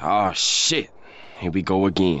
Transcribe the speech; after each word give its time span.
Oh 0.00 0.30
shit. 0.32 0.90
Here 1.42 1.50
we 1.50 1.64
go 1.64 1.84
again. 1.88 2.20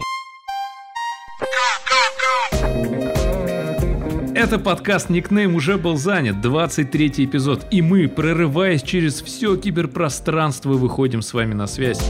Это 4.34 4.58
подкаст 4.58 5.10
«Никнейм» 5.10 5.54
уже 5.54 5.78
был 5.78 5.96
занят, 5.96 6.40
23 6.40 7.24
эпизод, 7.26 7.66
и 7.70 7.80
мы, 7.80 8.08
прорываясь 8.08 8.82
через 8.82 9.22
все 9.22 9.56
киберпространство, 9.56 10.72
выходим 10.72 11.22
с 11.22 11.32
вами 11.32 11.54
на 11.54 11.68
связь. 11.68 12.00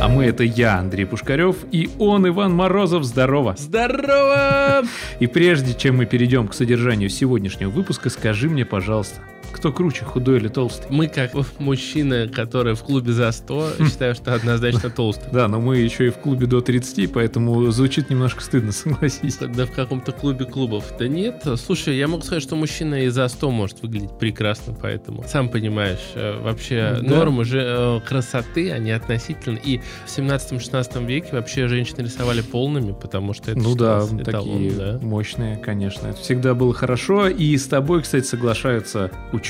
А 0.00 0.08
мы 0.08 0.26
это 0.26 0.44
я, 0.44 0.78
Андрей 0.78 1.04
Пушкарев, 1.06 1.56
и 1.72 1.90
он, 1.98 2.28
Иван 2.28 2.54
Морозов. 2.54 3.02
Здорово! 3.02 3.56
Здорово! 3.58 4.84
И 5.18 5.26
прежде 5.26 5.74
чем 5.74 5.96
мы 5.96 6.06
перейдем 6.06 6.46
к 6.46 6.54
содержанию 6.54 7.10
сегодняшнего 7.10 7.70
выпуска, 7.70 8.08
скажи 8.08 8.48
мне, 8.48 8.64
пожалуйста, 8.64 9.20
кто 9.56 9.72
круче, 9.72 10.04
худой 10.04 10.36
или 10.38 10.48
толстый? 10.48 10.86
Мы, 10.90 11.08
как 11.08 11.32
мужчины, 11.58 12.28
которые 12.28 12.74
в 12.76 12.82
клубе 12.82 13.12
за 13.12 13.30
100, 13.32 13.72
считаю, 13.88 14.14
что 14.14 14.34
однозначно 14.34 14.90
толстый. 14.90 15.28
Да, 15.32 15.48
но 15.48 15.60
мы 15.60 15.78
еще 15.78 16.06
и 16.06 16.10
в 16.10 16.16
клубе 16.18 16.46
до 16.46 16.60
30, 16.60 17.12
поэтому 17.12 17.70
звучит 17.70 18.10
немножко 18.10 18.42
стыдно, 18.42 18.72
согласись. 18.72 19.38
Да 19.38 19.66
в 19.66 19.72
каком-то 19.72 20.12
клубе 20.12 20.44
клубов. 20.44 20.84
Да 20.98 21.08
нет, 21.08 21.44
слушай, 21.56 21.96
я 21.96 22.06
могу 22.08 22.22
сказать, 22.22 22.42
что 22.42 22.56
мужчина 22.56 23.04
и 23.04 23.08
за 23.08 23.26
100 23.28 23.50
может 23.50 23.82
выглядеть 23.82 24.18
прекрасно, 24.18 24.74
поэтому, 24.80 25.24
сам 25.26 25.48
понимаешь, 25.48 26.00
э, 26.14 26.38
вообще 26.40 26.98
Да. 27.00 27.16
нормы 27.16 27.44
же 27.44 27.62
э, 27.64 28.00
красоты, 28.06 28.70
они 28.70 28.90
относительны. 28.90 29.60
И 29.64 29.80
в 30.06 30.08
17-16 30.16 31.04
веке 31.06 31.28
вообще 31.32 31.66
женщины 31.68 32.02
рисовали 32.02 32.42
полными, 32.42 32.92
потому 32.92 33.32
что 33.32 33.50
это 33.50 33.60
Ну 33.60 33.74
да, 33.74 34.00
эталоном, 34.18 34.24
такие 34.24 34.70
да. 34.72 34.98
мощные, 35.02 35.56
конечно. 35.56 36.08
Это 36.08 36.20
всегда 36.20 36.54
было 36.54 36.74
хорошо. 36.74 37.28
И 37.28 37.56
с 37.56 37.66
тобой, 37.66 38.02
кстати, 38.02 38.24
соглашаются 38.26 39.10
ученые, 39.32 39.45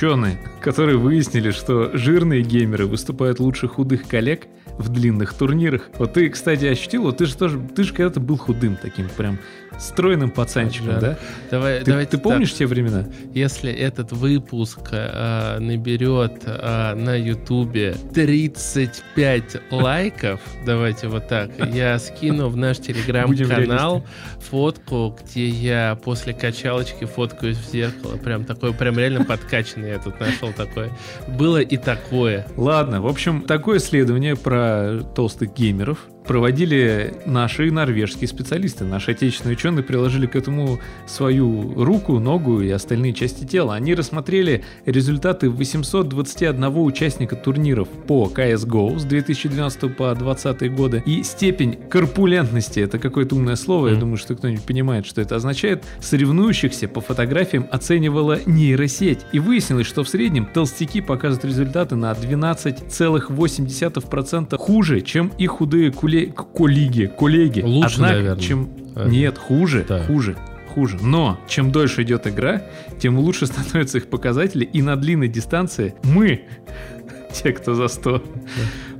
которые 0.60 0.98
выяснили, 0.98 1.50
что 1.50 1.90
жирные 1.96 2.42
геймеры 2.42 2.86
выступают 2.86 3.40
лучше 3.40 3.66
худых 3.66 4.06
коллег 4.06 4.46
в 4.78 4.90
длинных 4.90 5.32
турнирах. 5.32 5.88
Вот 5.98 6.12
ты, 6.12 6.28
кстати, 6.28 6.66
ощутил, 6.66 7.04
вот 7.04 7.18
ты 7.18 7.26
же 7.26 7.36
тоже, 7.36 7.58
ты 7.58 7.82
же 7.82 7.94
когда-то 7.94 8.20
был 8.20 8.36
худым 8.36 8.76
таким 8.80 9.08
прям 9.16 9.38
стройным 9.78 10.30
пацанчиком, 10.30 10.92
Жаль. 10.92 11.00
да? 11.00 11.18
Давай, 11.50 11.78
Ты, 11.80 11.86
давайте 11.86 12.10
ты 12.12 12.16
так. 12.16 12.24
помнишь 12.24 12.52
те 12.54 12.66
времена? 12.66 13.06
Если 13.34 13.72
этот 13.72 14.12
выпуск 14.12 14.80
э, 14.92 15.58
наберет 15.58 16.42
э, 16.46 16.94
на 16.94 17.14
Ютубе 17.14 17.94
35 18.14 19.56
лайков, 19.70 20.40
давайте 20.64 21.08
вот 21.08 21.28
так, 21.28 21.50
я 21.72 21.98
скину 21.98 22.48
в 22.48 22.56
наш 22.56 22.78
телеграм-канал 22.78 24.04
фотку, 24.40 25.16
где 25.22 25.48
я 25.48 25.98
после 26.02 26.32
качалочки 26.32 27.04
фоткаюсь 27.04 27.58
в 27.58 27.70
зеркало. 27.70 28.16
Прям 28.16 28.44
такой, 28.44 28.72
прям 28.72 28.98
реально 28.98 29.24
подкачанный 29.24 29.90
я 29.90 29.98
тут 29.98 30.18
нашел 30.20 30.52
такое. 30.52 30.90
Было 31.28 31.60
и 31.60 31.76
такое. 31.76 32.46
Ладно, 32.56 33.00
в 33.00 33.06
общем, 33.06 33.42
такое 33.42 33.78
исследование 33.78 34.36
про 34.36 35.00
толстых 35.14 35.54
геймеров 35.54 35.98
проводили 36.26 37.14
наши 37.26 37.70
норвежские 37.70 38.28
специалисты. 38.28 38.84
Наши 38.84 39.10
отечественные 39.12 39.56
ученые 39.56 39.82
приложили 39.82 40.26
к 40.26 40.36
этому 40.36 40.78
свою 41.06 41.72
руку, 41.84 42.18
ногу 42.18 42.60
и 42.60 42.70
остальные 42.70 43.12
части 43.14 43.44
тела. 43.44 43.74
Они 43.74 43.94
рассмотрели 43.94 44.64
результаты 44.84 45.48
821 45.50 46.64
участника 46.78 47.36
турниров 47.36 47.88
по 47.88 48.30
CSGO 48.34 48.98
с 48.98 49.04
2012 49.04 49.96
по 49.96 50.14
2020 50.14 50.72
годы 50.74 51.02
и 51.06 51.22
степень 51.22 51.76
корпулентности, 51.88 52.80
это 52.80 52.98
какое-то 52.98 53.36
умное 53.36 53.56
слово, 53.56 53.86
я 53.88 53.92
Мгм. 53.92 54.00
думаю, 54.00 54.16
что 54.16 54.34
кто-нибудь 54.34 54.64
понимает, 54.64 55.06
что 55.06 55.20
это 55.20 55.36
означает, 55.36 55.84
соревнующихся 56.00 56.88
по 56.88 57.00
фотографиям 57.00 57.66
оценивала 57.70 58.38
нейросеть. 58.46 59.20
И 59.32 59.38
выяснилось, 59.38 59.86
что 59.86 60.02
в 60.04 60.08
среднем 60.08 60.46
толстяки 60.46 61.00
показывают 61.00 61.44
результаты 61.44 61.94
на 61.96 62.12
12,8% 62.12 64.56
хуже, 64.58 65.00
чем 65.00 65.32
их 65.38 65.50
худые 65.50 65.90
куле- 65.90 66.15
к- 66.24 66.52
коллеги. 66.52 67.10
коллеги. 67.18 67.60
Лучше, 67.60 67.96
Однако, 67.96 68.14
наверное. 68.14 68.42
чем... 68.42 68.68
А. 68.94 69.08
Нет, 69.08 69.36
хуже, 69.38 69.84
Да. 69.88 70.02
хуже. 70.04 70.36
Хуже. 70.74 70.98
Но 71.00 71.38
чем 71.48 71.70
дольше 71.72 72.02
идет 72.02 72.26
игра, 72.26 72.62
тем 72.98 73.18
лучше 73.18 73.46
становятся 73.46 73.98
их 73.98 74.08
показатели. 74.08 74.64
И 74.64 74.82
на 74.82 74.96
длинной 74.96 75.28
дистанции 75.28 75.94
мы, 76.04 76.42
те, 77.32 77.52
кто 77.52 77.74
за 77.74 77.88
100, 77.88 78.22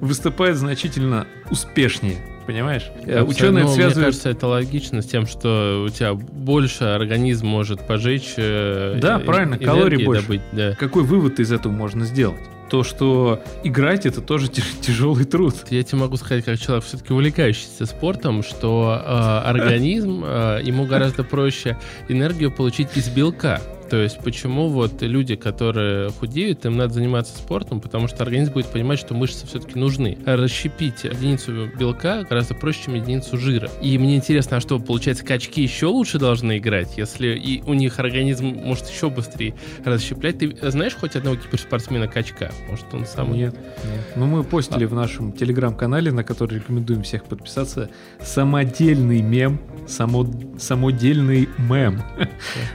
выступают 0.00 0.56
значительно 0.58 1.26
успешнее. 1.50 2.16
Понимаешь? 2.46 2.84
Э, 3.04 3.18
Абсолютно. 3.20 3.24
Ученые 3.28 3.64
Ну, 3.64 3.68
Мне 3.70 3.74
связывают... 3.76 4.06
кажется, 4.06 4.30
это 4.30 4.46
логично 4.46 5.02
с 5.02 5.06
тем, 5.06 5.26
что 5.26 5.84
у 5.84 5.88
тебя 5.88 6.14
больше 6.14 6.84
организм 6.84 7.46
может 7.48 7.84
пожечь. 7.86 8.34
э, 8.36 8.98
Да, 9.02 9.18
э, 9.18 9.24
правильно, 9.24 9.54
энергии 9.54 9.64
калорий 9.64 10.04
больше. 10.04 10.22
добыть, 10.22 10.42
да. 10.52 10.72
Какой 10.78 11.02
вывод 11.02 11.40
из 11.40 11.50
этого 11.50 11.72
можно 11.72 12.04
сделать? 12.04 12.38
То, 12.70 12.82
что 12.82 13.42
играть 13.64 14.06
это 14.06 14.20
тоже 14.20 14.48
тяж- 14.48 14.80
тяжелый 14.80 15.24
труд. 15.24 15.54
Я 15.70 15.82
тебе 15.82 15.98
могу 15.98 16.16
сказать, 16.16 16.44
как 16.44 16.58
человек 16.58 16.84
все-таки 16.84 17.12
увлекающийся 17.12 17.86
спортом, 17.86 18.42
что 18.42 19.00
э, 19.04 19.48
организм, 19.48 20.24
э, 20.24 20.60
ему 20.64 20.84
гораздо 20.86 21.24
проще 21.24 21.78
энергию 22.08 22.50
получить 22.50 22.88
из 22.96 23.08
белка. 23.08 23.60
То 23.90 23.96
есть 23.96 24.18
почему 24.18 24.68
вот 24.68 25.00
люди, 25.02 25.36
которые 25.36 26.10
худеют, 26.10 26.64
им 26.64 26.76
надо 26.76 26.94
заниматься 26.94 27.36
спортом, 27.36 27.80
потому 27.80 28.08
что 28.08 28.22
организм 28.22 28.52
будет 28.52 28.66
понимать, 28.66 28.98
что 28.98 29.14
мышцы 29.14 29.46
все-таки 29.46 29.78
нужны. 29.78 30.18
Расщепить 30.24 31.04
единицу 31.04 31.68
белка 31.78 32.24
гораздо 32.24 32.54
проще, 32.54 32.84
чем 32.84 32.94
единицу 32.94 33.36
жира. 33.38 33.70
И 33.80 33.96
мне 33.98 34.16
интересно, 34.16 34.56
а 34.56 34.60
что, 34.60 34.78
получается, 34.78 35.24
качки 35.24 35.62
еще 35.62 35.86
лучше 35.86 36.18
должны 36.18 36.58
играть, 36.58 36.96
если 36.96 37.28
и 37.28 37.62
у 37.62 37.74
них 37.74 37.98
организм 37.98 38.46
может 38.46 38.88
еще 38.88 39.10
быстрее 39.10 39.54
расщеплять? 39.84 40.38
Ты 40.38 40.56
знаешь 40.70 40.94
хоть 40.94 41.14
одного 41.16 41.36
киберспортсмена 41.36 42.08
качка? 42.08 42.50
Может, 42.68 42.86
он 42.92 43.06
самый... 43.06 43.38
Нет, 43.38 43.54
нет. 43.54 44.04
Ну, 44.16 44.26
мы 44.26 44.42
постили 44.42 44.84
в 44.84 44.94
нашем 44.94 45.32
телеграм-канале, 45.32 46.10
на 46.10 46.24
который 46.24 46.56
рекомендуем 46.56 47.02
всех 47.02 47.24
подписаться, 47.24 47.90
самодельный 48.20 49.22
мем, 49.22 49.60
само, 49.86 50.26
самодельный 50.58 51.48
мем. 51.58 52.02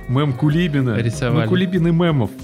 Мем 0.07 0.33
Кулибина. 0.33 1.00
Рисовали. 1.01 1.43
Мы 1.45 1.49
Кулибины 1.49 1.91
мемов. 1.91 2.31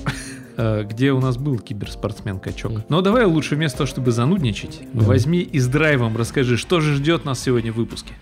Э, 0.59 0.83
Где 0.89 1.11
у 1.11 1.19
нас 1.21 1.37
был 1.37 1.59
киберспортсмен-качок. 1.59 2.89
Но 2.89 3.01
давай 3.01 3.25
лучше 3.25 3.55
вместо 3.55 3.77
того, 3.77 3.87
чтобы 3.87 4.11
занудничать, 4.11 4.81
возьми 4.91 5.37
и 5.39 5.59
с 5.59 5.67
драйвом 5.67 6.17
расскажи, 6.17 6.57
что 6.57 6.79
же 6.81 6.95
ждет 6.95 7.25
нас 7.25 7.39
сегодня 7.39 7.71
в 7.71 7.75
выпуске. 7.75 8.13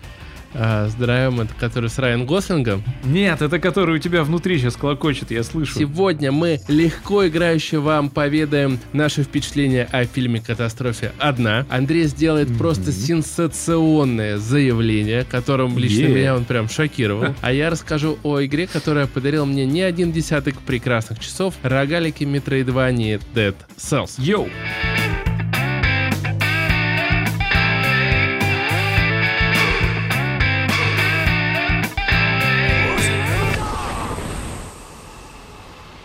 А, 0.54 0.88
с 0.88 0.94
драйвом, 0.94 1.40
это 1.42 1.54
который 1.54 1.90
с 1.90 1.98
Райан 1.98 2.26
Гослингом. 2.26 2.82
Нет, 3.04 3.42
это 3.42 3.58
который 3.58 3.96
у 3.96 3.98
тебя 3.98 4.24
внутри 4.24 4.58
сейчас 4.58 4.76
клокочет, 4.76 5.30
я 5.30 5.42
слышу. 5.42 5.78
Сегодня 5.78 6.32
мы 6.32 6.60
легко 6.68 7.26
играюще 7.26 7.78
вам 7.78 8.10
поведаем 8.10 8.78
наши 8.92 9.22
впечатления 9.22 9.88
о 9.92 10.04
фильме 10.04 10.40
«Катастрофе 10.40 11.12
одна». 11.18 11.66
Андрей 11.68 12.04
сделает 12.04 12.56
просто 12.56 12.92
сенсационное 12.92 14.38
заявление, 14.38 15.24
которым 15.24 15.78
лично 15.78 16.06
Е. 16.06 16.08
меня 16.08 16.36
он 16.36 16.44
прям 16.44 16.68
шокировал. 16.68 17.34
А 17.40 17.52
я 17.52 17.70
расскажу 17.70 18.18
о 18.22 18.40
игре, 18.44 18.66
которая 18.66 19.06
подарила 19.06 19.44
мне 19.44 19.66
не 19.66 19.82
один 19.82 20.12
десяток 20.12 20.58
прекрасных 20.60 21.18
часов 21.18 21.54
рогалики 21.62 22.24
Metroidvania 22.24 23.20
Dead 23.34 23.54
Cells. 23.76 24.12
Йоу! 24.18 24.48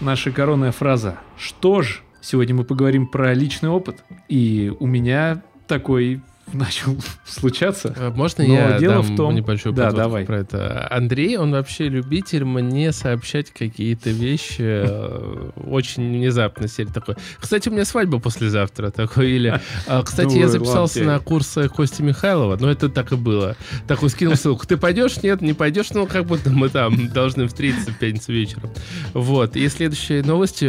Наша 0.02 0.32
коронная 0.32 0.72
фраза 0.72 1.20
«Что 1.38 1.84
ж?». 1.84 2.02
Сегодня 2.22 2.56
мы 2.56 2.64
поговорим 2.64 3.06
про 3.06 3.36
личный 3.36 3.70
опыт. 3.70 4.04
И 4.30 4.74
у 4.80 4.88
меня 4.88 5.44
такой 5.68 6.22
начал 6.54 6.98
случаться. 7.26 7.94
А 7.98 8.12
Можно 8.12 8.46
Но 8.46 8.54
я 8.54 8.80
дело 8.80 8.96
дам 8.96 9.04
в 9.04 9.16
том- 9.16 9.36
небольшую 9.36 9.74
Да, 9.74 9.92
давай. 9.92 10.26
про 10.26 10.40
это? 10.40 10.88
Андрей, 10.92 11.38
он 11.38 11.52
вообще 11.52 11.88
любитель 11.90 12.44
мне 12.46 12.92
сообщать 12.92 13.52
какие-то 13.52 14.10
вещи 14.10 14.62
э, 14.62 15.50
очень 15.68 16.10
внезапно. 16.10 16.68
Серии 16.68 16.90
такой. 16.90 17.16
Кстати, 17.40 17.70
у 17.70 17.72
меня 17.72 17.86
свадьба 17.86 18.20
послезавтра. 18.20 18.92
Такой 18.92 19.32
или... 19.32 19.60
а, 19.88 20.04
Кстати, 20.04 20.38
я 20.38 20.48
записался 20.48 21.04
на 21.04 21.20
курс 21.20 21.56
э, 21.58 21.70
Кости 21.70 22.02
Михайлова, 22.02 22.58
но 22.60 22.70
это 22.70 22.90
так 22.90 23.12
и 23.12 23.16
было. 23.16 23.56
Такой 23.88 24.10
скинул 24.10 24.36
ссылку. 24.36 24.66
Ты 24.68 24.78
пойдешь? 24.78 25.22
Нет, 25.24 25.42
не 25.42 25.54
пойдешь? 25.54 25.92
Ну, 25.92 26.06
как 26.08 26.26
будто 26.26 26.50
мы 26.50 26.70
там 26.70 27.10
должны 27.10 27.48
встретиться 27.48 27.92
в 27.92 27.98
пятницу 28.00 28.32
вечером. 28.32 28.72
Вот. 29.14 29.56
И 29.56 29.68
следующие 29.70 30.24
новости. 30.24 30.66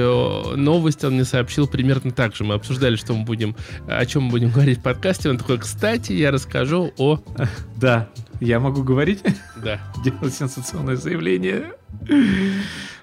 Новость 0.57 1.05
он 1.05 1.15
мне 1.15 1.25
сообщил 1.25 1.67
примерно 1.67 2.11
так 2.11 2.35
же. 2.37 2.45
Мы 2.45 2.55
обсуждали, 2.55 2.97
что 2.97 3.15
мы 3.15 3.25
будем, 3.25 3.57
о 3.89 4.05
чем 4.07 4.25
мы 4.25 4.31
будем 4.31 4.51
говорить 4.51 4.79
в 4.79 4.83
подкасте. 4.83 5.31
Он 5.31 5.39
такой, 5.39 5.59
кстати, 5.75 6.13
я 6.13 6.31
расскажу 6.31 6.93
о... 6.99 7.19
Да, 7.77 8.11
я 8.41 8.61
могу 8.61 8.83
говорить? 8.83 9.21
Да. 9.57 9.81
делать 10.05 10.35
сенсационное 10.35 10.97
заявление. 10.97 11.73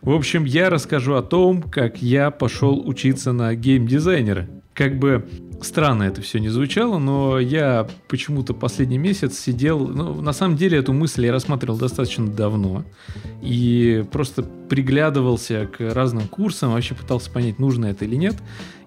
В 0.04 0.12
общем, 0.12 0.45
я 0.45 0.69
расскажу 0.69 1.16
о 1.16 1.24
том, 1.24 1.63
как 1.63 2.04
я 2.04 2.30
пошел 2.30 2.88
учиться 2.88 3.33
на 3.33 3.56
геймдизайнера. 3.56 4.48
Как 4.75 5.00
бы 5.00 5.27
странно 5.65 6.03
это 6.03 6.21
все 6.21 6.39
не 6.39 6.50
звучало, 6.50 7.00
но 7.00 7.39
я 7.39 7.88
почему-то 8.07 8.53
последний 8.53 8.97
месяц 8.97 9.38
сидел... 9.38 9.88
Ну, 9.88 10.21
на 10.21 10.33
самом 10.33 10.57
деле 10.57 10.77
эту 10.77 10.94
мысль 10.94 11.25
я 11.25 11.31
рассматривал 11.31 11.77
достаточно 11.77 12.27
давно. 12.27 12.85
И 13.41 14.06
просто 14.11 14.44
приглядывался 14.44 15.67
к 15.67 15.94
разным 15.94 16.27
курсам, 16.27 16.73
вообще 16.73 16.95
пытался 16.95 17.31
понять, 17.31 17.59
нужно 17.59 17.88
это 17.88 18.06
или 18.06 18.15
нет. 18.15 18.35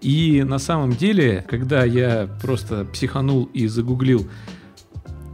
И 0.01 0.43
на 0.47 0.59
самом 0.59 0.93
деле, 0.93 1.45
когда 1.49 1.85
я 1.85 2.29
просто 2.43 2.85
психанул 2.85 3.45
и 3.53 3.67
загуглил, 3.67 4.29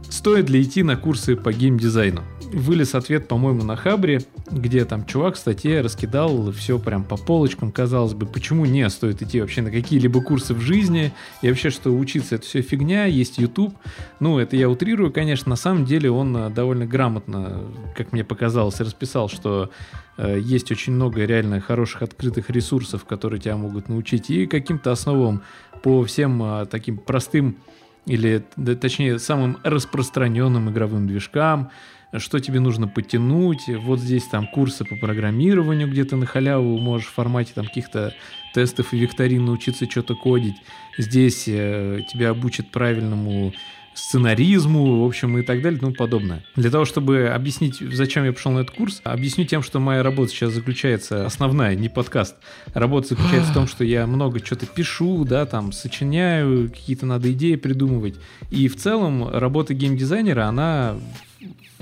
стоит 0.09 0.49
ли 0.49 0.61
идти 0.61 0.83
на 0.83 0.95
курсы 0.95 1.35
по 1.35 1.51
геймдизайну, 1.53 2.23
вылез 2.51 2.95
ответ, 2.95 3.27
по-моему, 3.27 3.63
на 3.63 3.75
Хабре, 3.75 4.21
где 4.49 4.85
там 4.85 5.05
чувак 5.05 5.35
в 5.35 5.37
статье 5.37 5.81
раскидал 5.81 6.51
все 6.51 6.79
прям 6.79 7.03
по 7.03 7.17
полочкам, 7.17 7.71
казалось 7.71 8.13
бы, 8.13 8.25
почему 8.25 8.65
не 8.65 8.89
стоит 8.89 9.21
идти 9.21 9.41
вообще 9.41 9.61
на 9.61 9.71
какие-либо 9.71 10.21
курсы 10.21 10.53
в 10.53 10.59
жизни, 10.59 11.13
и 11.41 11.49
вообще, 11.49 11.69
что 11.69 11.91
учиться 11.91 12.35
это 12.35 12.45
все 12.45 12.61
фигня, 12.61 13.05
есть 13.05 13.37
YouTube. 13.37 13.75
Ну, 14.19 14.39
это 14.39 14.55
я 14.55 14.69
утрирую, 14.69 15.11
конечно, 15.11 15.49
на 15.49 15.55
самом 15.55 15.85
деле 15.85 16.09
он 16.11 16.35
э, 16.35 16.49
довольно 16.49 16.85
грамотно, 16.85 17.63
как 17.95 18.11
мне 18.11 18.23
показалось, 18.23 18.79
расписал, 18.79 19.29
что 19.29 19.69
э, 20.17 20.39
есть 20.39 20.71
очень 20.71 20.93
много 20.93 21.25
реально 21.25 21.61
хороших 21.61 22.01
открытых 22.01 22.49
ресурсов, 22.49 23.05
которые 23.05 23.39
тебя 23.39 23.57
могут 23.57 23.89
научить. 23.89 24.29
И 24.29 24.47
каким-то 24.47 24.91
основам 24.91 25.43
по 25.83 26.03
всем 26.03 26.41
э, 26.43 26.65
таким 26.65 26.97
простым 26.97 27.57
или, 28.05 28.43
точнее, 28.81 29.19
самым 29.19 29.57
распространенным 29.63 30.69
игровым 30.71 31.07
движкам, 31.07 31.69
что 32.17 32.39
тебе 32.39 32.59
нужно 32.59 32.87
подтянуть. 32.87 33.67
Вот 33.67 33.99
здесь 33.99 34.25
там 34.25 34.47
курсы 34.47 34.85
по 34.85 34.95
программированию, 34.95 35.89
где 35.89 36.03
ты 36.05 36.15
на 36.15 36.25
халяву 36.25 36.77
можешь 36.79 37.07
в 37.07 37.13
формате 37.13 37.51
там 37.53 37.65
каких-то 37.65 38.13
тестов 38.53 38.93
и 38.93 38.97
викторин 38.97 39.45
научиться 39.45 39.89
что-то 39.89 40.15
кодить. 40.15 40.55
Здесь 40.97 41.45
э, 41.47 42.01
тебя 42.11 42.29
обучат 42.29 42.71
правильному 42.71 43.53
сценаризму, 43.93 45.01
в 45.01 45.05
общем, 45.05 45.37
и 45.37 45.43
так 45.43 45.61
далее 45.61 45.77
и 45.77 45.81
тому 45.81 45.93
подобное. 45.93 46.43
Для 46.55 46.71
того, 46.71 46.85
чтобы 46.85 47.27
объяснить, 47.27 47.79
зачем 47.79 48.23
я 48.23 48.33
пошел 48.33 48.51
на 48.51 48.59
этот 48.59 48.75
курс, 48.75 49.01
объясню 49.03 49.45
тем, 49.45 49.61
что 49.61 49.79
моя 49.79 50.03
работа 50.03 50.31
сейчас 50.31 50.53
заключается, 50.53 51.25
основная, 51.25 51.75
не 51.75 51.89
подкаст, 51.89 52.35
работа 52.73 53.09
заключается 53.09 53.51
в 53.51 53.53
том, 53.53 53.67
что 53.67 53.83
я 53.83 54.07
много 54.07 54.43
что-то 54.43 54.65
пишу, 54.65 55.25
да, 55.25 55.45
там, 55.45 55.71
сочиняю, 55.71 56.69
какие-то 56.69 57.05
надо 57.05 57.31
идеи 57.31 57.55
придумывать. 57.55 58.15
И 58.49 58.67
в 58.67 58.77
целом 58.77 59.29
работа 59.29 59.73
геймдизайнера, 59.73 60.45
она 60.45 60.97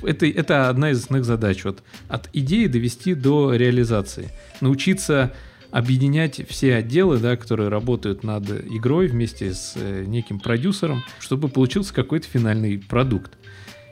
это, 0.01 0.25
это 0.25 0.69
одна 0.69 0.91
из 0.91 0.99
основных 0.99 1.25
задач. 1.25 1.63
Вот, 1.63 1.83
от 2.07 2.29
идеи 2.33 2.67
довести 2.67 3.13
до 3.13 3.53
реализации. 3.53 4.29
Научиться 4.61 5.33
объединять 5.71 6.41
все 6.47 6.75
отделы, 6.75 7.17
да, 7.17 7.35
которые 7.35 7.69
работают 7.69 8.23
над 8.23 8.49
игрой 8.49 9.07
вместе 9.07 9.53
с 9.53 9.73
э, 9.75 10.05
неким 10.05 10.39
продюсером, 10.39 11.03
чтобы 11.19 11.49
получился 11.49 11.93
какой-то 11.93 12.27
финальный 12.27 12.77
продукт. 12.77 13.37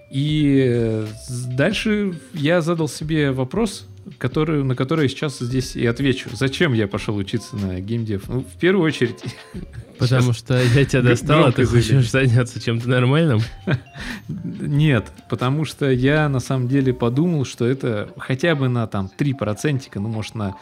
И 0.10 0.64
э, 0.66 1.08
дальше 1.50 2.14
я 2.34 2.62
задал 2.62 2.88
себе 2.88 3.32
вопрос, 3.32 3.88
который, 4.18 4.64
на 4.64 4.76
который 4.76 5.10
сейчас 5.10 5.40
здесь 5.40 5.76
и 5.76 5.86
отвечу. 5.86 6.30
Зачем 6.34 6.74
я 6.74 6.88
пошел 6.88 7.16
учиться 7.16 7.56
на 7.56 7.80
геймдев? 7.80 8.28
Ну, 8.28 8.42
в 8.42 8.60
первую 8.60 8.86
очередь... 8.86 9.24
Потому 9.98 10.34
что 10.34 10.62
я 10.62 10.84
тебя 10.84 11.02
достал, 11.02 11.46
а 11.46 11.52
ты 11.54 11.66
хочешь 11.66 12.12
заняться 12.12 12.62
чем-то 12.62 12.90
нормальным? 12.90 13.40
Нет, 14.28 15.06
потому 15.30 15.64
что 15.64 15.90
я 15.90 16.28
на 16.28 16.42
самом 16.42 16.68
деле 16.68 16.94
подумал, 16.94 17.46
что 17.46 17.66
это 17.66 18.10
хотя 18.18 18.56
бы 18.56 18.68
на 18.68 18.88
там 18.88 19.10
3%, 19.18 19.90
ну 19.96 20.10
может 20.10 20.36
на 20.36 20.58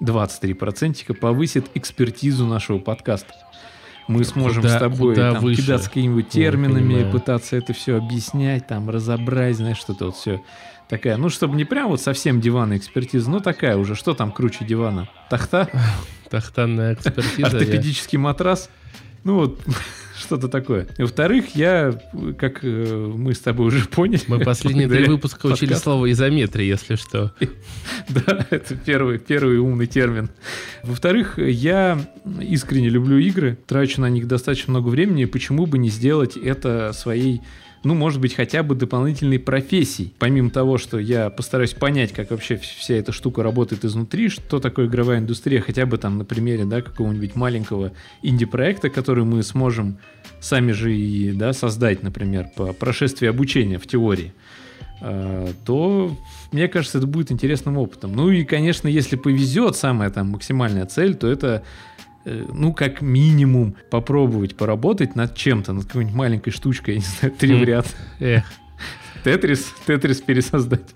23% 0.00 1.14
повысит 1.14 1.66
экспертизу 1.74 2.46
нашего 2.46 2.78
подкаста. 2.78 3.34
Мы 4.10 4.24
сможем 4.24 4.62
куда, 4.62 4.76
с 4.76 4.80
тобой 4.80 5.14
там, 5.14 5.38
выше? 5.40 5.62
кидаться 5.62 5.88
какими-нибудь 5.88 6.28
терминами, 6.28 7.10
пытаться 7.10 7.56
это 7.56 7.72
все 7.72 7.96
объяснять, 7.96 8.66
там, 8.66 8.90
разобрать, 8.90 9.56
знаешь, 9.56 9.78
что-то 9.78 10.06
вот 10.06 10.16
все 10.16 10.42
такая, 10.88 11.16
ну, 11.16 11.28
чтобы 11.28 11.56
не 11.56 11.64
прям 11.64 11.88
вот 11.88 12.00
совсем 12.00 12.40
диванная 12.40 12.76
экспертиза, 12.76 13.30
но 13.30 13.38
такая 13.38 13.76
уже, 13.76 13.94
что 13.94 14.14
там 14.14 14.32
круче 14.32 14.64
дивана? 14.64 15.08
Тахта? 15.30 15.68
Тахтанная 16.30 16.94
экспертиза. 16.94 17.46
Ортопедический 17.46 18.18
матрас? 18.18 18.68
Ну 19.22 19.36
вот, 19.36 19.60
что-то 20.20 20.48
такое. 20.48 20.86
Во-вторых, 20.98 21.54
я, 21.54 21.98
как 22.38 22.60
э, 22.62 23.12
мы 23.16 23.34
с 23.34 23.40
тобой 23.40 23.68
уже 23.68 23.86
поняли... 23.86 24.20
Мы 24.28 24.40
последние 24.40 24.88
три 24.90 25.06
выпуска 25.06 25.40
подкаст. 25.42 25.62
учили 25.62 25.74
слово 25.74 26.12
изометрия, 26.12 26.66
если 26.66 26.96
что. 26.96 27.32
да, 28.08 28.46
это 28.50 28.76
первый, 28.76 29.18
первый 29.18 29.58
умный 29.58 29.86
термин. 29.86 30.30
Во-вторых, 30.82 31.38
я 31.38 31.98
искренне 32.40 32.88
люблю 32.88 33.18
игры, 33.18 33.58
трачу 33.66 34.00
на 34.00 34.10
них 34.10 34.28
достаточно 34.28 34.70
много 34.72 34.88
времени, 34.88 35.24
почему 35.24 35.66
бы 35.66 35.78
не 35.78 35.88
сделать 35.88 36.36
это 36.36 36.92
своей 36.92 37.40
ну, 37.82 37.94
может 37.94 38.20
быть, 38.20 38.34
хотя 38.34 38.62
бы 38.62 38.74
дополнительной 38.74 39.38
профессией. 39.38 40.12
Помимо 40.18 40.50
того, 40.50 40.76
что 40.76 40.98
я 40.98 41.30
постараюсь 41.30 41.72
понять, 41.72 42.12
как 42.12 42.30
вообще 42.30 42.56
вся 42.56 42.94
эта 42.94 43.12
штука 43.12 43.42
работает 43.42 43.84
изнутри, 43.84 44.28
что 44.28 44.60
такое 44.60 44.86
игровая 44.86 45.18
индустрия, 45.18 45.60
хотя 45.60 45.86
бы 45.86 45.96
там 45.96 46.18
на 46.18 46.24
примере, 46.24 46.64
да, 46.64 46.82
какого-нибудь 46.82 47.36
маленького 47.36 47.92
инди-проекта, 48.22 48.90
который 48.90 49.24
мы 49.24 49.42
сможем 49.42 49.98
сами 50.40 50.72
же 50.72 50.94
и, 50.94 51.32
да, 51.32 51.52
создать, 51.52 52.02
например, 52.02 52.48
по 52.54 52.72
прошествии 52.72 53.28
обучения 53.28 53.78
в 53.78 53.86
теории 53.86 54.34
а, 55.02 55.48
то, 55.64 56.14
мне 56.52 56.68
кажется, 56.68 56.98
это 56.98 57.06
будет 57.06 57.32
интересным 57.32 57.78
опытом. 57.78 58.12
Ну 58.14 58.30
и, 58.30 58.44
конечно, 58.44 58.88
если 58.88 59.16
повезет, 59.16 59.76
самая 59.76 60.10
там 60.10 60.28
максимальная 60.28 60.84
цель, 60.84 61.14
то 61.14 61.26
это 61.26 61.62
Э, 61.62 61.89
ну, 62.24 62.72
как 62.72 63.00
минимум, 63.00 63.76
попробовать 63.90 64.56
поработать 64.56 65.16
над 65.16 65.34
чем-то, 65.34 65.72
над 65.72 65.86
какой-нибудь 65.86 66.16
маленькой 66.16 66.50
штучкой, 66.50 66.94
я 66.94 67.00
не 67.00 67.06
знаю, 67.06 67.34
три 67.34 67.54
в 67.54 67.64
ряд. 67.64 67.86
Эх. 68.18 68.44
Тетрис, 69.24 69.72
Тетрис 69.86 70.20
пересоздать. 70.20 70.94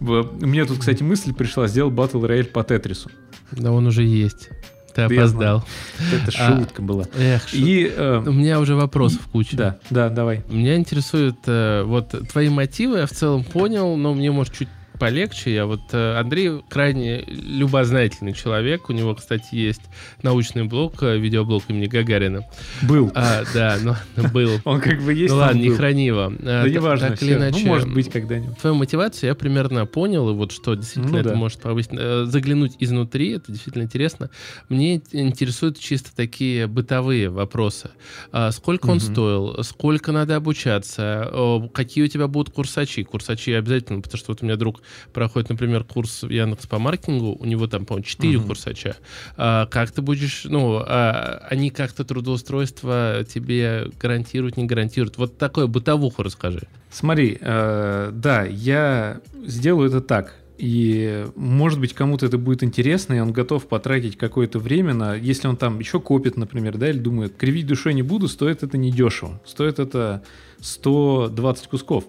Мне 0.00 0.64
тут, 0.64 0.78
кстати, 0.78 1.02
мысль 1.02 1.34
пришла 1.34 1.66
сделать 1.66 1.92
батл 1.92 2.24
рояль 2.24 2.46
по 2.46 2.62
Тетрису. 2.62 3.10
Да 3.52 3.72
он 3.72 3.86
уже 3.86 4.04
есть. 4.04 4.48
Ты 4.94 5.06
да 5.06 5.06
опоздал. 5.06 5.64
Это 6.12 6.32
а, 6.38 6.58
шутка 6.58 6.82
а, 6.82 6.84
была. 6.84 7.04
Эх, 7.16 7.54
и, 7.54 7.92
э, 7.94 8.22
У 8.26 8.32
меня 8.32 8.60
уже 8.60 8.74
вопросов 8.74 9.20
куча. 9.32 9.56
Да, 9.56 9.78
да, 9.88 10.08
давай. 10.08 10.42
Меня 10.48 10.76
интересует, 10.76 11.36
э, 11.46 11.82
вот 11.84 12.14
твои 12.30 12.48
мотивы 12.48 12.98
я 12.98 13.06
в 13.06 13.10
целом 13.10 13.44
понял, 13.44 13.96
но 13.96 14.14
мне, 14.14 14.30
может, 14.30 14.54
чуть 14.54 14.68
полегче. 15.00 15.52
Я 15.54 15.66
вот 15.66 15.80
э, 15.92 16.18
Андрей 16.18 16.62
крайне 16.68 17.22
любознательный 17.26 18.34
человек. 18.34 18.90
У 18.90 18.92
него, 18.92 19.14
кстати, 19.14 19.54
есть 19.54 19.80
научный 20.22 20.64
блог, 20.64 21.02
э, 21.02 21.18
видеоблог 21.18 21.64
имени 21.68 21.86
Гагарина. 21.86 22.46
Был. 22.82 23.10
А, 23.14 23.42
да, 23.54 23.78
но 23.82 23.96
был. 24.28 24.60
Он 24.64 24.80
как 24.80 25.00
бы 25.02 25.14
есть. 25.14 25.32
Ну 25.32 25.40
ладно, 25.40 25.58
не 25.58 25.70
храни 25.70 26.06
его. 26.06 26.32
Да 26.38 26.68
не 26.68 26.78
важно. 26.78 27.08
Так 27.08 27.22
или 27.22 27.34
иначе. 27.34 27.60
Ну, 27.64 27.68
может 27.68 27.92
быть, 27.92 28.10
когда-нибудь. 28.10 28.58
Твою 28.58 28.76
мотивацию 28.76 29.28
я 29.28 29.34
примерно 29.34 29.86
понял, 29.86 30.28
и 30.28 30.34
вот 30.34 30.52
что 30.52 30.74
действительно 30.74 31.14
ну 31.14 31.18
это 31.18 31.34
может 31.34 31.60
повысить. 31.60 31.92
Э, 31.94 32.24
заглянуть 32.26 32.76
изнутри, 32.78 33.32
это 33.32 33.50
действительно 33.50 33.84
интересно. 33.84 34.28
Мне 34.68 34.96
интересуют 35.12 35.78
чисто 35.78 36.14
такие 36.14 36.66
бытовые 36.66 37.30
вопросы. 37.30 37.90
А 38.32 38.50
сколько 38.52 38.90
он 38.90 39.00
стоил? 39.00 39.64
Сколько 39.64 40.12
надо 40.12 40.36
обучаться? 40.36 41.68
Какие 41.72 42.04
у 42.04 42.08
тебя 42.08 42.28
будут 42.28 42.54
курсачи? 42.54 43.02
Курсачи 43.02 43.50
обязательно, 43.50 44.02
потому 44.02 44.18
что 44.18 44.32
вот 44.32 44.42
у 44.42 44.44
меня 44.44 44.56
друг 44.56 44.82
проходит, 45.12 45.50
например, 45.50 45.84
курс 45.84 46.22
Яндекс 46.22 46.66
по 46.66 46.78
маркетингу, 46.78 47.36
у 47.38 47.44
него 47.44 47.66
там, 47.66 47.86
по-моему, 47.86 48.04
4 48.04 48.38
угу. 48.38 48.46
курсача. 48.48 48.96
А, 49.36 49.66
как 49.66 49.90
ты 49.90 50.02
будешь, 50.02 50.44
ну, 50.44 50.82
а, 50.84 51.46
они 51.50 51.70
как-то 51.70 52.04
трудоустройство 52.04 53.24
тебе 53.28 53.90
гарантируют, 54.00 54.56
не 54.56 54.64
гарантируют? 54.64 55.18
Вот 55.18 55.38
такое 55.38 55.66
бытовуху 55.66 56.22
расскажи. 56.22 56.62
Смотри, 56.90 57.38
э, 57.40 58.10
да, 58.12 58.44
я 58.44 59.20
сделаю 59.46 59.88
это 59.88 60.00
так. 60.00 60.34
И, 60.60 61.26
может 61.36 61.80
быть, 61.80 61.94
кому-то 61.94 62.26
это 62.26 62.36
будет 62.36 62.62
интересно, 62.62 63.14
и 63.14 63.20
он 63.20 63.32
готов 63.32 63.66
потратить 63.66 64.18
какое-то 64.18 64.58
время 64.58 64.92
на... 64.92 65.14
Если 65.14 65.48
он 65.48 65.56
там 65.56 65.78
еще 65.78 66.00
копит, 66.00 66.36
например, 66.36 66.76
да, 66.76 66.90
или 66.90 66.98
думает, 66.98 67.34
кривить 67.36 67.66
душой 67.66 67.94
не 67.94 68.02
буду, 68.02 68.28
стоит 68.28 68.62
это 68.62 68.76
недешево. 68.76 69.40
Стоит 69.46 69.78
это 69.78 70.22
120 70.60 71.66
кусков. 71.68 72.04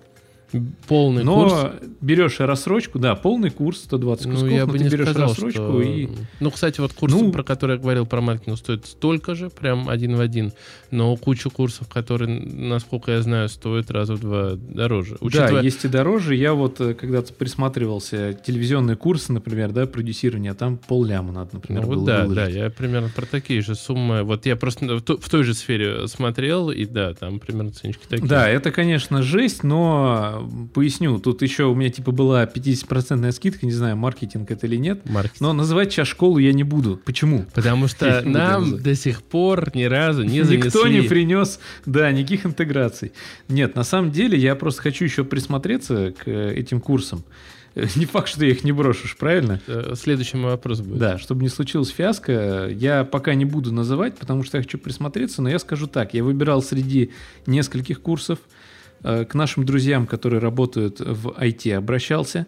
Полный 0.88 1.24
но 1.24 1.36
курс. 1.36 1.54
Но 1.54 1.72
берешь 2.02 2.40
рассрочку, 2.40 3.00
да, 3.00 3.16
полный 3.16 3.50
курс 3.50 3.84
120 3.84 4.26
кусков, 4.26 4.44
ну, 4.44 4.48
я 4.50 4.66
бы 4.66 4.78
ты 4.78 4.84
не 4.84 4.90
берешь 4.90 5.10
сказал, 5.10 5.30
рассрочку 5.30 5.62
что... 5.62 5.82
и... 5.82 6.10
Ну, 6.40 6.52
кстати, 6.52 6.82
вот 6.82 6.94
курсы, 6.94 7.18
ну... 7.18 7.32
про 7.32 7.44
которые 7.44 7.78
я 7.78 7.82
говорил 7.82 8.06
про 8.06 8.22
маркетинг, 8.22 8.58
стоят 8.58 8.86
столько 8.86 9.36
же, 9.36 9.50
прям 9.50 9.88
один 9.88 10.16
в 10.16 10.20
один, 10.20 10.52
но 10.90 11.16
кучу 11.16 11.50
курсов, 11.50 11.88
которые, 11.88 12.40
насколько 12.40 13.12
я 13.12 13.22
знаю, 13.22 13.50
стоят 13.50 13.92
раза 13.92 14.16
в 14.16 14.20
два 14.20 14.52
дороже. 14.56 15.18
Учитывая... 15.22 15.54
Да, 15.54 15.62
есть 15.62 15.86
и 15.86 15.88
дороже. 15.88 16.36
Я 16.36 16.54
вот 16.54 16.82
э, 16.82 16.94
когда-то 16.94 17.34
присматривался, 17.34 18.34
телевизионные 18.34 18.98
курсы, 18.98 19.32
например, 19.32 19.72
да, 19.72 19.86
продюсирование, 19.86 20.52
а 20.52 20.56
там 20.56 20.78
полляма 20.78 21.32
надо, 21.32 21.52
например, 21.54 21.84
ну, 21.84 21.96
вот 21.96 22.06
да, 22.06 22.26
выложить. 22.26 22.54
да, 22.54 22.60
я 22.60 22.70
примерно 22.70 23.10
про 23.16 23.26
такие 23.26 23.62
же 23.62 23.76
суммы. 23.76 24.24
Вот 24.24 24.46
я 24.46 24.56
просто 24.56 24.98
в, 24.98 25.02
в 25.02 25.30
той 25.30 25.44
же 25.44 25.54
сфере 25.54 26.08
смотрел, 26.08 26.72
и 26.72 26.86
да, 26.86 27.14
там 27.14 27.40
примерно 27.40 27.72
ценнички 27.72 28.04
такие. 28.08 28.28
Да, 28.28 28.50
это, 28.50 28.72
конечно, 28.72 29.22
жесть, 29.22 29.64
но 29.64 30.41
поясню. 30.74 31.20
Тут 31.20 31.42
еще 31.42 31.66
у 31.66 31.76
меня 31.76 31.90
типа 31.90 32.12
была 32.12 32.46
50% 32.46 33.32
скидка, 33.32 33.66
не 33.66 33.72
знаю, 33.72 33.98
маркетинг 33.98 34.50
это 34.52 34.68
или 34.68 34.76
нет. 34.78 35.08
Маркетинг. 35.10 35.42
Но 35.42 35.54
называть 35.54 35.92
сейчас 35.92 36.08
школу 36.08 36.38
я 36.38 36.54
не 36.54 36.64
буду. 36.64 37.00
Почему? 37.06 37.46
Потому 37.54 37.88
что 37.88 38.22
нам 38.26 38.78
до 38.80 38.96
сих 38.96 39.24
пор 39.24 39.72
ни 39.76 39.84
разу 39.84 40.24
не 40.24 40.40
Никто 40.40 40.88
не 40.88 40.94
занесли. 40.96 41.10
принес, 41.10 41.60
да, 41.86 42.12
никаких 42.12 42.46
интеграций. 42.46 43.12
Нет, 43.48 43.76
на 43.76 43.84
самом 43.84 44.12
деле 44.12 44.38
я 44.38 44.56
просто 44.56 44.82
хочу 44.82 45.06
еще 45.06 45.24
присмотреться 45.24 46.14
к 46.18 46.28
э, 46.28 46.54
этим 46.56 46.80
курсам. 46.82 47.24
Э, 47.76 47.86
Не 47.96 48.06
факт, 48.06 48.28
что 48.28 48.44
я 48.46 48.52
их 48.52 48.64
не 48.64 48.72
брошу, 48.72 49.08
ж, 49.08 49.16
правильно? 49.18 49.62
Э, 49.68 49.94
Следующий 49.96 50.38
мой 50.38 50.52
вопрос 50.52 50.82
будет. 50.82 51.00
Да, 51.00 51.18
чтобы 51.18 51.44
не 51.44 51.50
случилось 51.50 51.90
фиаско, 51.90 52.68
я 52.70 53.04
пока 53.06 53.34
не 53.34 53.46
буду 53.46 53.72
называть, 53.72 54.18
потому 54.18 54.44
что 54.44 54.58
я 54.58 54.64
хочу 54.64 54.78
присмотреться, 54.78 55.42
но 55.42 55.50
я 55.50 55.58
скажу 55.60 55.88
так, 55.88 56.14
я 56.14 56.24
выбирал 56.24 56.62
среди 56.62 57.12
нескольких 57.46 58.02
курсов, 58.02 58.40
к 59.02 59.34
нашим 59.34 59.66
друзьям, 59.66 60.08
которые 60.08 60.40
работают 60.40 61.00
в 61.00 61.30
IT, 61.30 61.74
обращался 61.74 62.48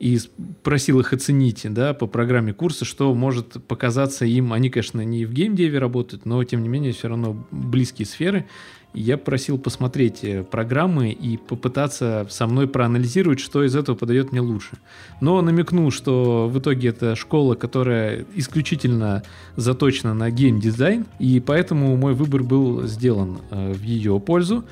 и 0.00 0.18
просил 0.62 0.98
их 1.00 1.12
оценить, 1.12 1.66
да, 1.68 1.92
по 1.92 2.06
программе 2.06 2.54
курса, 2.54 2.86
что 2.86 3.14
может 3.14 3.62
показаться 3.66 4.24
им, 4.24 4.54
они, 4.54 4.70
конечно, 4.70 5.02
не 5.02 5.26
в 5.26 5.32
геймдеве 5.32 5.78
работают, 5.78 6.24
но, 6.24 6.42
тем 6.42 6.62
не 6.62 6.68
менее, 6.68 6.92
все 6.92 7.08
равно 7.08 7.46
близкие 7.50 8.06
сферы, 8.06 8.46
я 8.92 9.16
просил 9.16 9.58
посмотреть 9.58 10.24
э, 10.24 10.42
программы 10.42 11.10
и 11.10 11.36
попытаться 11.36 12.26
со 12.28 12.46
мной 12.46 12.66
проанализировать, 12.66 13.38
что 13.38 13.62
из 13.62 13.76
этого 13.76 13.94
подает 13.94 14.32
мне 14.32 14.40
лучше. 14.40 14.78
Но 15.20 15.40
намекнул, 15.42 15.90
что 15.90 16.48
в 16.48 16.58
итоге 16.58 16.88
это 16.88 17.14
школа, 17.14 17.54
которая 17.54 18.24
исключительно 18.34 19.22
заточена 19.56 20.14
на 20.14 20.30
геймдизайн, 20.30 21.06
и 21.18 21.40
поэтому 21.40 21.96
мой 21.96 22.14
выбор 22.14 22.42
был 22.42 22.86
сделан 22.86 23.38
э, 23.50 23.72
в 23.72 23.82
ее 23.82 24.18
пользу. 24.18 24.64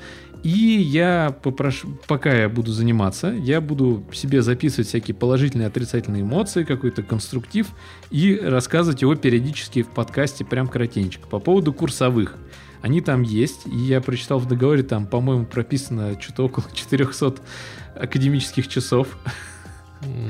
И 0.43 0.49
я 0.49 1.35
попрошу, 1.43 1.97
пока 2.07 2.33
я 2.33 2.47
буду 2.47 2.71
заниматься, 2.71 3.27
я 3.27 3.59
буду 3.59 4.05
себе 4.13 4.41
записывать 4.41 4.87
всякие 4.87 5.13
положительные 5.15 5.67
отрицательные 5.67 6.21
эмоции, 6.21 6.63
какой-то 6.63 7.03
конструктив 7.03 7.67
и 8.09 8.39
рассказывать 8.41 9.01
его 9.01 9.15
периодически 9.15 9.83
в 9.83 9.89
подкасте 9.89 10.45
прям 10.45 10.67
коротенько. 10.67 11.27
По 11.27 11.39
поводу 11.39 11.73
курсовых. 11.73 12.35
Они 12.81 13.01
там 13.01 13.23
есть, 13.23 13.67
и 13.67 13.75
я 13.75 13.99
прочитал 13.99 14.39
в 14.39 14.47
договоре, 14.47 14.83
там, 14.83 15.05
по-моему, 15.05 15.45
прописано 15.45 16.19
что-то 16.21 16.45
около 16.45 16.65
400 16.73 17.35
академических 17.95 18.69
часов. 18.69 19.17
Э, 20.03 20.29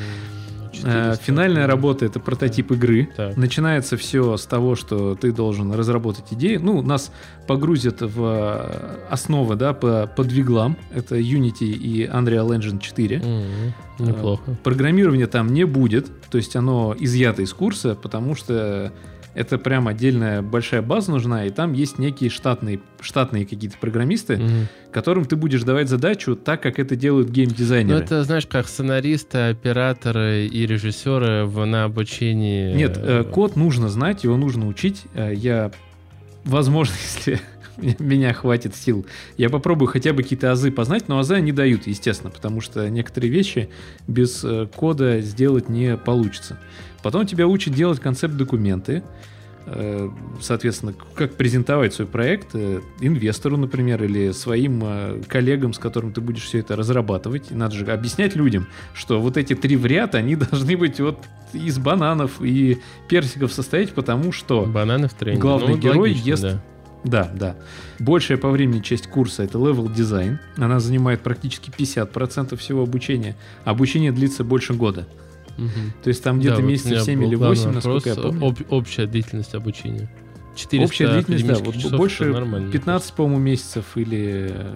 400. 0.81 1.24
Финальная 1.24 1.67
работа 1.67 2.05
это 2.05 2.19
прототип 2.19 2.71
игры. 2.71 3.09
Так. 3.15 3.38
Начинается 3.38 3.98
все 3.98 4.38
с 4.38 4.45
того, 4.45 4.75
что 4.75 5.15
ты 5.15 5.31
должен 5.31 5.71
разработать 5.74 6.25
идею. 6.31 6.59
Ну, 6.63 6.81
нас 6.81 7.12
погрузят 7.48 8.01
в 8.01 8.21
э, 8.24 8.98
основы, 9.09 9.55
да, 9.55 9.74
по, 9.74 10.07
по 10.15 10.24
двиглам. 10.24 10.77
Это 10.93 11.17
Unity 11.17 11.65
и 11.65 12.05
Unreal 12.05 12.50
Engine 12.57 12.79
4. 12.79 13.21
М, 13.24 13.74
Неплохо. 14.00 14.55
Программирования 14.63 15.27
там 15.27 15.48
не 15.48 15.65
будет, 15.65 16.09
то 16.29 16.38
есть 16.38 16.55
оно 16.55 16.95
изъято 16.98 17.41
из 17.41 17.53
курса, 17.53 17.95
потому 17.95 18.36
что 18.36 18.91
это 19.39 19.58
прям 19.58 19.88
отдельная 19.88 20.41
большая 20.41 20.81
база 20.81 21.12
нужна, 21.12 21.46
и 21.46 21.50
там 21.50 21.72
есть 21.72 21.98
некие 21.98 22.29
штатные, 22.29 22.81
штатные 23.00 23.46
какие-то 23.46 23.77
программисты, 23.77 24.36
Мгм. 24.36 24.67
которым 24.91 25.24
ты 25.24 25.38
будешь 25.38 25.63
давать 25.63 25.88
задачу 25.88 26.36
так, 26.36 26.62
как 26.62 26.77
это 26.77 26.98
делают 26.98 27.29
Ну, 27.29 27.34
геймдизайнеры. 27.36 27.98
это, 28.03 28.25
знаешь, 28.25 28.46
как 28.48 28.67
сценаристы, 28.67 29.38
операторы 29.50 30.46
и 30.48 30.65
режиссеры 30.67 31.46
в, 31.46 31.63
на 31.65 31.86
обучении... 31.86 32.74
Нет, 32.74 32.98
э, 32.98 33.22
э, 33.22 33.24
код 33.24 33.55
нужно 33.55 33.88
знать, 33.88 34.25
его 34.25 34.36
нужно 34.36 34.67
учить. 34.67 35.03
Э, 35.13 35.34
Я, 35.34 35.72
возможно, 36.43 36.93
если 37.01 37.39
меня 38.00 38.34
хватит 38.34 38.75
сил, 38.75 39.05
я 39.38 39.50
попробую 39.50 39.88
хотя 39.88 40.12
бы 40.12 40.22
какие-то 40.22 40.51
азы 40.51 40.69
познать, 40.69 41.08
но 41.08 41.17
азы 41.17 41.36
они 41.36 41.53
дают, 41.53 41.88
естественно, 41.88 42.29
потому 42.29 42.60
что 42.60 42.89
некоторые 42.89 43.31
вещи 43.31 43.69
без 44.05 44.46
кода 44.75 45.22
сделать 45.22 45.69
не 45.69 45.96
получится. 45.96 46.58
Потом 47.01 47.25
тебя 47.25 47.48
учат 47.48 47.74
делать 47.74 48.00
концепт-документы, 48.00 49.03
э, 49.65 50.10
соответственно, 50.41 50.94
как 51.15 51.36
презентовать 51.36 51.94
свой 51.94 52.08
проект 52.08 52.50
э, 52.53 52.82
инвестору, 53.00 53.58
например, 53.58 54.03
или 54.03 54.32
своим 54.32 54.82
э, 54.84 55.22
коллегам, 55.27 55.74
с 55.74 55.79
которым 55.79 56.12
ты 56.13 56.22
будешь 56.22 56.44
все 56.44 56.60
это 56.60 56.75
разрабатывать. 56.75 57.51
И 57.51 57.56
надо 57.56 57.75
же 57.75 57.86
объяснять 57.86 58.36
людям, 58.36 58.68
что 58.94 59.22
вот 59.22 59.38
эти 59.38 59.56
три 59.56 59.75
в 59.75 59.86
ряд, 59.86 60.15
они 60.15 60.36
должны 60.51 60.75
быть 60.77 61.00
вот 61.00 61.20
из 61.53 61.77
бананов 61.77 62.41
и 62.41 62.79
персиков 63.08 63.51
состоять, 63.53 63.91
потому 63.91 64.32
что... 64.32 64.65
Бананы 64.65 65.08
в. 65.08 65.39
Главный 65.39 65.75
Ну, 65.75 65.77
герой 65.77 66.10
логично, 66.10 66.29
ест 66.29 66.44
да. 66.44 66.62
Да, 67.03 67.32
да. 67.34 67.56
Большая 68.00 68.38
по 68.38 68.50
времени 68.50 68.82
часть 68.82 69.08
курса 69.08 69.44
это 69.44 69.58
level 69.58 69.94
дизайн. 69.94 70.39
Она 70.58 70.79
занимает 70.79 71.22
практически 71.22 71.70
50% 71.70 72.58
всего 72.58 72.84
обучения. 72.84 73.36
Обучение 73.63 74.12
длится 74.12 74.44
больше 74.44 74.74
года. 74.74 75.08
Мгм. 75.60 75.94
То 76.04 76.08
есть 76.10 76.24
там 76.24 76.39
где-то 76.39 76.56
Да, 76.58 76.62
вот 76.62 76.68
месяцев 76.70 76.92
меня 76.92 77.01
7 77.04 77.20
был 77.20 77.28
или 77.28 77.36
главный 77.36 77.58
8, 77.58 77.72
насколько 77.74 78.10
я 78.10 78.16
помню. 78.16 78.46
об- 78.48 78.62
общая 78.74 79.06
длительность 79.06 79.54
обучения. 79.56 80.10
400 80.56 80.84
Общая 80.86 81.08
длительность, 81.13 81.48
да, 81.48 81.56
вот 81.63 81.75
часов, 81.75 81.92
больше 81.98 82.24
это 82.25 82.34
нормально. 82.34 82.70
15, 82.72 83.13
по-моему, 83.13 83.39
месяцев 83.39 83.86
или 83.96 84.50
э, 84.51 84.75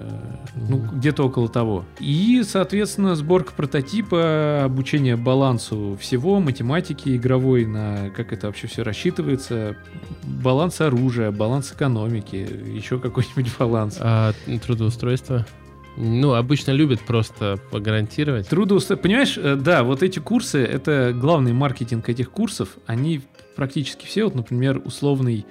ну, 0.55 0.77
Мгм. 0.77 0.99
где-то 0.99 1.23
около 1.23 1.49
того. 1.49 1.83
И, 1.99 2.41
соответственно, 2.47 3.15
сборка 3.15 3.51
прототипа, 3.53 4.61
обучение 4.63 5.17
балансу 5.17 5.97
всего, 5.99 6.39
математики 6.39 7.17
игровой, 7.17 7.65
на 7.65 8.09
как 8.15 8.31
это 8.31 8.47
вообще 8.47 8.67
все 8.67 8.83
рассчитывается, 8.83 9.75
баланс 10.23 10.79
оружия, 10.79 11.31
баланс 11.31 11.73
экономики, 11.73 12.47
еще 12.73 12.97
какой-нибудь 12.99 13.51
баланс. 13.59 13.97
А 13.99 14.33
трудоустройство? 14.65 15.45
Ну, 15.95 16.33
обычно 16.33 16.71
любят 16.71 17.01
просто 17.01 17.59
погарантировать. 17.71 18.47
Трудоустройство. 18.47 19.01
Понимаешь, 19.03 19.37
э, 19.37 19.55
да, 19.55 19.83
вот 19.83 20.01
эти 20.01 20.19
курсы, 20.19 20.59
это 20.59 21.13
главный 21.15 21.53
маркетинг 21.53 22.09
этих 22.09 22.31
курсов, 22.31 22.77
они 22.87 23.21
практически 23.55 24.05
все, 24.05 24.25
вот, 24.25 24.35
например, 24.35 24.81
условный, 24.83 25.45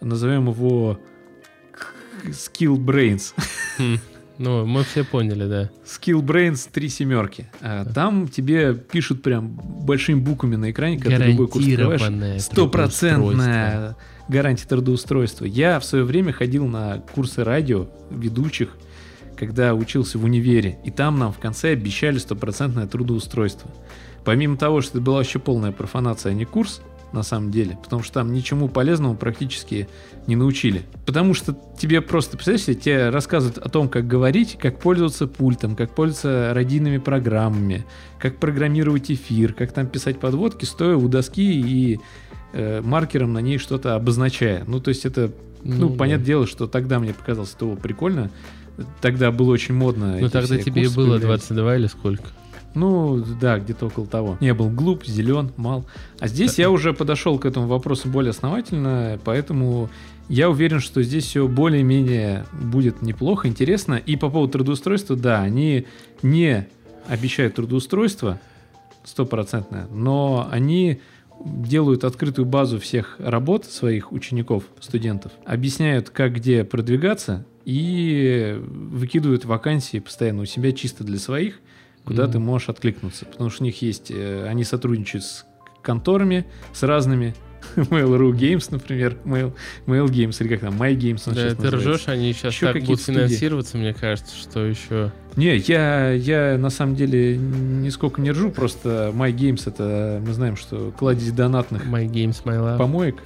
назовем 0.00 0.48
его 0.48 0.98
Skill 2.24 2.76
Brains. 2.76 3.34
Хм. 3.78 3.98
Ну, 4.38 4.64
мы 4.64 4.84
все 4.84 5.04
поняли, 5.04 5.46
да. 5.46 5.70
Skill 5.84 6.22
Brains 6.22 6.66
три 6.72 6.88
семерки. 6.88 7.50
А, 7.60 7.84
Там 7.84 8.26
тебе 8.26 8.74
пишут 8.74 9.22
прям 9.22 9.48
большими 9.48 10.18
буквами 10.18 10.56
на 10.56 10.70
экране, 10.70 10.98
когда 10.98 11.18
ты 11.18 11.24
любой 11.32 11.48
курс 11.48 11.66
открываешь. 11.66 12.42
Стопроцентная 12.42 13.96
гарантия 14.28 14.66
трудоустройства. 14.66 15.44
Я 15.44 15.78
в 15.78 15.84
свое 15.84 16.04
время 16.04 16.32
ходил 16.32 16.66
на 16.66 16.98
курсы 17.14 17.44
радио 17.44 17.88
ведущих, 18.10 18.76
когда 19.40 19.74
учился 19.74 20.18
в 20.18 20.24
универе, 20.24 20.78
и 20.84 20.90
там 20.90 21.18
нам 21.18 21.32
в 21.32 21.38
конце 21.38 21.70
обещали 21.70 22.18
стопроцентное 22.18 22.86
трудоустройство. 22.86 23.70
Помимо 24.22 24.58
того, 24.58 24.82
что 24.82 24.98
это 24.98 25.00
была 25.00 25.16
вообще 25.16 25.38
полная 25.38 25.72
профанация, 25.72 26.32
а 26.32 26.34
не 26.34 26.44
курс, 26.44 26.82
на 27.12 27.22
самом 27.22 27.50
деле, 27.50 27.78
потому 27.82 28.02
что 28.02 28.12
там 28.12 28.34
ничему 28.34 28.68
полезному 28.68 29.16
практически 29.16 29.88
не 30.26 30.36
научили. 30.36 30.82
Потому 31.06 31.32
что 31.32 31.56
тебе 31.78 32.02
просто, 32.02 32.36
представляешь, 32.36 32.80
тебе 32.80 33.08
рассказывают 33.08 33.56
о 33.56 33.68
том, 33.70 33.88
как 33.88 34.06
говорить, 34.06 34.58
как 34.60 34.78
пользоваться 34.78 35.26
пультом, 35.26 35.74
как 35.74 35.94
пользоваться 35.94 36.52
радийными 36.54 36.98
программами, 36.98 37.86
как 38.18 38.36
программировать 38.36 39.10
эфир, 39.10 39.54
как 39.54 39.72
там 39.72 39.86
писать 39.86 40.20
подводки, 40.20 40.66
стоя 40.66 40.96
у 40.96 41.08
доски 41.08 41.60
и 41.60 41.98
э, 42.52 42.82
маркером 42.82 43.32
на 43.32 43.38
ней 43.38 43.56
что-то 43.56 43.94
обозначая. 43.94 44.64
Ну, 44.66 44.80
то 44.80 44.90
есть 44.90 45.06
это, 45.06 45.32
ну, 45.64 45.88
да. 45.88 45.96
понятное 45.96 46.26
дело, 46.26 46.46
что 46.46 46.66
тогда 46.66 46.98
мне 46.98 47.14
показалось 47.14 47.54
это 47.56 47.74
прикольно. 47.76 48.30
Тогда 49.00 49.30
было 49.30 49.52
очень 49.52 49.74
модно. 49.74 50.16
Ну, 50.20 50.28
тогда 50.28 50.58
тебе 50.58 50.82
курсы 50.82 50.96
было 50.96 51.18
появлялись. 51.18 51.46
22 51.48 51.76
или 51.76 51.86
сколько? 51.86 52.24
Ну, 52.74 53.24
да, 53.40 53.58
где-то 53.58 53.86
около 53.86 54.06
того. 54.06 54.38
Я 54.40 54.54
был 54.54 54.70
глуп, 54.70 55.04
зелен, 55.04 55.50
мал. 55.56 55.84
А 56.20 56.28
здесь 56.28 56.58
я 56.58 56.70
уже 56.70 56.92
подошел 56.92 57.38
к 57.38 57.44
этому 57.44 57.66
вопросу 57.66 58.08
более 58.08 58.30
основательно, 58.30 59.18
поэтому 59.24 59.90
я 60.28 60.48
уверен, 60.48 60.78
что 60.78 61.02
здесь 61.02 61.24
все 61.24 61.48
более-менее 61.48 62.46
будет 62.52 63.02
неплохо, 63.02 63.48
интересно. 63.48 63.94
И 63.94 64.16
по 64.16 64.30
поводу 64.30 64.52
трудоустройства, 64.52 65.16
да, 65.16 65.40
они 65.40 65.86
не 66.22 66.68
обещают 67.08 67.56
трудоустройство 67.56 68.40
стопроцентное, 69.02 69.88
но 69.90 70.48
они 70.50 71.00
делают 71.44 72.04
открытую 72.04 72.46
базу 72.46 72.78
всех 72.78 73.16
работ 73.18 73.64
своих 73.64 74.12
учеников, 74.12 74.64
студентов, 74.78 75.32
объясняют, 75.44 76.10
как 76.10 76.34
где 76.34 76.64
продвигаться 76.64 77.44
и 77.64 78.58
выкидывают 78.66 79.44
вакансии 79.44 79.98
постоянно 79.98 80.42
у 80.42 80.46
себя 80.46 80.72
чисто 80.72 81.04
для 81.04 81.18
своих, 81.18 81.60
куда 82.04 82.24
Мгм. 82.24 82.32
ты 82.32 82.38
можешь 82.38 82.68
откликнуться. 82.68 83.24
Потому 83.26 83.50
что 83.50 83.62
у 83.62 83.66
них 83.66 83.80
есть, 83.82 84.10
э, 84.10 84.46
они 84.48 84.64
сотрудничают 84.64 85.24
с 85.24 85.44
конторами, 85.82 86.46
с 86.72 86.82
разными. 86.82 87.34
Mail.ru 87.76 88.32
Games, 88.32 88.66
например, 88.70 89.18
Mail, 89.26 89.52
Mail 89.86 90.06
Games, 90.06 90.34
или 90.40 90.48
как 90.48 90.60
там, 90.60 90.80
My 90.80 90.96
Games 90.96 91.22
он 91.26 91.34
Да, 91.34 91.42
сейчас 91.42 91.56
ты 91.58 91.62
называется. 91.64 91.76
ржешь, 91.76 92.08
они 92.08 92.32
сейчас 92.32 92.54
Еще 92.54 92.72
так 92.72 92.82
будут 92.82 93.00
студии. 93.02 93.18
финансироваться, 93.18 93.76
мне 93.76 93.92
кажется, 93.92 94.34
что 94.34 94.64
еще... 94.64 95.12
Не, 95.36 95.56
я, 95.58 96.10
я 96.12 96.56
на 96.58 96.70
самом 96.70 96.96
деле 96.96 97.36
нисколько 97.36 98.22
не 98.22 98.30
ржу, 98.30 98.50
просто 98.50 99.12
My 99.14 99.30
Games 99.30 99.62
это, 99.66 100.22
мы 100.26 100.32
знаем, 100.32 100.56
что 100.56 100.90
кладезь 100.98 101.32
донатных 101.32 101.84
My 101.84 102.06
Games, 102.10 102.42
My 102.44 102.56
Love. 102.58 102.78
помоек. 102.78 103.22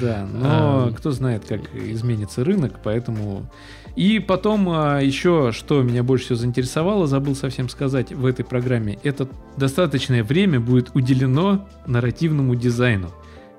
Да, 0.00 0.26
но 0.32 0.88
А. 0.88 0.92
кто 0.96 1.10
знает, 1.12 1.44
как 1.46 1.60
изменится 1.74 2.44
рынок, 2.44 2.80
поэтому... 2.82 3.50
И 3.96 4.20
потом 4.20 4.68
а, 4.70 5.00
еще, 5.00 5.50
что 5.52 5.82
меня 5.82 6.04
больше 6.04 6.26
всего 6.26 6.36
заинтересовало, 6.36 7.06
забыл 7.08 7.34
совсем 7.34 7.68
сказать 7.68 8.12
в 8.12 8.26
этой 8.26 8.44
программе, 8.44 8.98
это 9.02 9.28
достаточное 9.56 10.22
время 10.22 10.60
будет 10.60 10.90
уделено 10.94 11.68
нарративному 11.86 12.54
дизайну, 12.54 13.10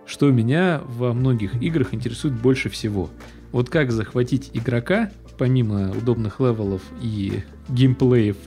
что 0.06 0.32
меня 0.32 0.82
во 0.86 1.14
многих 1.14 1.62
играх 1.62 1.94
интересует 1.94 2.36
больше 2.36 2.70
всего. 2.70 3.10
Вот 3.52 3.70
как 3.70 3.92
захватить 3.92 4.52
игрока, 4.54 5.12
помимо 5.38 5.92
удобных 5.92 6.40
level 6.40 6.71
ов 6.71 6.84
и 7.02 7.44
геймплеев, 7.68 8.38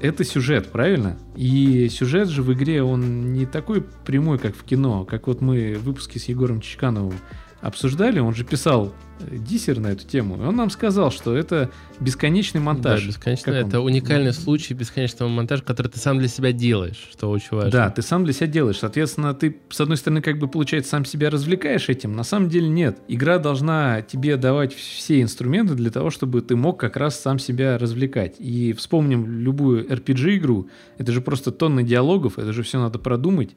это 0.00 0.24
сюжет, 0.24 0.70
правильно? 0.70 1.18
И 1.36 1.88
сюжет 1.88 2.28
же 2.28 2.42
в 2.42 2.52
игре, 2.52 2.82
он 2.82 3.32
не 3.32 3.46
такой 3.46 3.82
прямой, 4.04 4.38
как 4.38 4.54
в 4.56 4.64
кино. 4.64 5.04
Как 5.04 5.26
вот 5.26 5.40
мы 5.40 5.74
в 5.74 5.84
выпуске 5.84 6.18
с 6.18 6.24
Егором 6.26 6.60
Чичкановым 6.60 7.14
обсуждали, 7.60 8.20
он 8.20 8.34
же 8.34 8.44
писал 8.44 8.92
диссер 9.30 9.80
на 9.80 9.88
эту 9.88 10.06
тему, 10.06 10.36
и 10.36 10.46
он 10.46 10.56
нам 10.56 10.70
сказал, 10.70 11.10
что 11.10 11.36
это 11.36 11.70
бесконечный 12.00 12.60
монтаж. 12.60 13.00
Да, 13.02 13.06
бесконечно. 13.08 13.52
Как 13.52 13.62
он? 13.62 13.68
Это 13.68 13.80
уникальный 13.80 14.32
случай 14.32 14.74
бесконечного 14.74 15.28
монтажа, 15.28 15.62
который 15.62 15.88
ты 15.88 15.98
сам 15.98 16.18
для 16.18 16.28
себя 16.28 16.52
делаешь, 16.52 17.08
что 17.12 17.30
очень 17.30 17.48
важно. 17.52 17.70
Да, 17.70 17.90
ты 17.90 18.02
сам 18.02 18.24
для 18.24 18.32
себя 18.32 18.46
делаешь. 18.46 18.78
Соответственно, 18.78 19.32
ты, 19.34 19.56
с 19.70 19.80
одной 19.80 19.96
стороны, 19.96 20.20
как 20.20 20.38
бы, 20.38 20.48
получается, 20.48 20.90
сам 20.90 21.04
себя 21.04 21.30
развлекаешь 21.30 21.88
этим. 21.88 22.14
На 22.14 22.24
самом 22.24 22.48
деле 22.48 22.68
нет. 22.68 22.98
Игра 23.08 23.38
должна 23.38 24.02
тебе 24.02 24.36
давать 24.36 24.74
все 24.74 25.22
инструменты 25.22 25.74
для 25.74 25.90
того, 25.90 26.10
чтобы 26.10 26.42
ты 26.42 26.54
мог 26.56 26.78
как 26.78 26.96
раз 26.96 27.18
сам 27.18 27.38
себя 27.38 27.78
развлекать. 27.78 28.36
И 28.38 28.72
вспомним 28.74 29.40
любую 29.40 29.86
RPG-игру. 29.90 30.68
Это 30.98 31.12
же 31.12 31.20
просто 31.20 31.50
тонны 31.52 31.82
диалогов, 31.82 32.38
это 32.38 32.52
же 32.52 32.62
все 32.62 32.78
надо 32.78 32.98
продумать. 32.98 33.50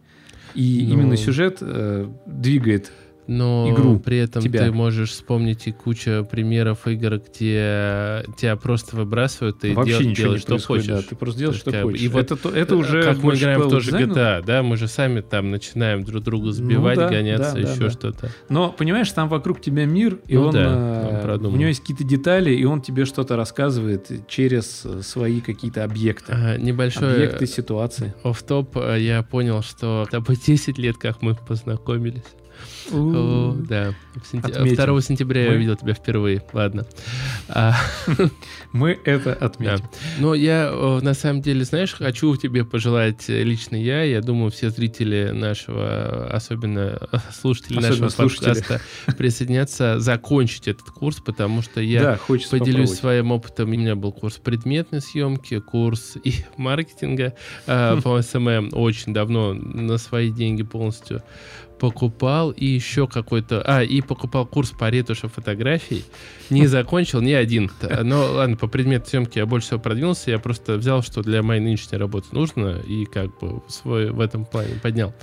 И 0.55 0.85
Ну. 0.87 0.93
именно 0.93 1.17
сюжет 1.17 1.57
э, 1.61 2.07
двигает. 2.25 2.91
Но 3.31 3.69
игру 3.71 3.99
при 3.99 4.17
этом 4.17 4.41
тебя. 4.41 4.65
ты 4.65 4.71
можешь 4.71 5.11
вспомнить 5.11 5.67
и 5.67 5.71
куча 5.71 6.23
примеров 6.23 6.87
игр, 6.87 7.17
где 7.19 8.25
тебя 8.37 8.55
просто 8.55 8.95
выбрасывают 8.95 9.63
и 9.65 9.73
Вообще 9.73 9.99
дел- 9.99 10.09
ничего 10.09 10.23
делаешь, 10.25 10.47
не 10.47 10.57
что 10.57 10.67
хочешь. 10.67 10.87
Да, 10.87 11.01
ты 11.03 11.15
просто 11.15 11.39
делаешь, 11.39 11.57
То 11.57 11.61
что 11.61 11.71
как 11.71 11.83
хочешь. 11.83 12.01
и 12.01 12.07
вот, 12.07 12.19
это, 12.23 12.35
то- 12.35 12.49
это 12.49 12.75
уже 12.75 13.03
как 13.03 13.21
мы 13.21 13.35
играем 13.35 13.61
в 13.61 13.67
к 13.67 13.69
тот 13.69 13.83
же 13.83 13.91
level-дизайну. 13.91 14.13
GTA, 14.41 14.45
да, 14.45 14.63
мы 14.63 14.77
же 14.77 14.87
сами 14.87 15.21
там 15.21 15.51
начинаем 15.51 16.03
друг 16.03 16.23
друга 16.23 16.51
сбивать, 16.51 16.97
Ну 16.97 17.03
да, 17.03 17.09
гоняться, 17.09 17.53
да, 17.55 17.61
да, 17.61 17.71
еще 17.71 17.79
да. 17.81 17.89
что-то. 17.91 18.29
Но, 18.49 18.71
понимаешь, 18.71 19.11
там 19.11 19.29
вокруг 19.29 19.61
тебя 19.61 19.85
мир, 19.85 20.17
и 20.27 20.35
Ну 20.35 20.47
он, 20.47 20.53
да, 20.53 21.21
э, 21.23 21.35
он 21.37 21.45
у 21.45 21.55
него 21.55 21.67
есть 21.67 21.81
какие-то 21.81 22.03
детали, 22.03 22.51
и 22.53 22.65
он 22.65 22.81
тебе 22.81 23.05
что-то 23.05 23.35
рассказывает 23.35 24.09
через 24.27 24.81
э, 24.85 25.01
свои 25.03 25.39
какие-то 25.41 25.83
объекты. 25.83 26.33
А, 26.35 26.57
Небольшой 26.57 27.13
Объекты 27.13 27.45
ситуации. 27.45 28.13
офф-топ, 28.23 28.75
э, 28.77 28.97
я 28.99 29.21
понял, 29.21 29.61
что 29.61 30.05
это 30.07 30.19
бы 30.19 30.35
10 30.35 30.79
лет, 30.79 30.97
как 30.97 31.21
мы 31.21 31.35
познакомились. 31.35 32.23
О, 32.91 33.55
да. 33.57 33.93
Сентя- 34.31 34.47
Отметим. 34.51 34.75
2 34.85 35.01
сентября 35.01 35.43
я 35.43 35.49
Мы- 35.51 35.55
увидел 35.57 35.75
тебя 35.75 35.93
впервые. 35.93 36.43
Ладно. 36.53 36.85
А, 37.47 37.75
Мы 38.73 38.99
это 39.05 39.37
Да. 39.39 39.45
отметим. 39.45 39.85
Но 40.19 40.33
я, 40.33 40.69
э, 40.71 40.99
на 41.01 41.13
самом 41.13 41.41
деле, 41.41 41.63
знаешь, 41.63 41.93
хочу 41.93 42.35
тебе 42.35 42.65
пожелать 42.65 43.29
э, 43.29 43.43
лично 43.43 43.75
я, 43.75 44.03
я 44.03 44.21
думаю, 44.21 44.51
все 44.51 44.69
зрители 44.69 45.31
нашего, 45.33 46.29
особенно 46.31 46.99
слушатели 47.33 47.77
Особенно 47.77 47.89
нашего 48.05 48.09
слушатели. 48.09 48.53
подкаста, 48.53 48.81
присоединятся, 49.17 49.99
закончить 49.99 50.67
этот 50.67 50.89
курс, 50.91 51.17
потому 51.19 51.61
что 51.61 51.81
я 51.81 52.01
да, 52.01 52.19
поделюсь 52.27 52.49
попробовать. 52.49 52.89
своим 52.89 53.31
опытом. 53.31 53.69
У 53.69 53.71
меня 53.71 53.95
был 53.95 54.11
курс 54.11 54.37
предметной 54.37 55.01
съемки, 55.01 55.59
курс 55.59 56.17
и 56.23 56.33
маркетинга 56.57 57.33
э, 57.67 57.99
по 58.03 58.21
SMM 58.21 58.69
очень 58.73 59.13
давно 59.13 59.53
на 59.53 59.97
свои 59.97 60.31
деньги 60.31 60.63
полностью 60.63 61.23
покупал 61.79 62.51
и 62.51 62.65
еще 62.65 63.07
какой-то... 63.07 63.61
А, 63.65 63.81
и 63.83 64.01
покупал 64.01 64.45
курс 64.45 64.71
по 64.71 64.89
ретуше 64.89 65.27
фотографий. 65.27 66.03
Не 66.49 66.67
закончил 66.67 67.21
ни 67.21 67.31
один. 67.31 67.71
Но 68.03 68.33
ладно, 68.33 68.57
по 68.57 68.67
предмету 68.67 69.09
съемки 69.09 69.37
я 69.39 69.45
больше 69.45 69.67
всего 69.67 69.79
продвинулся. 69.79 70.31
Я 70.31 70.39
просто 70.39 70.75
взял, 70.75 71.01
что 71.03 71.21
для 71.21 71.41
моей 71.43 71.61
нынешней 71.61 71.97
работы 71.97 72.27
нужно, 72.31 72.79
и 72.87 73.05
как 73.05 73.37
бы 73.39 73.61
свой 73.67 74.11
в 74.11 74.19
этом 74.19 74.45
плане 74.45 74.75
поднял. 74.81 75.13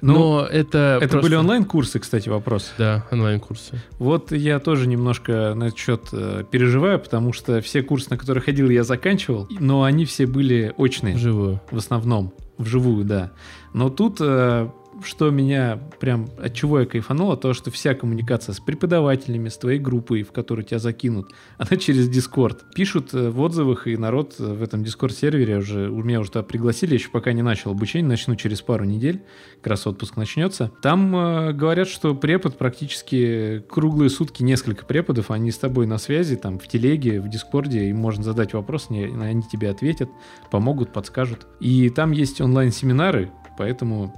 Ну, 0.00 0.14
Но 0.14 0.46
это 0.46 0.98
Это 1.00 1.08
просто- 1.12 1.20
были 1.28 1.34
онлайн-курсы, 1.36 1.98
кстати, 1.98 2.28
вопрос. 2.28 2.72
Да, 2.78 3.04
онлайн-курсы. 3.10 3.82
Вот 3.98 4.32
я 4.32 4.58
тоже 4.60 4.86
немножко 4.88 5.54
на 5.54 5.64
этот 5.64 5.78
счет 5.78 6.02
переживаю, 6.50 6.98
потому 7.00 7.32
что 7.32 7.60
все 7.60 7.82
курсы, 7.82 8.08
на 8.10 8.16
которые 8.16 8.42
ходил, 8.42 8.70
я 8.70 8.84
заканчивал, 8.84 9.48
но 9.60 9.82
они 9.82 10.04
все 10.04 10.26
были 10.26 10.72
очные. 10.76 11.16
Вживую. 11.16 11.60
в 11.70 11.76
основном, 11.76 12.32
вживую, 12.58 13.04
да. 13.04 13.32
Но 13.74 13.90
тут, 13.90 14.18
э, 14.20 14.68
что 15.02 15.30
меня 15.30 15.78
прям, 16.00 16.28
от 16.38 16.54
чего 16.54 16.80
я 16.80 16.86
кайфануло, 16.86 17.36
то, 17.36 17.52
что 17.52 17.70
вся 17.70 17.94
коммуникация 17.94 18.52
с 18.52 18.60
преподавателями, 18.60 19.48
с 19.48 19.56
твоей 19.56 19.78
группой, 19.78 20.22
в 20.22 20.32
которую 20.32 20.64
тебя 20.64 20.78
закинут, 20.78 21.32
она 21.58 21.76
через 21.78 22.08
Discord. 22.08 22.62
Пишут 22.74 23.14
э, 23.14 23.30
в 23.30 23.40
отзывах, 23.40 23.86
и 23.86 23.96
народ 23.96 24.36
э, 24.38 24.44
в 24.44 24.62
этом 24.62 24.82
Discord-сервере 24.82 25.58
уже, 25.58 25.90
у 25.90 26.02
меня 26.02 26.20
уже 26.20 26.30
туда 26.30 26.42
пригласили, 26.42 26.94
еще 26.94 27.10
пока 27.10 27.32
не 27.32 27.42
начал 27.42 27.70
обучение, 27.72 28.08
начну 28.08 28.36
через 28.36 28.62
пару 28.62 28.84
недель, 28.84 29.22
как 29.56 29.68
раз 29.68 29.86
отпуск 29.86 30.16
начнется. 30.16 30.70
Там 30.82 31.14
э, 31.14 31.52
говорят, 31.52 31.88
что 31.88 32.14
препод 32.14 32.58
практически 32.58 33.64
круглые 33.68 34.10
сутки, 34.10 34.42
несколько 34.42 34.84
преподов, 34.84 35.30
они 35.30 35.50
с 35.50 35.58
тобой 35.58 35.86
на 35.86 35.98
связи, 35.98 36.36
там, 36.36 36.58
в 36.58 36.68
телеге, 36.68 37.20
в 37.20 37.28
Дискорде, 37.28 37.88
им 37.90 37.96
можно 37.96 38.22
задать 38.22 38.54
вопрос, 38.54 38.86
они, 38.90 39.04
они 39.04 39.42
тебе 39.42 39.70
ответят, 39.70 40.08
помогут, 40.50 40.92
подскажут. 40.92 41.46
И 41.60 41.90
там 41.90 42.12
есть 42.12 42.40
онлайн-семинары, 42.40 43.30
поэтому 43.58 44.14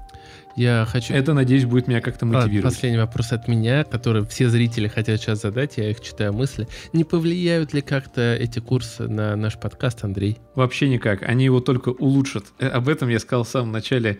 Я 0.58 0.86
хочу... 0.90 1.14
это, 1.14 1.34
надеюсь, 1.34 1.66
будет 1.66 1.86
меня 1.86 2.00
как-то 2.00 2.26
Ладно, 2.26 2.40
мотивировать. 2.40 2.74
последний 2.74 2.98
вопрос 2.98 3.30
от 3.30 3.46
меня, 3.46 3.84
который 3.84 4.26
все 4.26 4.48
зрители 4.48 4.88
хотят 4.88 5.20
сейчас 5.20 5.40
задать, 5.40 5.76
я 5.76 5.88
их 5.88 6.00
читаю 6.00 6.32
мысли. 6.32 6.66
Не 6.92 7.04
повлияют 7.04 7.72
ли 7.74 7.80
как-то 7.80 8.34
эти 8.34 8.58
курсы 8.58 9.06
на 9.06 9.36
наш 9.36 9.56
подкаст, 9.56 10.02
Андрей? 10.02 10.38
Вообще 10.56 10.88
никак. 10.88 11.22
Они 11.22 11.44
его 11.44 11.60
только 11.60 11.90
улучшат. 11.90 12.46
Э, 12.58 12.66
Об 12.70 12.88
этом 12.88 13.08
я 13.08 13.20
сказал 13.20 13.44
в 13.44 13.48
самом 13.48 13.70
начале 13.70 14.18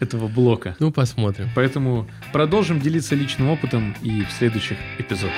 этого 0.00 0.26
блока. 0.26 0.74
Ну, 0.80 0.90
посмотрим. 0.90 1.48
Поэтому 1.54 2.08
продолжим 2.32 2.80
делиться 2.80 3.14
личным 3.14 3.48
опытом 3.48 3.94
и 4.02 4.22
в 4.24 4.32
следующих 4.32 4.78
эпизодах. 4.98 5.32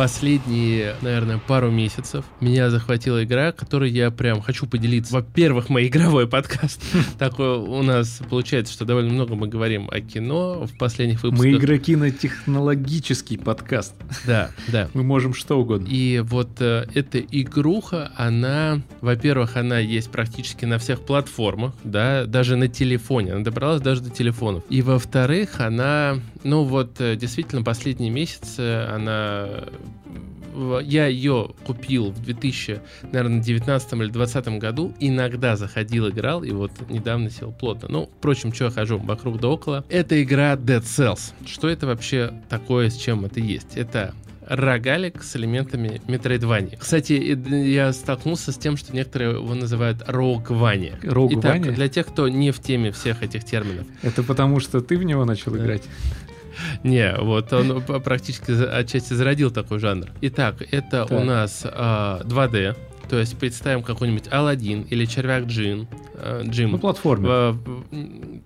Последние, 0.00 0.94
наверное, 1.02 1.36
пару 1.36 1.70
месяцев 1.70 2.24
меня 2.40 2.70
захватила 2.70 3.22
игра, 3.22 3.52
которой 3.52 3.90
я 3.90 4.10
прям 4.10 4.40
хочу 4.40 4.66
поделиться. 4.66 5.12
Во-первых, 5.12 5.68
мой 5.68 5.88
игровой 5.88 6.26
подкаст. 6.26 6.82
Такой 7.18 7.58
у 7.58 7.82
нас 7.82 8.22
получается, 8.30 8.72
что 8.72 8.86
довольно 8.86 9.12
много 9.12 9.34
мы 9.34 9.46
говорим 9.46 9.90
о 9.90 10.00
кино 10.00 10.64
в 10.64 10.78
последних 10.78 11.22
выпусках. 11.22 11.44
Мы 11.44 11.58
игроки 11.58 11.96
на 11.96 12.10
технологический 12.10 13.36
подкаст. 13.36 13.92
Да, 14.26 14.52
да. 14.68 14.88
Мы 14.94 15.02
можем 15.02 15.34
что 15.34 15.60
угодно. 15.60 15.86
И 15.90 16.20
вот 16.20 16.62
э, 16.62 16.86
эта 16.94 17.18
игруха, 17.18 18.10
она, 18.16 18.80
во-первых, 19.02 19.58
она 19.58 19.80
есть 19.80 20.10
практически 20.10 20.64
на 20.64 20.78
всех 20.78 21.02
платформах, 21.02 21.74
да, 21.84 22.24
даже 22.24 22.56
на 22.56 22.68
телефоне, 22.68 23.34
она 23.34 23.44
добралась 23.44 23.82
даже 23.82 24.00
до 24.00 24.08
телефонов. 24.08 24.64
И 24.70 24.80
во-вторых, 24.80 25.60
она, 25.60 26.20
ну 26.42 26.64
вот, 26.64 26.98
э, 27.02 27.16
действительно, 27.16 27.62
последние 27.62 28.10
месяцы 28.10 28.86
она 28.90 29.46
в- 29.46 29.89
я 30.82 31.06
ее 31.06 31.50
купил 31.64 32.10
в 32.10 32.20
2019 32.22 33.92
или 33.92 34.08
2020 34.10 34.48
году, 34.58 34.94
иногда 35.00 35.56
заходил, 35.56 36.08
играл, 36.08 36.42
и 36.42 36.50
вот 36.50 36.72
недавно 36.88 37.30
сел 37.30 37.52
плотно. 37.52 37.88
Ну, 37.88 38.10
впрочем, 38.18 38.52
что 38.52 38.64
я 38.64 38.70
хожу 38.70 38.98
вокруг 38.98 39.40
да 39.40 39.48
около. 39.48 39.84
Это 39.88 40.22
игра 40.22 40.54
Dead 40.54 40.82
Cells. 40.82 41.32
Что 41.46 41.68
это 41.68 41.86
вообще 41.86 42.32
такое, 42.48 42.90
с 42.90 42.96
чем 42.96 43.24
это 43.24 43.40
есть? 43.40 43.76
Это 43.76 44.14
рогалик 44.46 45.22
с 45.22 45.36
элементами 45.36 46.02
метроидвани. 46.08 46.76
Кстати, 46.76 47.12
я 47.52 47.92
столкнулся 47.92 48.50
с 48.50 48.56
тем, 48.56 48.76
что 48.76 48.92
некоторые 48.92 49.34
его 49.34 49.54
называют 49.54 50.02
роугвани. 50.06 50.94
Rogue 51.02 51.38
Итак, 51.38 51.72
для 51.72 51.88
тех, 51.88 52.06
кто 52.06 52.28
не 52.28 52.50
в 52.50 52.58
теме 52.58 52.90
всех 52.90 53.22
этих 53.22 53.44
терминов. 53.44 53.86
Это 54.02 54.24
потому, 54.24 54.58
что 54.58 54.80
ты 54.80 54.98
в 54.98 55.04
него 55.04 55.24
начал 55.24 55.52
Да. 55.52 55.58
играть. 55.58 55.84
Не, 56.82 57.14
вот 57.18 57.52
он 57.52 57.82
практически 57.82 58.52
отчасти 58.52 59.14
зародил 59.14 59.50
такой 59.50 59.78
жанр. 59.78 60.08
Итак, 60.20 60.56
это 60.70 61.06
Так. 61.06 61.10
у 61.12 61.20
нас 61.24 61.62
а, 61.64 62.22
2D, 62.24 62.76
то 63.08 63.18
есть 63.18 63.38
представим 63.38 63.82
какой-нибудь 63.82 64.32
Алладин 64.32 64.82
или 64.82 65.04
Червяк 65.04 65.44
Джин. 65.44 65.88
А, 66.22 66.42
Джим. 66.44 66.72
Ну, 66.72 66.78
платформе. 66.78 67.28
В- 67.28 67.52
в- 67.52 67.84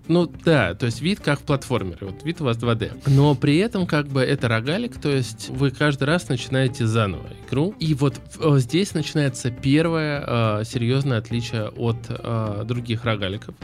Ну 0.08 0.30
да, 0.44 0.74
то 0.74 0.86
есть 0.86 1.00
вид 1.00 1.20
как 1.20 1.40
в 1.40 1.42
платформере, 1.42 1.98
вот 2.02 2.22
вид 2.24 2.40
у 2.40 2.44
вас 2.44 2.56
2D. 2.56 2.92
Но 3.06 3.34
при 3.34 3.56
этом 3.58 3.86
как 3.86 4.08
бы 4.08 4.20
это 4.22 4.48
рогалик, 4.48 4.98
то 5.00 5.10
есть 5.10 5.48
вы 5.50 5.70
каждый 5.70 6.04
раз 6.04 6.28
начинаете 6.28 6.86
заново 6.86 7.26
игру. 7.48 7.74
И 7.80 7.94
вот 7.94 8.20
э, 8.40 8.58
здесь 8.58 8.94
начинается 8.94 9.50
первое 9.50 10.24
э, 10.60 10.64
серьезное 10.64 11.18
отличие 11.18 11.68
от 11.68 11.96
э, 12.08 12.64
других 12.66 13.04
рогаликов. 13.04 13.54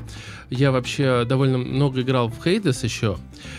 Я 0.49 0.73
вообще 0.73 1.25
довольно 1.29 1.59
много 1.59 2.01
играл 2.01 2.29
в 2.29 2.43
Хейдес 2.43 2.83
еще, 2.83 3.19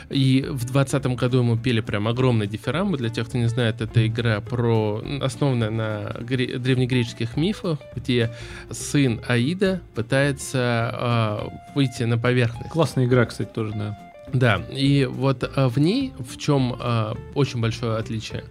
и 0.09 0.41
в 0.49 0.65
2020 0.65 1.05
году 1.17 1.37
ему 1.39 1.57
пели 1.57 1.79
прям 1.81 2.07
огромный 2.07 2.47
дифирамбы. 2.47 2.97
Для 2.97 3.09
тех, 3.09 3.27
кто 3.29 3.37
не 3.37 3.47
знает, 3.47 3.79
это 3.81 4.05
игра 4.05 4.41
про 4.41 5.01
основанная 5.21 5.69
на 5.69 6.15
гре- 6.19 6.57
древнегреческих 6.57 7.37
мифах, 7.37 7.79
где 7.95 8.33
сын 8.71 9.21
Аида 9.27 9.81
пытается 9.95 10.40
э, 10.53 11.47
выйти 11.75 12.03
на 12.03 12.17
поверхность. 12.17 12.69
Классная 12.69 13.05
игра, 13.05 13.25
кстати, 13.25 13.49
тоже, 13.49 13.73
да. 13.73 13.97
Да, 14.33 14.61
и 14.71 15.05
вот 15.05 15.43
э, 15.43 15.67
в 15.67 15.77
ней 15.77 16.13
в 16.17 16.37
чем 16.37 16.75
э, 16.79 17.13
очень 17.35 17.59
большое 17.59 17.97
отличие 17.97 18.43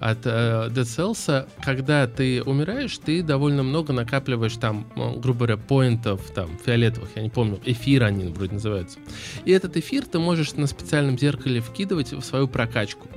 от 0.00 0.26
э, 0.26 0.68
Dead 0.70 0.84
Cells, 0.84 1.48
когда 1.62 2.06
ты 2.06 2.42
умираешь, 2.42 2.96
ты 2.98 3.22
довольно 3.22 3.62
много 3.62 3.92
накапливаешь 3.92 4.56
там, 4.56 4.86
ну, 4.96 5.18
грубо 5.18 5.46
говоря, 5.46 5.56
поинтов, 5.56 6.20
там, 6.34 6.50
фиолетовых, 6.64 7.10
я 7.14 7.22
не 7.22 7.30
помню, 7.30 7.60
эфир 7.64 8.04
они 8.04 8.24
вроде 8.28 8.54
называются. 8.54 8.98
И 9.44 9.52
этот 9.52 9.76
эфир 9.76 10.04
ты 10.04 10.18
можешь 10.18 10.54
на 10.54 10.66
специальном 10.66 11.18
зеркале 11.18 11.60
вкидывать 11.60 12.12
в 12.12 12.22
свою 12.22 12.48
прокачку. 12.48 13.08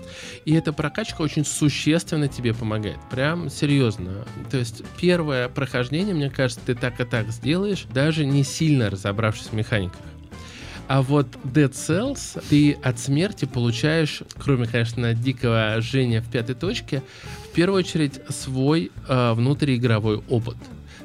И 0.45 0.53
эта 0.53 0.73
прокачка 0.73 1.21
очень 1.21 1.45
существенно 1.45 2.27
тебе 2.27 2.53
помогает. 2.53 2.97
Прям 3.09 3.49
серьезно. 3.49 4.25
То 4.49 4.57
есть 4.57 4.83
первое 4.99 5.49
прохождение, 5.49 6.13
мне 6.13 6.29
кажется, 6.29 6.61
ты 6.65 6.75
так 6.75 6.99
и 6.99 7.05
так 7.05 7.29
сделаешь, 7.29 7.85
даже 7.93 8.25
не 8.25 8.43
сильно 8.43 8.89
разобравшись 8.89 9.47
в 9.47 9.53
механиках. 9.53 9.99
А 10.89 11.03
вот 11.03 11.27
Dead 11.43 11.71
Cells 11.71 12.43
ты 12.49 12.73
от 12.73 12.97
смерти 12.97 13.45
получаешь, 13.45 14.23
кроме, 14.39 14.65
конечно, 14.65 15.13
дикого 15.13 15.79
жжения 15.81 16.19
в 16.19 16.31
пятой 16.31 16.55
точке, 16.55 17.03
в 17.45 17.53
первую 17.53 17.77
очередь 17.77 18.19
свой 18.29 18.91
э, 19.07 19.33
внутриигровой 19.33 20.23
опыт. 20.27 20.57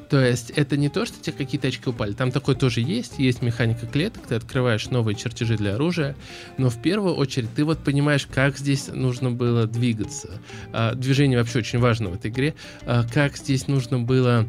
То 0.08 0.24
есть 0.24 0.50
это 0.50 0.78
не 0.78 0.88
то, 0.88 1.04
что 1.04 1.20
тебе 1.20 1.36
какие-то 1.36 1.68
очки 1.68 1.90
упали. 1.90 2.14
Там 2.14 2.30
такое 2.30 2.54
тоже 2.54 2.80
есть. 2.80 3.18
Есть 3.18 3.42
механика 3.42 3.84
клеток, 3.86 4.26
ты 4.26 4.36
открываешь 4.36 4.88
новые 4.88 5.16
чертежи 5.16 5.58
для 5.58 5.74
оружия. 5.74 6.16
Но 6.56 6.70
в 6.70 6.80
первую 6.80 7.14
очередь 7.14 7.52
ты 7.54 7.62
вот 7.64 7.84
понимаешь, 7.84 8.26
как 8.26 8.56
здесь 8.56 8.88
нужно 8.88 9.30
было 9.30 9.66
двигаться. 9.66 10.40
А, 10.72 10.94
движение 10.94 11.38
вообще 11.38 11.58
очень 11.58 11.78
важно 11.78 12.08
в 12.08 12.14
этой 12.14 12.30
игре. 12.30 12.54
А, 12.86 13.04
как 13.12 13.36
здесь 13.36 13.68
нужно 13.68 13.98
было 13.98 14.46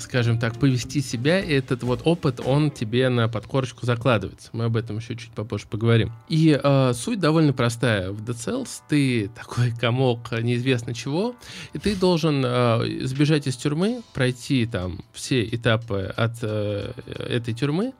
скажем 0.00 0.38
так, 0.38 0.58
повести 0.58 1.00
себя, 1.00 1.40
и 1.40 1.52
этот 1.52 1.82
вот 1.82 2.02
опыт, 2.04 2.40
он 2.44 2.70
тебе 2.70 3.08
на 3.08 3.28
подкорочку 3.28 3.86
закладывается. 3.86 4.50
Мы 4.52 4.64
об 4.64 4.76
этом 4.76 4.98
еще 4.98 5.16
чуть 5.16 5.30
попозже 5.30 5.66
поговорим. 5.68 6.12
И 6.28 6.58
э, 6.60 6.92
суть 6.94 7.20
довольно 7.20 7.52
простая. 7.52 8.10
В 8.10 8.22
Dead 8.22 8.34
Cells 8.34 8.68
ты 8.88 9.28
такой 9.34 9.70
комок 9.70 10.32
неизвестно 10.32 10.94
чего, 10.94 11.36
и 11.72 11.78
ты 11.78 11.94
должен 11.94 12.42
э, 12.44 13.04
сбежать 13.04 13.46
из 13.46 13.56
тюрьмы, 13.56 14.02
пройти 14.14 14.66
там 14.66 15.00
все 15.12 15.44
этапы 15.44 16.12
от 16.16 16.38
э, 16.42 16.92
этой 17.06 17.54
тюрьмы, 17.54 17.92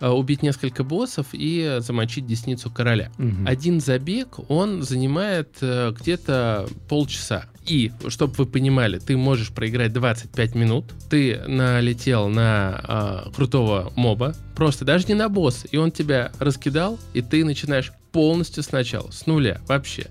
э, 0.00 0.08
убить 0.08 0.42
несколько 0.42 0.84
боссов 0.84 1.28
и 1.32 1.78
замочить 1.80 2.26
десницу 2.26 2.70
короля. 2.70 3.10
Угу. 3.18 3.46
Один 3.46 3.80
забег, 3.80 4.38
он 4.48 4.82
занимает 4.82 5.56
э, 5.60 5.92
где-то 5.98 6.68
полчаса. 6.88 7.49
И, 7.66 7.92
чтобы 8.08 8.34
вы 8.34 8.46
понимали, 8.46 8.98
ты 8.98 9.16
можешь 9.16 9.50
проиграть 9.50 9.92
25 9.92 10.54
минут, 10.54 10.92
ты 11.08 11.40
налетел 11.46 12.28
на 12.28 13.24
э, 13.26 13.30
крутого 13.34 13.92
моба, 13.96 14.34
просто 14.56 14.84
даже 14.84 15.06
не 15.06 15.14
на 15.14 15.28
босса, 15.28 15.68
и 15.70 15.76
он 15.76 15.92
тебя 15.92 16.32
раскидал, 16.38 16.98
и 17.12 17.22
ты 17.22 17.44
начинаешь 17.44 17.92
полностью 18.12 18.62
сначала, 18.62 19.10
с 19.10 19.26
нуля 19.26 19.60
вообще 19.68 20.08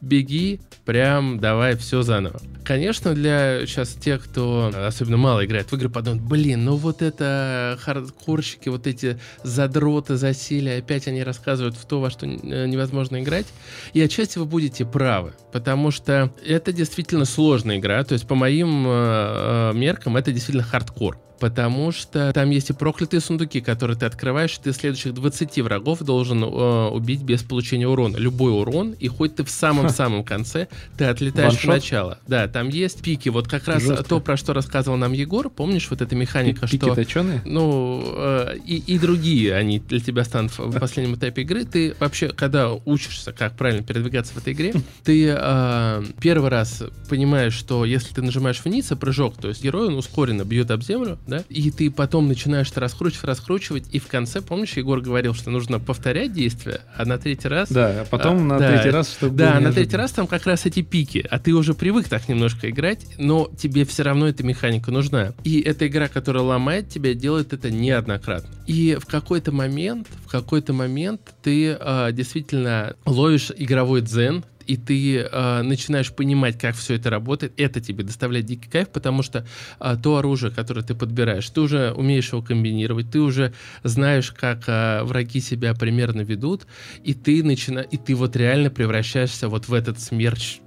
беги, 0.00 0.60
прям 0.84 1.38
давай 1.38 1.76
все 1.76 2.02
заново. 2.02 2.40
Конечно, 2.64 3.14
для 3.14 3.66
сейчас 3.66 3.94
тех, 3.94 4.24
кто 4.24 4.70
особенно 4.74 5.16
мало 5.16 5.44
играет 5.44 5.70
в 5.72 5.76
игры, 5.76 5.88
подумают, 5.88 6.22
блин, 6.22 6.64
ну 6.64 6.76
вот 6.76 7.00
это 7.02 7.78
хардкорщики, 7.80 8.68
вот 8.68 8.86
эти 8.86 9.18
задроты 9.42 10.16
засели, 10.16 10.70
опять 10.70 11.08
они 11.08 11.22
рассказывают 11.22 11.76
в 11.76 11.86
то, 11.86 12.00
во 12.00 12.10
что 12.10 12.26
э, 12.26 12.66
невозможно 12.66 13.22
играть. 13.22 13.46
И 13.94 14.00
отчасти 14.00 14.38
вы 14.38 14.44
будете 14.44 14.84
правы, 14.84 15.32
потому 15.52 15.90
что 15.90 16.32
это 16.46 16.72
действительно 16.72 17.24
сложная 17.24 17.78
игра, 17.78 18.04
то 18.04 18.12
есть 18.12 18.26
по 18.26 18.34
моим 18.34 18.86
э, 18.86 18.90
э 18.90 19.72
меркам 19.74 20.16
это 20.16 20.32
действительно 20.32 20.64
хардкор 20.64 21.18
потому 21.38 21.92
что 21.92 22.32
там 22.32 22.50
есть 22.50 22.70
и 22.70 22.72
проклятые 22.72 23.20
сундуки, 23.20 23.60
которые 23.60 23.96
ты 23.96 24.06
открываешь, 24.06 24.56
и 24.58 24.62
ты 24.62 24.72
следующих 24.72 25.14
20 25.14 25.58
врагов 25.60 26.00
должен 26.00 26.42
э, 26.42 26.88
убить 26.88 27.22
без 27.22 27.42
получения 27.42 27.88
урона. 27.88 28.16
Любой 28.16 28.52
урон, 28.52 28.92
и 28.92 29.08
хоть 29.08 29.36
ты 29.36 29.44
в 29.44 29.50
самом-самом 29.50 30.24
конце, 30.24 30.68
ты 30.96 31.04
отлетаешь 31.04 31.54
в 31.54 31.64
начало. 31.64 32.18
Да, 32.26 32.48
там 32.48 32.68
есть 32.68 33.02
пики. 33.02 33.28
Вот 33.28 33.48
как 33.48 33.66
раз 33.68 33.82
Жестко. 33.82 34.04
то, 34.04 34.20
про 34.20 34.36
что 34.36 34.52
рассказывал 34.52 34.96
нам 34.96 35.12
Егор, 35.12 35.50
помнишь, 35.50 35.88
вот 35.90 36.00
эта 36.00 36.14
механика, 36.14 36.66
пики 36.66 36.84
что... 36.84 36.94
точеные? 36.94 37.42
Ну, 37.44 38.02
э, 38.16 38.56
и, 38.64 38.76
и 38.76 38.98
другие, 38.98 39.54
они 39.54 39.78
для 39.78 40.00
тебя 40.00 40.24
станут 40.24 40.56
в 40.58 40.78
последнем 40.78 41.14
этапе 41.16 41.42
игры. 41.42 41.64
Ты 41.64 41.94
вообще, 41.98 42.28
когда 42.28 42.72
учишься, 42.72 43.32
как 43.32 43.56
правильно 43.56 43.82
передвигаться 43.82 44.34
в 44.34 44.38
этой 44.38 44.52
игре, 44.52 44.74
ты 45.04 45.34
э, 45.36 46.04
первый 46.20 46.50
раз 46.50 46.82
понимаешь, 47.08 47.54
что 47.54 47.84
если 47.84 48.14
ты 48.14 48.22
нажимаешь 48.22 48.60
вниз, 48.64 48.90
а 48.92 48.96
прыжок, 48.96 49.36
то 49.40 49.48
есть 49.48 49.62
герой, 49.62 49.88
он 49.88 49.94
ускоренно 49.94 50.44
бьет 50.44 50.70
об 50.70 50.82
землю, 50.82 51.18
да, 51.28 51.44
и 51.48 51.70
ты 51.70 51.90
потом 51.90 52.26
начинаешь 52.26 52.70
это 52.70 52.80
раскручивать, 52.80 53.24
раскручивать, 53.24 53.84
и 53.92 53.98
в 53.98 54.06
конце, 54.06 54.40
помнишь, 54.40 54.72
Егор 54.72 55.00
говорил, 55.00 55.34
что 55.34 55.50
нужно 55.50 55.78
повторять 55.78 56.32
действия, 56.32 56.80
а 56.96 57.04
на 57.04 57.18
третий 57.18 57.48
раз... 57.48 57.70
Да, 57.70 58.00
а 58.00 58.04
потом 58.04 58.38
а, 58.38 58.40
на 58.54 58.58
да, 58.58 58.72
третий 58.72 58.90
раз, 58.90 59.12
чтобы... 59.12 59.36
Да, 59.36 59.60
на 59.60 59.72
третий 59.72 59.96
раз 59.96 60.12
там 60.12 60.26
как 60.26 60.46
раз 60.46 60.66
эти 60.66 60.82
пики, 60.82 61.24
а 61.30 61.38
ты 61.38 61.52
уже 61.52 61.74
привык 61.74 62.08
так 62.08 62.28
немножко 62.28 62.70
играть, 62.70 63.06
но 63.18 63.50
тебе 63.56 63.84
все 63.84 64.02
равно 64.02 64.26
эта 64.26 64.42
механика 64.42 64.90
нужна. 64.90 65.34
И 65.44 65.60
эта 65.60 65.86
игра, 65.86 66.08
которая 66.08 66.42
ломает 66.42 66.88
тебя, 66.88 67.14
делает 67.14 67.52
это 67.52 67.70
неоднократно. 67.70 68.48
И 68.66 68.96
в 69.00 69.06
какой-то 69.06 69.52
момент, 69.52 70.08
в 70.24 70.30
какой-то 70.30 70.72
момент 70.72 71.20
ты 71.42 71.76
э, 71.78 72.12
действительно 72.12 72.96
ловишь 73.04 73.50
игровой 73.56 74.00
дзен, 74.00 74.44
и 74.68 74.76
ты 74.76 75.20
э, 75.20 75.62
начинаешь 75.62 76.12
понимать, 76.12 76.58
как 76.58 76.76
все 76.76 76.94
это 76.94 77.10
работает, 77.10 77.54
это 77.56 77.80
тебе 77.80 78.04
доставляет 78.04 78.46
дикий 78.46 78.68
кайф, 78.68 78.90
потому 78.90 79.22
что 79.22 79.46
э, 79.80 79.96
то 80.00 80.18
оружие, 80.18 80.52
которое 80.52 80.82
ты 80.82 80.94
подбираешь, 80.94 81.48
ты 81.48 81.60
уже 81.62 81.92
умеешь 81.92 82.28
его 82.32 82.42
комбинировать, 82.42 83.10
ты 83.10 83.20
уже 83.20 83.54
знаешь, 83.82 84.30
как 84.30 84.64
э, 84.68 85.02
враги 85.04 85.40
себя 85.40 85.74
примерно 85.74 86.20
ведут, 86.20 86.66
и 87.02 87.14
ты 87.14 87.42
начинаешь, 87.42 87.88
и 87.90 87.96
ты 87.96 88.14
вот 88.14 88.36
реально 88.36 88.70
превращаешься 88.70 89.48
вот 89.48 89.68
в 89.68 89.72
этот 89.72 89.98
смерч 90.00 90.60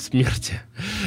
смерти. 0.00 0.60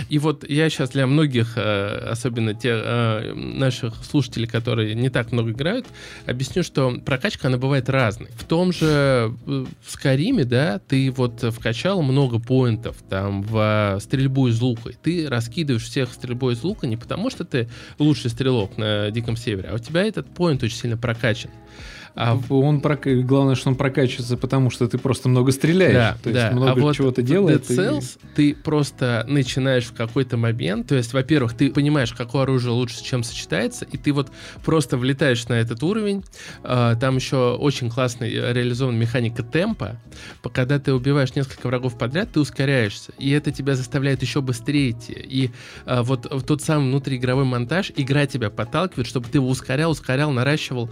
И 0.10 0.20
вот 0.20 0.48
я 0.50 0.70
сейчас 0.70 0.90
для 0.92 1.08
многих, 1.08 1.54
э, 1.56 2.10
особенно 2.10 2.54
тех 2.54 2.82
э, 2.84 3.34
наших 3.34 4.04
слушателей, 4.04 4.48
которые 4.48 4.96
не 4.96 5.10
так 5.10 5.32
много 5.32 5.52
играют, 5.52 5.86
объясню, 6.26 6.64
что 6.64 6.92
прокачка, 7.06 7.48
она 7.48 7.58
бывает 7.58 7.90
разной. 7.90 8.30
В 8.36 8.44
том 8.44 8.72
же 8.74 9.34
э, 9.46 9.66
в 9.82 9.92
Скариме, 9.92 10.44
да, 10.44 10.80
ты 10.80 11.12
вот 11.12 11.42
вкачал 11.54 12.02
много 12.02 12.40
поинтов 12.40 12.98
там 13.10 13.44
в 13.44 14.00
стрельбу 14.02 14.48
из 14.48 14.60
лука. 14.62 14.92
Ты 15.02 15.28
раскидываешь 15.30 15.84
всех 15.84 16.12
стрельбой 16.14 16.54
из 16.54 16.64
лука 16.64 16.88
не 16.88 16.98
потому, 16.98 17.30
что 17.30 17.46
ты 17.46 17.70
лучший 17.98 18.30
стрелок 18.30 18.78
на 18.78 19.12
Диком 19.12 19.38
Севере, 19.38 19.70
а 19.70 19.76
у 19.76 19.80
тебя 19.80 20.04
этот 20.04 20.34
поинт 20.34 20.64
очень 20.64 20.78
сильно 20.78 20.98
прокачан. 20.98 21.52
А 22.16 22.40
он 22.50 22.82
прок... 22.82 23.06
главное, 23.06 23.56
что 23.56 23.70
он 23.70 23.76
прокачивается, 23.76 24.38
потому 24.38 24.70
что 24.70 24.88
ты 24.88 24.98
просто 24.98 25.30
много 25.30 25.52
стреляешь. 25.52 25.94
Да, 25.94 26.18
то 26.22 26.30
есть 26.30 26.42
да. 26.42 26.52
много 26.52 26.72
а 26.72 26.76
вот 26.76 26.96
чего-то 26.96 27.22
делает. 27.22 27.70
Dead 27.70 27.78
Cells 27.78 28.18
и... 28.22 28.36
ты 28.36 28.56
просто 28.56 29.26
начинаешь 29.28 29.86
в 29.86 29.94
какой-то 29.94 30.38
момент. 30.38 30.88
То 30.88 30.96
есть, 30.96 31.14
во-первых, 31.14 31.54
ты 31.54 31.72
понимаешь, 31.72 32.14
какое 32.14 32.44
оружие 32.44 32.74
лучше 32.74 32.98
с 32.98 33.02
чем 33.02 33.24
сочетается, 33.24 33.86
и 33.86 33.98
ты 33.98 34.12
вот 34.12 34.32
просто 34.64 34.98
влетаешь 34.98 35.48
на 35.48 35.54
этот 35.54 35.82
уровень. 35.84 36.24
А, 36.64 36.96
там 36.96 37.16
еще 37.18 37.56
очень 37.56 37.90
классный 37.90 38.30
реализован 38.30 38.98
механика 38.98 39.44
темпа. 39.44 39.98
Когда 40.52 40.80
ты 40.80 40.94
убиваешь 40.94 41.36
несколько 41.36 41.68
врагов 41.68 41.98
подряд, 41.98 42.32
ты 42.34 42.40
ускоряешься, 42.40 43.14
и 43.18 43.30
это 43.32 43.52
тебя 43.52 43.76
заставляет 43.76 44.22
еще 44.22 44.42
быстрее 44.42 44.92
идти. 44.92 45.14
И 45.14 45.52
а, 45.86 46.04
вот 46.04 46.28
тот 46.46 46.62
самый 46.62 46.90
внутриигровой 46.90 47.46
монтаж, 47.46 47.92
игра 47.96 48.26
тебя 48.26 48.50
подталкивает, 48.50 49.08
чтобы 49.08 49.28
ты 49.28 49.38
его 49.38 49.50
ускорял, 49.50 49.92
ускорял, 49.92 50.32
наращивал. 50.32 50.90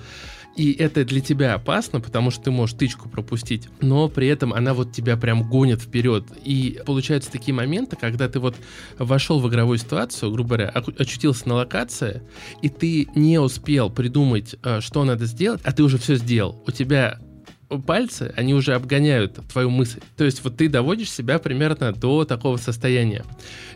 И 0.58 0.74
это 0.74 1.06
для 1.06 1.22
тебя 1.22 1.54
опасно, 1.54 2.02
потому 2.02 2.32
что 2.32 2.46
ты 2.46 2.52
можешь 2.52 2.76
тычку 2.76 3.08
пропустить, 3.10 3.70
но 3.80 4.10
при 4.10 4.28
этом 4.28 4.54
она 4.54 4.74
вот 4.74 4.92
тебя 4.92 5.16
прям 5.16 5.48
гонит 5.48 5.82
вперед. 5.82 6.26
И 6.44 6.82
получаются 6.84 7.32
такие 7.32 7.54
моменты, 7.54 7.96
когда 7.96 8.28
ты 8.28 8.40
вот 8.40 8.56
вошел 8.98 9.40
в 9.40 9.48
игровую 9.48 9.78
ситуацию, 9.78 10.32
грубо 10.32 10.58
говоря, 10.58 10.70
очутился 10.70 11.48
на 11.48 11.56
локации, 11.56 12.24
и 12.64 12.70
ты 12.70 13.08
не 13.14 13.40
успел 13.40 13.92
придумать, 13.92 14.56
э, 14.64 14.82
что 14.82 15.04
надо 15.04 15.26
сделать, 15.26 15.62
а 15.64 15.72
ты 15.72 15.84
уже 15.84 16.00
все 16.00 16.16
сделал. 16.16 16.64
У 16.66 16.72
тебя 16.72 17.20
пальцы, 17.70 18.34
они 18.36 18.54
уже 18.54 18.74
обгоняют 18.74 19.40
твою 19.52 19.70
мысль. 19.70 20.00
То 20.16 20.24
есть 20.24 20.44
вот 20.44 20.58
ты 20.58 20.70
доводишь 20.70 21.12
себя 21.12 21.40
примерно 21.40 21.92
до 21.92 22.24
такого 22.24 22.58
состояния. 22.58 23.24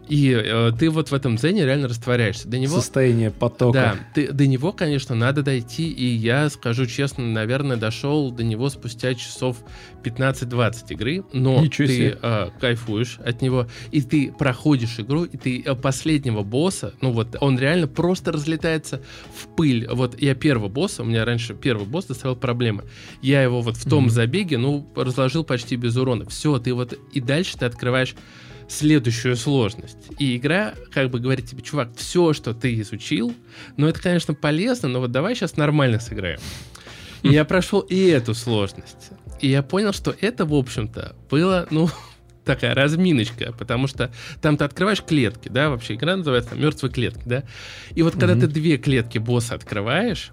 И 0.07 0.31
э, 0.31 0.71
ты 0.77 0.89
вот 0.89 1.11
в 1.11 1.13
этом 1.13 1.35
дзене 1.35 1.65
реально 1.65 1.87
растворяешься. 1.87 2.47
До 2.47 2.57
него... 2.57 2.75
Состояние 2.75 3.31
потока. 3.31 3.73
Да, 3.73 3.99
ты, 4.13 4.31
до 4.31 4.47
него, 4.47 4.71
конечно, 4.71 5.15
надо 5.15 5.43
дойти, 5.43 5.89
и 5.89 6.05
я 6.05 6.49
скажу 6.49 6.85
честно, 6.85 7.25
наверное, 7.25 7.77
дошел 7.77 8.31
до 8.31 8.43
него 8.43 8.69
спустя 8.69 9.13
часов 9.13 9.57
15-20 10.03 10.75
игры, 10.89 11.23
но 11.33 11.61
Ничего 11.61 11.87
ты 11.87 11.95
себе. 11.95 12.17
э, 12.21 12.49
кайфуешь 12.59 13.19
от 13.19 13.41
него, 13.41 13.67
и 13.91 14.01
ты 14.01 14.33
проходишь 14.37 14.99
игру, 14.99 15.23
и 15.23 15.37
ты 15.37 15.63
последнего 15.75 16.43
босса, 16.43 16.93
ну 17.01 17.11
вот, 17.11 17.35
он 17.39 17.59
реально 17.59 17.87
просто 17.87 18.31
разлетается 18.31 19.01
в 19.35 19.47
пыль. 19.55 19.87
Вот 19.89 20.19
я 20.21 20.35
первого 20.35 20.67
босса, 20.67 21.03
у 21.03 21.05
меня 21.05 21.25
раньше 21.25 21.53
первый 21.53 21.85
босс 21.85 22.05
доставил 22.05 22.35
проблемы. 22.35 22.83
Я 23.21 23.43
его 23.43 23.61
вот 23.61 23.80
в 23.81 23.89
том 23.89 24.03
Мгм. 24.05 24.09
забеге, 24.11 24.57
ну, 24.57 24.87
разложил 24.95 25.43
почти 25.43 25.75
без 25.75 25.95
урона. 25.97 26.25
Все, 26.29 26.59
ты 26.59 26.73
вот, 26.73 26.93
и 27.13 27.19
дальше 27.19 27.57
ты 27.57 27.65
открываешь 27.65 28.15
следующую 28.67 29.35
сложность. 29.35 29.97
И 30.19 30.37
игра 30.37 30.75
как 30.93 31.09
бы 31.09 31.19
говорит 31.19 31.47
тебе, 31.47 31.61
чувак, 31.61 31.89
все, 31.97 32.33
что 32.33 32.53
ты 32.53 32.79
изучил, 32.81 33.35
ну 33.77 33.87
это, 33.87 34.01
конечно, 34.01 34.33
полезно, 34.33 34.87
но 34.87 34.99
вот 34.99 35.11
давай 35.11 35.35
сейчас 35.35 35.57
нормально 35.57 35.99
сыграем. 35.99 36.39
И 37.23 37.29
я 37.29 37.43
прошел 37.43 37.81
и 37.81 38.05
эту 38.07 38.33
сложность. 38.33 39.11
И 39.41 39.47
я 39.49 39.61
понял, 39.63 39.93
что 39.93 40.15
это, 40.21 40.45
в 40.45 40.53
общем-то, 40.53 41.15
было, 41.29 41.67
ну, 41.71 41.89
такая 42.45 42.73
разминочка, 42.75 43.51
потому 43.51 43.87
что 43.87 44.11
там 44.41 44.57
ты 44.57 44.63
открываешь 44.63 45.01
клетки, 45.03 45.49
да, 45.49 45.69
вообще 45.69 45.95
игра 45.95 46.15
называется 46.15 46.55
мертвые 46.55 46.91
клетки, 46.91 47.23
да. 47.25 47.43
И 47.95 48.03
вот 48.03 48.13
когда 48.13 48.33
Мгм. 48.33 48.41
ты 48.41 48.47
две 48.47 48.77
клетки 48.77 49.17
босса 49.17 49.55
открываешь, 49.55 50.31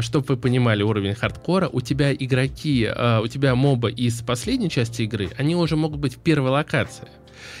чтобы 0.00 0.26
вы 0.28 0.36
понимали 0.36 0.82
уровень 0.82 1.14
хардкора, 1.14 1.68
у 1.68 1.80
тебя 1.80 2.12
игроки, 2.12 2.88
а, 2.88 3.20
у 3.20 3.26
тебя 3.26 3.54
мобы 3.54 3.90
из 3.90 4.20
последней 4.22 4.70
части 4.70 5.02
игры, 5.02 5.30
они 5.36 5.56
уже 5.56 5.76
могут 5.76 6.00
быть 6.00 6.16
в 6.16 6.18
первой 6.18 6.50
локации. 6.50 7.08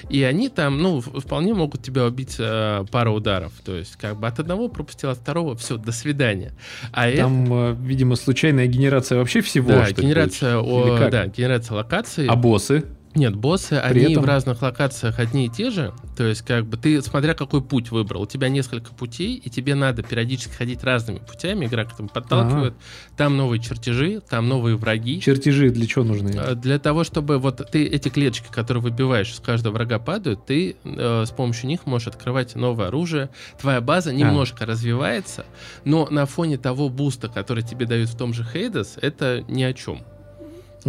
И 0.08 0.22
они 0.22 0.48
там, 0.48 0.78
ну, 0.78 1.00
вполне 1.00 1.54
могут 1.54 1.82
тебя 1.82 2.04
убить 2.04 2.36
э, 2.38 2.84
пару 2.90 3.14
ударов. 3.14 3.52
То 3.64 3.76
есть, 3.76 3.96
как 3.96 4.18
бы 4.18 4.26
от 4.26 4.38
одного 4.38 4.68
пропустил, 4.68 5.10
от 5.10 5.18
второго, 5.18 5.56
все, 5.56 5.76
до 5.76 5.92
свидания. 5.92 6.52
А 6.92 7.08
это... 7.08 7.22
Там, 7.22 7.46
э, 7.52 7.76
видимо, 7.80 8.16
случайная 8.16 8.66
генерация 8.66 9.18
вообще 9.18 9.40
всего. 9.40 9.68
Да, 9.68 9.90
генерация, 9.90 10.58
о, 10.58 11.08
да, 11.10 11.26
генерация 11.26 11.76
локаций. 11.76 12.26
А 12.26 12.36
боссы? 12.36 12.84
Нет, 13.14 13.34
боссы, 13.34 13.80
При 13.90 14.04
они 14.04 14.12
этом- 14.12 14.22
в 14.24 14.26
разных 14.26 14.62
локациях 14.62 15.18
одни 15.18 15.46
и 15.46 15.48
те 15.48 15.70
же. 15.70 15.92
То 16.16 16.24
есть, 16.24 16.42
как 16.42 16.66
бы 16.66 16.76
ты, 16.76 17.00
смотря 17.02 17.34
какой 17.34 17.62
путь 17.62 17.90
выбрал, 17.90 18.22
у 18.22 18.26
тебя 18.26 18.48
несколько 18.48 18.92
путей, 18.92 19.34
и 19.36 19.50
тебе 19.50 19.74
надо 19.74 20.02
периодически 20.02 20.52
ходить 20.52 20.84
разными 20.84 21.18
путями. 21.18 21.66
Игра 21.66 21.84
к 21.84 21.92
этому 21.94 22.08
подталкивает. 22.08 22.74
Там 23.16 23.36
новые 23.36 23.60
чертежи, 23.60 24.20
там 24.20 24.48
новые 24.48 24.76
враги. 24.76 25.20
Чертежи 25.20 25.70
для 25.70 25.86
чего 25.86 26.04
нужны? 26.04 26.30
Э, 26.36 26.54
Для 26.54 26.78
того, 26.78 27.02
чтобы 27.04 27.38
вот 27.38 27.66
ты 27.70 27.86
эти 27.86 28.08
клеточки, 28.08 28.48
которые 28.50 28.82
выбиваешь, 28.82 29.34
с 29.34 29.40
каждого 29.40 29.74
врага 29.74 29.98
падают, 29.98 30.46
ты 30.46 30.76
э, 30.84 31.24
с 31.26 31.30
помощью 31.30 31.68
них 31.68 31.86
можешь 31.86 32.08
открывать 32.08 32.54
новое 32.56 32.88
оружие. 32.88 33.30
Твоя 33.60 33.80
база 33.80 34.12
немножко 34.12 34.66
развивается, 34.66 35.44
но 35.84 36.06
на 36.10 36.26
фоне 36.26 36.58
того 36.58 36.88
буста, 36.88 37.28
который 37.28 37.62
тебе 37.64 37.86
дают 37.86 38.08
в 38.10 38.16
том 38.16 38.32
же 38.34 38.44
Хейдес, 38.44 38.96
это 39.00 39.44
ни 39.48 39.62
о 39.62 39.72
чем. 39.72 40.00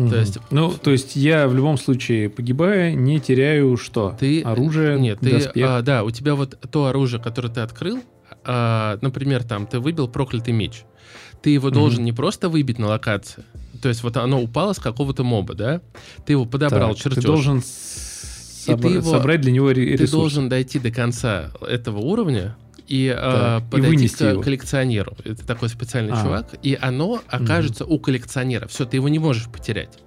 Мгм. 0.08 0.20
есть- 0.20 0.38
Ну, 0.52 0.72
то 0.72 0.92
есть 0.92 1.16
я 1.16 1.48
в 1.48 1.56
любом 1.56 1.78
случае, 1.78 2.30
погибая, 2.30 2.94
не 2.94 3.20
теряю 3.20 3.76
что? 3.78 4.16
Ты 4.20 4.42
Оружие, 4.42 5.00
Нет, 5.00 5.20
ты, 5.20 5.32
доспех? 5.32 5.66
а, 5.70 5.82
да, 5.82 6.04
у 6.04 6.12
тебя 6.12 6.36
вот 6.36 6.58
то 6.72 6.86
оружие, 6.88 7.22
которое 7.22 7.50
ты 7.50 7.62
открыл, 7.62 8.00
а, 8.46 8.98
например, 9.02 9.44
там 9.44 9.68
ты 9.68 9.80
выбил 9.80 10.08
проклятый 10.08 10.54
меч, 10.54 10.84
ты 11.42 11.50
его 11.52 11.68
Мгм. 11.70 11.76
должен 11.76 12.04
не 12.06 12.14
просто 12.14 12.50
выбить 12.50 12.80
на 12.80 12.88
локации, 12.88 13.44
то 13.82 13.90
есть 13.90 14.04
вот 14.04 14.18
оно 14.18 14.42
упало 14.42 14.74
с 14.74 14.80
какого-то 14.80 15.24
моба, 15.24 15.54
да, 15.54 15.82
ты 16.26 16.34
его 16.34 16.46
подобрал 16.46 16.90
Так, 16.90 16.98
чертеж, 16.98 17.24
Ты 17.24 17.28
должен 17.28 17.62
с- 17.62 18.66
И 18.68 18.76
ты 18.76 18.88
его- 18.90 19.10
собрать 19.10 19.42
для 19.42 19.52
него 19.52 19.72
ре- 19.72 19.98
ты 19.98 20.08
должен 20.10 20.48
дойти 20.50 20.80
до 20.80 20.92
конца 20.92 21.50
этого 21.68 22.00
уровня 22.00 22.56
и, 22.90 23.08
а, 23.16 23.60
Так, 23.60 23.68
и 23.68 23.72
подойти 23.72 23.88
вынести 23.96 24.18
к 24.18 24.32
его. 24.32 24.42
коллекционеру. 24.42 25.16
Это 25.24 25.46
такой 25.46 25.70
специальный 25.70 26.14
А. 26.14 26.22
чувак, 26.24 26.56
и 26.64 26.78
оно 26.82 27.22
окажется 27.28 27.86
у 27.86 28.00
коллекционера. 28.00 28.68
Все, 28.68 28.86
ты 28.86 28.98
его 28.98 29.08
не 29.10 29.20
можешь 29.20 29.46
потерять. 29.48 29.98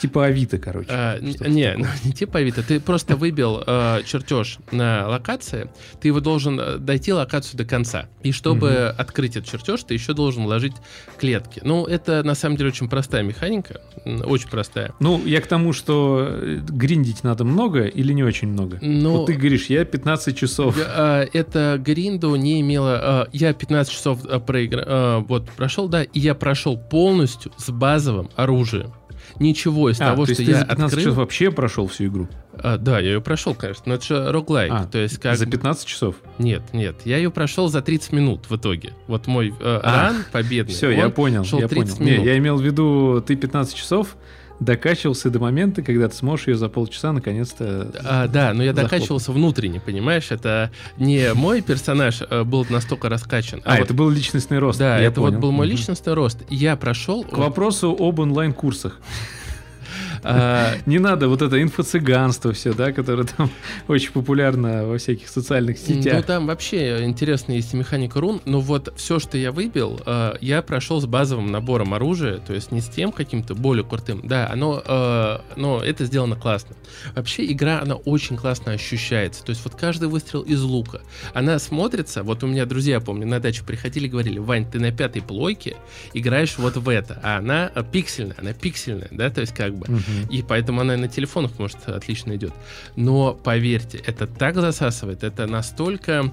Типа 0.00 0.26
Авито, 0.26 0.58
короче. 0.58 0.88
А, 0.90 1.18
не, 1.20 1.74
ну, 1.76 1.86
не 2.04 2.12
типа 2.12 2.38
Авито. 2.40 2.62
Ты 2.62 2.80
просто 2.80 3.16
выбил 3.16 3.62
э, 3.66 4.02
чертеж 4.04 4.58
на 4.70 5.06
локации, 5.08 5.70
ты 6.00 6.08
его 6.08 6.20
должен 6.20 6.58
э, 6.60 6.78
дойти 6.78 7.12
локацию 7.12 7.56
до 7.58 7.64
конца. 7.64 8.06
И 8.22 8.32
чтобы 8.32 8.94
открыть 8.96 9.36
этот 9.36 9.48
чертеж, 9.50 9.82
ты 9.84 9.94
еще 9.94 10.12
должен 10.14 10.44
вложить 10.44 10.74
клетки. 11.18 11.60
Ну, 11.64 11.86
это 11.86 12.22
на 12.22 12.34
самом 12.34 12.56
деле 12.56 12.70
очень 12.70 12.88
простая 12.88 13.22
механика, 13.22 13.80
очень 14.04 14.48
простая. 14.48 14.92
Ну, 15.00 15.24
я 15.24 15.40
к 15.40 15.46
тому, 15.46 15.72
что 15.72 16.38
гриндить 16.68 17.24
надо 17.24 17.44
много 17.44 17.84
или 17.84 18.12
не 18.12 18.24
очень 18.24 18.48
много? 18.48 18.78
Ну, 18.80 19.18
Вот 19.18 19.26
ты 19.26 19.34
говоришь, 19.34 19.66
я 19.66 19.84
15 19.84 20.36
часов. 20.36 20.76
э, 20.78 21.26
это 21.32 21.76
гринду 21.78 22.34
не 22.36 22.60
имело... 22.60 23.26
э, 23.26 23.30
я 23.32 23.52
15 23.52 23.92
часов 23.92 24.24
проигра- 24.24 24.84
э, 24.86 25.24
вот 25.28 25.50
прошел, 25.50 25.88
да, 25.88 26.02
и 26.02 26.18
я 26.20 26.34
прошел 26.34 26.76
полностью 26.76 27.52
с 27.56 27.70
базовым 27.70 28.30
оружием. 28.36 28.92
Ничего 29.42 29.90
из 29.90 30.00
А, 30.00 30.10
того, 30.10 30.24
то 30.26 30.32
что 30.34 30.42
я 30.42 30.60
за 30.60 30.64
15 30.66 30.84
открыл... 30.86 31.04
часов 31.04 31.16
вообще 31.16 31.50
прошел 31.50 31.86
всю 31.88 32.06
игру? 32.06 32.28
А, 32.54 32.78
да, 32.78 32.98
я 33.00 33.12
ее 33.12 33.20
прошел, 33.20 33.54
конечно, 33.54 33.82
но 33.86 33.94
это 33.94 34.04
же 34.04 34.32
роглайк. 34.32 34.72
А, 34.72 34.86
то 34.86 34.98
есть 34.98 35.18
как 35.18 35.36
За 35.36 35.46
15 35.46 35.86
часов? 35.86 36.16
Нет, 36.38 36.62
нет, 36.72 36.96
я 37.04 37.16
ее 37.16 37.30
прошел 37.30 37.68
за 37.68 37.82
30 37.82 38.12
минут 38.12 38.46
в 38.48 38.56
итоге. 38.56 38.94
Вот 39.08 39.26
мой 39.26 39.48
э, 39.48 39.80
А, 39.82 40.02
ран 40.08 40.16
победный. 40.30 40.72
Все, 40.74 40.90
я 40.90 41.06
он 41.06 41.12
понял, 41.12 41.44
шел 41.44 41.58
я 41.60 41.68
30 41.68 41.98
понял. 41.98 42.06
Не, 42.06 42.12
минут. 42.14 42.26
я 42.26 42.38
имел 42.38 42.56
в 42.56 42.62
виду, 42.62 43.22
ты 43.26 43.34
15 43.36 43.74
часов 43.74 44.16
докачивался 44.64 45.30
до 45.30 45.38
момента, 45.38 45.82
когда 45.82 46.08
ты 46.08 46.14
сможешь 46.16 46.48
ее 46.48 46.56
за 46.56 46.68
полчаса 46.68 47.12
наконец-то... 47.12 47.90
А, 48.04 48.28
да, 48.28 48.52
но 48.54 48.62
я 48.62 48.72
захлопнуть. 48.72 48.90
докачивался 48.92 49.32
внутренне, 49.32 49.80
понимаешь? 49.80 50.30
Это 50.30 50.70
не 50.96 51.32
мой 51.34 51.62
персонаж 51.62 52.22
э, 52.28 52.44
был 52.44 52.66
настолько 52.70 53.08
раскачан, 53.08 53.60
А, 53.64 53.74
а, 53.74 53.76
вот- 53.78 53.84
это 53.86 53.94
был 53.94 54.10
личностный 54.10 54.58
рост. 54.58 54.78
да, 54.78 54.98
это 54.98 55.20
вот 55.20 55.30
понял. 55.30 55.40
был 55.40 55.52
мой 55.52 55.66
личностный 55.66 56.14
рост. 56.14 56.38
Я 56.48 56.76
прошел. 56.76 57.24
К 57.24 57.36
вопросу 57.38 57.96
об 57.98 58.18
онлайн-курсах. 58.18 59.00
А, 60.24 60.74
Не 60.86 60.98
надо 60.98 61.28
вот 61.28 61.42
это 61.42 61.60
инфо-цыганство 61.62 62.52
все, 62.52 62.72
да, 62.72 62.92
которое 62.92 63.24
там 63.24 63.50
очень 63.88 64.12
популярно 64.12 64.86
во 64.86 64.98
всяких 64.98 65.28
социальных 65.28 65.76
Ну, 65.88 65.94
сетях. 66.02 66.24
там 66.26 66.46
вообще 66.46 67.04
интересная 67.04 67.56
есть 67.56 67.74
механика 67.74 68.20
рун, 68.20 68.40
но 68.44 68.60
вот 68.60 68.92
все, 68.96 69.18
что 69.18 69.36
я 69.38 69.52
выбил, 69.52 70.00
э, 70.04 70.34
я 70.40 70.62
прошел 70.62 71.00
с 71.00 71.06
базовым 71.06 71.50
набором 71.50 71.94
оружия, 71.94 72.38
то 72.38 72.54
есть 72.54 72.72
не 72.72 72.80
с 72.80 72.88
тем 72.88 73.12
каким-то 73.12 73.54
более 73.54 73.84
крутым. 73.84 74.20
Да, 74.24 74.48
оно, 74.50 74.82
э, 74.84 75.38
но 75.56 75.80
это 75.82 76.04
сделано 76.04 76.36
классно. 76.36 76.76
Вообще 77.14 77.50
игра, 77.50 77.80
она 77.80 77.94
очень 77.96 78.36
классно 78.36 78.72
ощущается. 78.72 79.44
То 79.44 79.50
есть 79.50 79.62
вот 79.64 79.74
каждый 79.74 80.08
выстрел 80.08 80.42
из 80.42 80.62
лука, 80.62 81.00
она 81.34 81.58
смотрится, 81.58 82.22
вот 82.22 82.42
у 82.44 82.46
меня 82.46 82.66
друзья, 82.66 83.00
помню, 83.00 83.26
на 83.26 83.40
дачу 83.40 83.64
приходили, 83.64 84.08
говорили, 84.08 84.38
Вань, 84.38 84.70
ты 84.70 84.78
на 84.78 84.92
пятой 84.92 85.22
плойке 85.22 85.76
играешь 86.14 86.56
вот 86.58 86.76
в 86.76 86.88
это, 86.88 87.18
а 87.22 87.38
она 87.38 87.68
пиксельная, 87.90 88.36
она 88.38 88.52
пиксельная, 88.52 89.08
да, 89.10 89.30
то 89.30 89.40
есть 89.40 89.54
как 89.54 89.74
бы. 89.74 89.86
И 90.30 90.42
поэтому 90.42 90.80
она 90.80 90.94
и 90.94 90.96
на 90.96 91.08
телефонах, 91.08 91.52
может, 91.58 91.88
отлично 91.88 92.34
идет. 92.36 92.52
Но 92.96 93.34
поверьте, 93.34 93.98
это 93.98 94.26
так 94.26 94.54
засасывает, 94.56 95.22
это 95.24 95.46
настолько... 95.46 96.32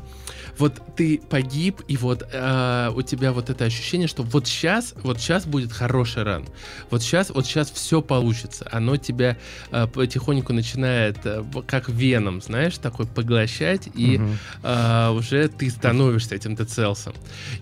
Вот 0.58 0.74
ты 0.98 1.22
погиб, 1.30 1.80
и 1.88 1.96
вот 1.96 2.28
а, 2.34 2.92
у 2.94 3.02
тебя 3.02 3.32
вот 3.32 3.50
это 3.50 3.64
ощущение, 3.64 4.10
что 4.10 4.24
вот 4.24 4.46
сейчас, 4.46 4.94
вот 5.04 5.18
сейчас 5.22 5.46
будет 5.46 5.72
хороший 5.72 6.24
ран. 6.24 6.44
Вот 6.90 7.02
сейчас, 7.02 7.30
вот 7.30 7.46
сейчас 7.46 7.72
все 7.72 8.02
получится. 8.02 8.68
Оно 8.70 8.98
тебя 8.98 9.38
а, 9.72 9.88
потихоньку 9.88 10.52
начинает, 10.52 11.18
в- 11.24 11.62
как 11.62 11.88
веном, 11.88 12.42
знаешь, 12.42 12.78
такой 12.78 13.06
поглощать, 13.06 13.88
и 13.96 14.18
Мгм. 14.18 14.38
а, 14.64 15.12
уже 15.12 15.48
ты 15.48 15.70
становишься 15.70 16.36
этим 16.36 16.56
Децелсом. 16.56 17.14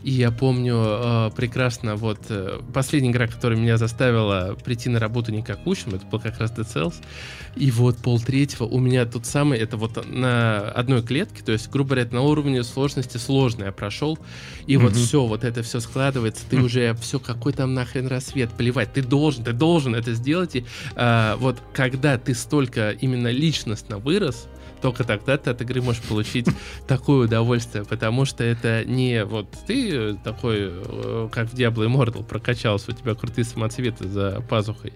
И 0.01 0.09
я 0.11 0.31
помню 0.31 0.73
а, 0.79 1.29
прекрасно, 1.29 1.97
вот 1.97 2.21
э, 2.29 2.59
последняя 2.73 3.11
игра, 3.11 3.27
которая 3.27 3.59
меня 3.59 3.77
заставила 3.77 4.55
прийти 4.65 4.89
на 4.89 4.99
работу 4.99 5.31
не 5.31 5.43
как 5.43 5.67
учим, 5.67 5.93
это 5.93 6.05
был 6.09 6.19
как 6.19 6.39
раз 6.39 6.51
Децелс. 6.51 6.99
И 7.55 7.71
вот 7.71 7.97
полтретьего 7.97 8.65
у 8.65 8.79
меня 8.79 9.05
тут 9.05 9.25
самый, 9.25 9.57
это 9.59 9.77
вот 9.77 10.05
на 10.07 10.69
одной 10.71 11.01
клетке, 11.01 11.43
то 11.43 11.51
есть, 11.51 11.69
грубо 11.69 11.95
говоря, 11.95 12.07
на 12.11 12.21
уровне 12.21 12.63
сложности 12.63 13.17
сложно 13.17 13.65
я 13.65 13.71
прошел, 13.71 14.17
и 14.67 14.77
вот 14.77 14.93
Мгм. 14.93 15.01
все, 15.01 15.25
вот 15.25 15.43
это 15.43 15.63
все 15.63 15.79
складывается, 15.79 16.43
ты 16.49 16.57
Хм. 16.57 16.63
уже 16.65 16.95
все, 17.01 17.19
какой 17.19 17.53
там 17.53 17.73
нахрен 17.73 18.07
рассвет, 18.07 18.51
плевать, 18.51 18.93
ты 18.93 19.01
должен, 19.01 19.43
ты 19.43 19.53
должен 19.53 19.95
это 19.95 20.13
сделать, 20.13 20.55
и 20.55 20.65
а, 20.95 21.35
вот 21.37 21.61
когда 21.73 22.17
ты 22.17 22.35
столько 22.35 22.91
именно 22.91 23.31
личностно 23.31 23.97
вырос, 23.97 24.47
только 24.81 25.03
тогда 25.03 25.37
ты 25.37 25.49
от 25.49 25.61
игры 25.61 25.81
можешь 25.81 26.01
получить 26.03 26.47
такое 26.87 27.25
удовольствие, 27.25 27.83
потому 27.83 28.25
что 28.25 28.43
это 28.43 28.83
не 28.85 29.23
вот 29.25 29.47
ты 29.65 30.15
такой, 30.23 30.57
э, 30.59 31.29
как 31.31 31.49
в 31.49 31.53
Diablo 31.53 31.87
Immortal, 31.87 32.23
прокачался, 32.23 32.91
у 32.91 32.93
тебя 32.93 33.15
крутые 33.15 33.45
самоцветы 33.45 34.07
за 34.07 34.41
пазухой, 34.49 34.93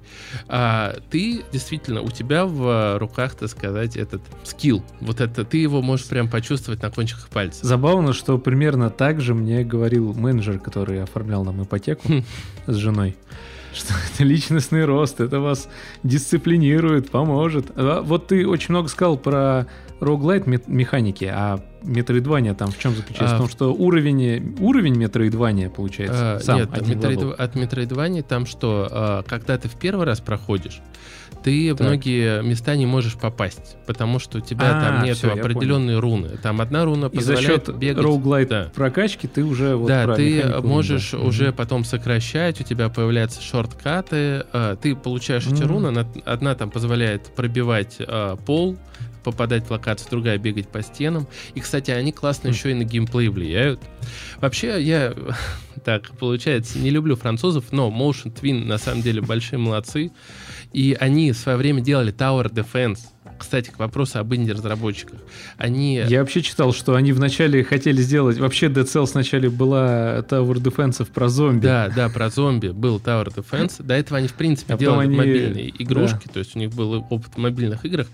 а 0.47 0.95
ты 1.09 1.43
действительно, 1.51 2.01
у 2.01 2.09
тебя 2.09 2.45
в 2.45 2.97
руках, 2.97 3.35
так 3.35 3.49
сказать, 3.49 3.97
этот 3.97 4.21
скилл, 4.43 4.83
вот 4.99 5.21
это, 5.21 5.43
ты 5.45 5.57
его 5.57 5.81
можешь 5.81 6.07
прям 6.07 6.29
почувствовать 6.29 6.81
на 6.81 6.91
кончиках 6.91 7.29
пальцев. 7.29 7.63
Забавно, 7.63 8.13
что 8.13 8.37
примерно 8.37 8.89
так 8.89 9.21
же 9.21 9.33
мне 9.33 9.63
говорил 9.63 10.13
менеджер, 10.13 10.59
который 10.59 11.01
оформлял 11.01 11.43
нам 11.43 11.63
ипотеку 11.63 12.07
Хм. 12.07 12.23
с 12.67 12.75
женой. 12.75 13.15
Что 13.73 13.93
это 14.13 14.23
личностный 14.23 14.85
рост, 14.85 15.19
это 15.19 15.39
вас 15.39 15.69
дисциплинирует, 16.03 17.09
поможет. 17.09 17.71
А 17.75 18.01
вот 18.01 18.27
ты 18.27 18.47
очень 18.47 18.69
много 18.69 18.87
сказал 18.87 19.17
про 19.17 19.67
роглайт 19.99 20.47
механики, 20.47 21.25
а 21.25 21.63
метроидвания 21.83 22.53
там 22.53 22.71
в 22.71 22.77
чем 22.77 22.95
заключается? 22.95 23.35
А, 23.35 23.37
в 23.37 23.41
том, 23.41 23.49
что 23.49 23.73
уровень, 23.73 24.55
уровень 24.59 24.95
метроидвания 24.95 25.69
получается 25.69 26.35
а, 26.35 26.39
сам 26.39 26.57
Нет, 26.57 26.69
один 26.73 26.97
метроид, 26.97 27.39
от 27.39 27.55
метроидвания 27.55 28.23
там 28.23 28.45
что, 28.45 28.87
а, 28.91 29.23
когда 29.23 29.57
ты 29.57 29.69
в 29.69 29.75
первый 29.75 30.05
раз 30.05 30.19
проходишь, 30.19 30.81
ты 31.43 31.73
так. 31.73 31.87
многие 31.87 32.41
места 32.41 32.75
не 32.75 32.85
можешь 32.85 33.15
попасть, 33.15 33.77
потому 33.85 34.19
что 34.19 34.39
у 34.39 34.41
тебя 34.41 34.77
а, 34.77 34.81
там 34.81 35.03
нет 35.03 35.23
определенной 35.23 35.99
руны. 35.99 36.29
Там 36.41 36.61
одна 36.61 36.85
руна 36.85 37.09
позволяет 37.09 37.43
И 37.43 37.45
за 37.45 37.65
счет 37.65 37.77
бегать. 37.77 38.03
роуглайт 38.03 38.49
да. 38.49 38.71
прокачки 38.73 39.27
ты 39.27 39.43
уже 39.43 39.75
вот 39.75 39.87
Да, 39.87 40.13
ты 40.15 40.45
можешь 40.61 41.11
да. 41.11 41.19
уже 41.19 41.49
угу. 41.49 41.57
потом 41.57 41.83
сокращать, 41.83 42.61
у 42.61 42.63
тебя 42.63 42.89
появляются 42.89 43.41
шорткаты, 43.41 44.45
а, 44.53 44.75
ты 44.75 44.95
получаешь 44.95 45.47
эти 45.47 45.63
руны, 45.63 46.05
одна 46.25 46.55
там 46.55 46.69
позволяет 46.69 47.33
пробивать 47.35 47.97
а, 47.99 48.35
пол, 48.37 48.77
попадать 49.23 49.65
в 49.65 49.71
локацию, 49.71 50.09
другая 50.09 50.37
бегать 50.37 50.67
по 50.67 50.81
стенам. 50.81 51.27
И, 51.53 51.59
кстати, 51.59 51.91
они 51.91 52.11
классно 52.11 52.47
mm. 52.47 52.51
еще 52.51 52.71
и 52.71 52.73
на 52.73 52.83
геймплей 52.83 53.29
влияют. 53.29 53.79
Вообще, 54.39 54.81
я 54.81 55.13
так, 55.83 56.11
получается, 56.17 56.79
не 56.79 56.89
люблю 56.89 57.15
французов, 57.15 57.65
но 57.71 57.89
Motion 57.89 58.33
Twin 58.33 58.65
на 58.65 58.77
самом 58.77 59.01
деле 59.01 59.21
большие 59.21 59.59
молодцы. 59.59 60.11
И 60.73 60.95
они 60.99 61.31
в 61.31 61.37
свое 61.37 61.57
время 61.57 61.81
делали 61.81 62.13
Tower 62.13 62.51
Defense. 62.51 62.99
Кстати, 63.37 63.71
к 63.71 63.79
вопросу 63.79 64.19
об 64.19 64.33
инди-разработчиках. 64.35 65.19
Они... 65.57 65.95
Я 66.07 66.19
вообще 66.19 66.43
читал, 66.43 66.73
что 66.73 66.93
они 66.93 67.11
вначале 67.11 67.63
хотели 67.63 67.99
сделать... 68.01 68.37
Вообще 68.37 68.67
Dead 68.67 68.85
Cells 68.85 69.13
вначале 69.13 69.49
была 69.49 70.19
Tower 70.19 70.53
Defense 70.55 71.07
про 71.11 71.27
зомби. 71.27 71.65
Да, 71.65 71.89
да, 71.89 72.09
про 72.09 72.29
зомби 72.29 72.67
был 72.67 72.99
Tower 72.99 73.33
Defense. 73.33 73.81
До 73.83 73.95
этого 73.95 74.19
они, 74.19 74.27
в 74.27 74.33
принципе, 74.33 74.75
а 74.75 74.77
делали 74.77 75.07
они... 75.07 75.17
мобильные 75.17 75.73
игрушки, 75.81 76.27
да. 76.27 76.33
то 76.33 76.39
есть 76.39 76.55
у 76.55 76.59
них 76.59 76.69
был 76.69 77.03
опыт 77.09 77.33
в 77.33 77.37
мобильных 77.37 77.83
играх. 77.83 78.07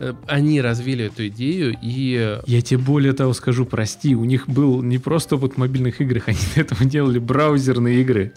Э, 0.00 0.14
они 0.26 0.60
развили 0.60 1.04
эту 1.04 1.28
идею 1.28 1.76
и... 1.80 2.40
Я 2.46 2.60
тебе 2.60 2.78
более 2.78 3.12
того 3.12 3.34
скажу, 3.34 3.64
прости, 3.64 4.16
у 4.16 4.24
них 4.24 4.48
был 4.48 4.82
не 4.82 4.98
просто 4.98 5.36
опыт 5.36 5.54
в 5.54 5.56
мобильных 5.58 6.00
играх, 6.00 6.24
они 6.26 6.38
до 6.56 6.60
этого 6.60 6.84
делали 6.84 7.20
браузерные 7.20 8.00
игры. 8.00 8.32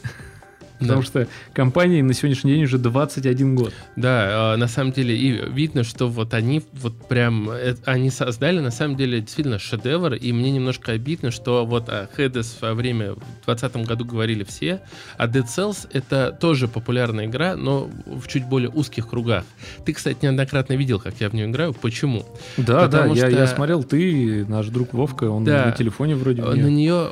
Потому 0.87 1.01
да. 1.01 1.07
что 1.07 1.27
компании 1.53 2.01
на 2.01 2.13
сегодняшний 2.13 2.53
день 2.53 2.63
уже 2.63 2.77
21 2.77 3.55
год. 3.55 3.73
Да, 3.95 4.53
а, 4.53 4.57
на 4.57 4.67
самом 4.67 4.91
деле, 4.91 5.15
и 5.15 5.31
видно, 5.49 5.83
что 5.83 6.07
вот 6.07 6.33
они 6.33 6.61
вот 6.73 7.07
прям, 7.07 7.49
э, 7.49 7.75
они 7.85 8.09
создали 8.09 8.59
на 8.59 8.71
самом 8.71 8.97
деле 8.97 9.21
действительно 9.21 9.59
шедевр, 9.59 10.13
и 10.13 10.31
мне 10.31 10.51
немножко 10.51 10.91
обидно, 10.91 11.31
что 11.31 11.65
вот 11.65 11.89
о 11.89 12.09
Hades 12.15 12.47
во 12.61 12.73
время, 12.73 13.13
в 13.13 13.45
2020 13.45 13.87
году 13.87 14.05
говорили 14.05 14.43
все, 14.43 14.81
а 15.17 15.27
Dead 15.27 15.45
Cells 15.45 15.87
это 15.91 16.35
тоже 16.39 16.67
популярная 16.67 17.25
игра, 17.25 17.55
но 17.55 17.89
в 18.05 18.27
чуть 18.27 18.45
более 18.45 18.69
узких 18.69 19.09
кругах. 19.09 19.45
Ты, 19.85 19.93
кстати, 19.93 20.17
неоднократно 20.21 20.73
видел, 20.73 20.99
как 20.99 21.15
я 21.19 21.29
в 21.29 21.33
нее 21.33 21.49
играю. 21.49 21.73
Почему? 21.73 22.25
Да, 22.57 22.81
Потому 22.81 23.13
да, 23.13 23.21
что... 23.21 23.29
я, 23.29 23.39
я 23.39 23.47
смотрел, 23.47 23.83
ты, 23.83 24.45
наш 24.47 24.67
друг 24.67 24.93
Вовка, 24.93 25.25
он 25.25 25.43
да, 25.43 25.65
на 25.65 25.71
телефоне 25.71 26.15
вроде 26.15 26.41
бы. 26.41 26.55
На 26.55 26.67
нее 26.67 27.11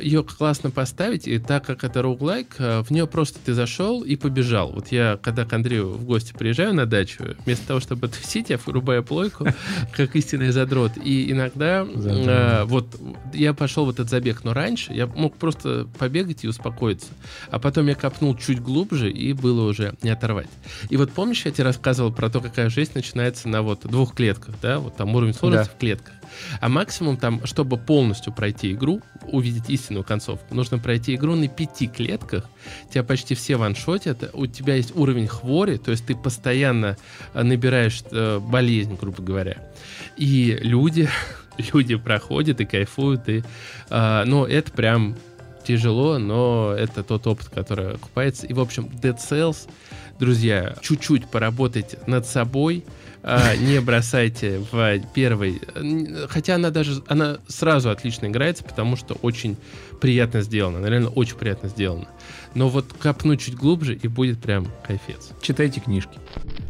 ее 0.00 0.24
классно 0.24 0.70
поставить, 0.70 1.28
и 1.28 1.38
так 1.38 1.64
как 1.64 1.84
это 1.84 2.02
роуглайк, 2.02 2.56
Э, 2.64 2.73
в 2.82 2.90
нее 2.90 3.06
просто 3.06 3.38
ты 3.44 3.54
зашел 3.54 4.02
и 4.02 4.16
побежал. 4.16 4.72
Вот 4.72 4.88
я, 4.88 5.18
когда 5.22 5.44
к 5.44 5.52
Андрею 5.52 5.90
в 5.90 6.04
гости 6.04 6.32
приезжаю 6.32 6.74
на 6.74 6.86
дачу, 6.86 7.36
вместо 7.44 7.66
того, 7.66 7.80
чтобы 7.80 8.08
тусить, 8.08 8.50
я 8.50 8.58
врубаю 8.58 9.02
плойку, 9.02 9.46
как 9.92 10.16
истинный 10.16 10.50
задрот. 10.50 10.92
И 11.02 11.30
иногда 11.30 11.86
э, 11.86 12.64
вот 12.64 12.86
я 13.32 13.54
пошел 13.54 13.86
в 13.86 13.90
этот 13.90 14.10
забег, 14.10 14.44
но 14.44 14.52
раньше 14.52 14.92
я 14.92 15.06
мог 15.06 15.36
просто 15.36 15.86
побегать 15.98 16.44
и 16.44 16.48
успокоиться. 16.48 17.08
А 17.50 17.58
потом 17.58 17.86
я 17.88 17.94
копнул 17.94 18.36
чуть 18.36 18.60
глубже, 18.60 19.10
и 19.10 19.32
было 19.32 19.68
уже 19.68 19.94
не 20.02 20.10
оторвать. 20.10 20.48
И 20.90 20.96
вот 20.96 21.12
помнишь, 21.12 21.44
я 21.44 21.50
тебе 21.50 21.64
рассказывал 21.64 22.12
про 22.12 22.30
то, 22.30 22.40
какая 22.40 22.68
жизнь 22.68 22.92
начинается 22.94 23.48
на 23.48 23.62
вот 23.62 23.80
двух 23.84 24.14
клетках, 24.14 24.54
да? 24.60 24.78
Вот 24.78 24.96
там 24.96 25.14
уровень 25.14 25.34
сложности 25.34 25.68
да. 25.68 25.74
в 25.74 25.78
клетках. 25.78 26.14
А 26.60 26.68
максимум 26.68 27.16
там, 27.16 27.44
чтобы 27.46 27.76
полностью 27.76 28.32
пройти 28.32 28.72
игру, 28.72 29.00
увидеть 29.26 29.70
истинную 29.70 30.04
концовку, 30.04 30.54
нужно 30.54 30.78
пройти 30.78 31.14
игру 31.14 31.34
на 31.34 31.48
пяти 31.48 31.86
клетках. 31.86 32.48
Тебя 32.90 33.04
почти 33.04 33.34
все 33.34 33.56
ваншотят. 33.56 34.30
У 34.32 34.46
тебя 34.46 34.76
есть 34.76 34.94
уровень 34.96 35.26
хвори, 35.26 35.78
то 35.78 35.90
есть 35.90 36.06
ты 36.06 36.14
постоянно 36.14 36.96
э, 37.32 37.42
набираешь 37.42 38.02
э, 38.10 38.38
болезнь, 38.38 38.96
грубо 39.00 39.22
говоря. 39.22 39.56
И 40.16 40.58
люди, 40.62 41.08
люди 41.72 41.96
проходят 41.96 42.60
и 42.60 42.64
кайфуют. 42.64 43.28
И, 43.28 43.42
э, 43.90 44.24
ну, 44.26 44.44
это 44.44 44.72
прям 44.72 45.16
тяжело, 45.64 46.18
но 46.18 46.74
это 46.76 47.02
тот 47.02 47.26
опыт, 47.26 47.48
который 47.48 47.94
окупается. 47.94 48.46
И, 48.46 48.52
в 48.52 48.60
общем, 48.60 48.84
Dead 48.84 49.16
Cells, 49.16 49.68
друзья, 50.18 50.76
чуть-чуть 50.80 51.26
поработайте 51.26 51.98
над 52.06 52.26
собой, 52.26 52.84
а, 53.26 53.56
не 53.56 53.80
бросайте 53.80 54.60
в 54.70 55.00
первый. 55.14 55.60
Хотя 56.28 56.56
она 56.56 56.70
даже, 56.70 57.02
она 57.08 57.38
сразу 57.48 57.88
отлично 57.88 58.26
играется, 58.26 58.64
потому 58.64 58.96
что 58.96 59.14
очень 59.22 59.56
приятно 60.00 60.42
сделано. 60.42 60.78
Она 60.78 60.90
реально 60.90 61.08
очень 61.08 61.36
приятно 61.36 61.70
сделана. 61.70 62.06
Но 62.54 62.68
вот 62.68 62.92
копнуть 62.92 63.40
чуть 63.40 63.56
глубже, 63.56 63.94
и 63.94 64.08
будет 64.08 64.40
прям 64.40 64.70
кайфец. 64.86 65.30
Читайте 65.40 65.80
книжки. 65.80 66.18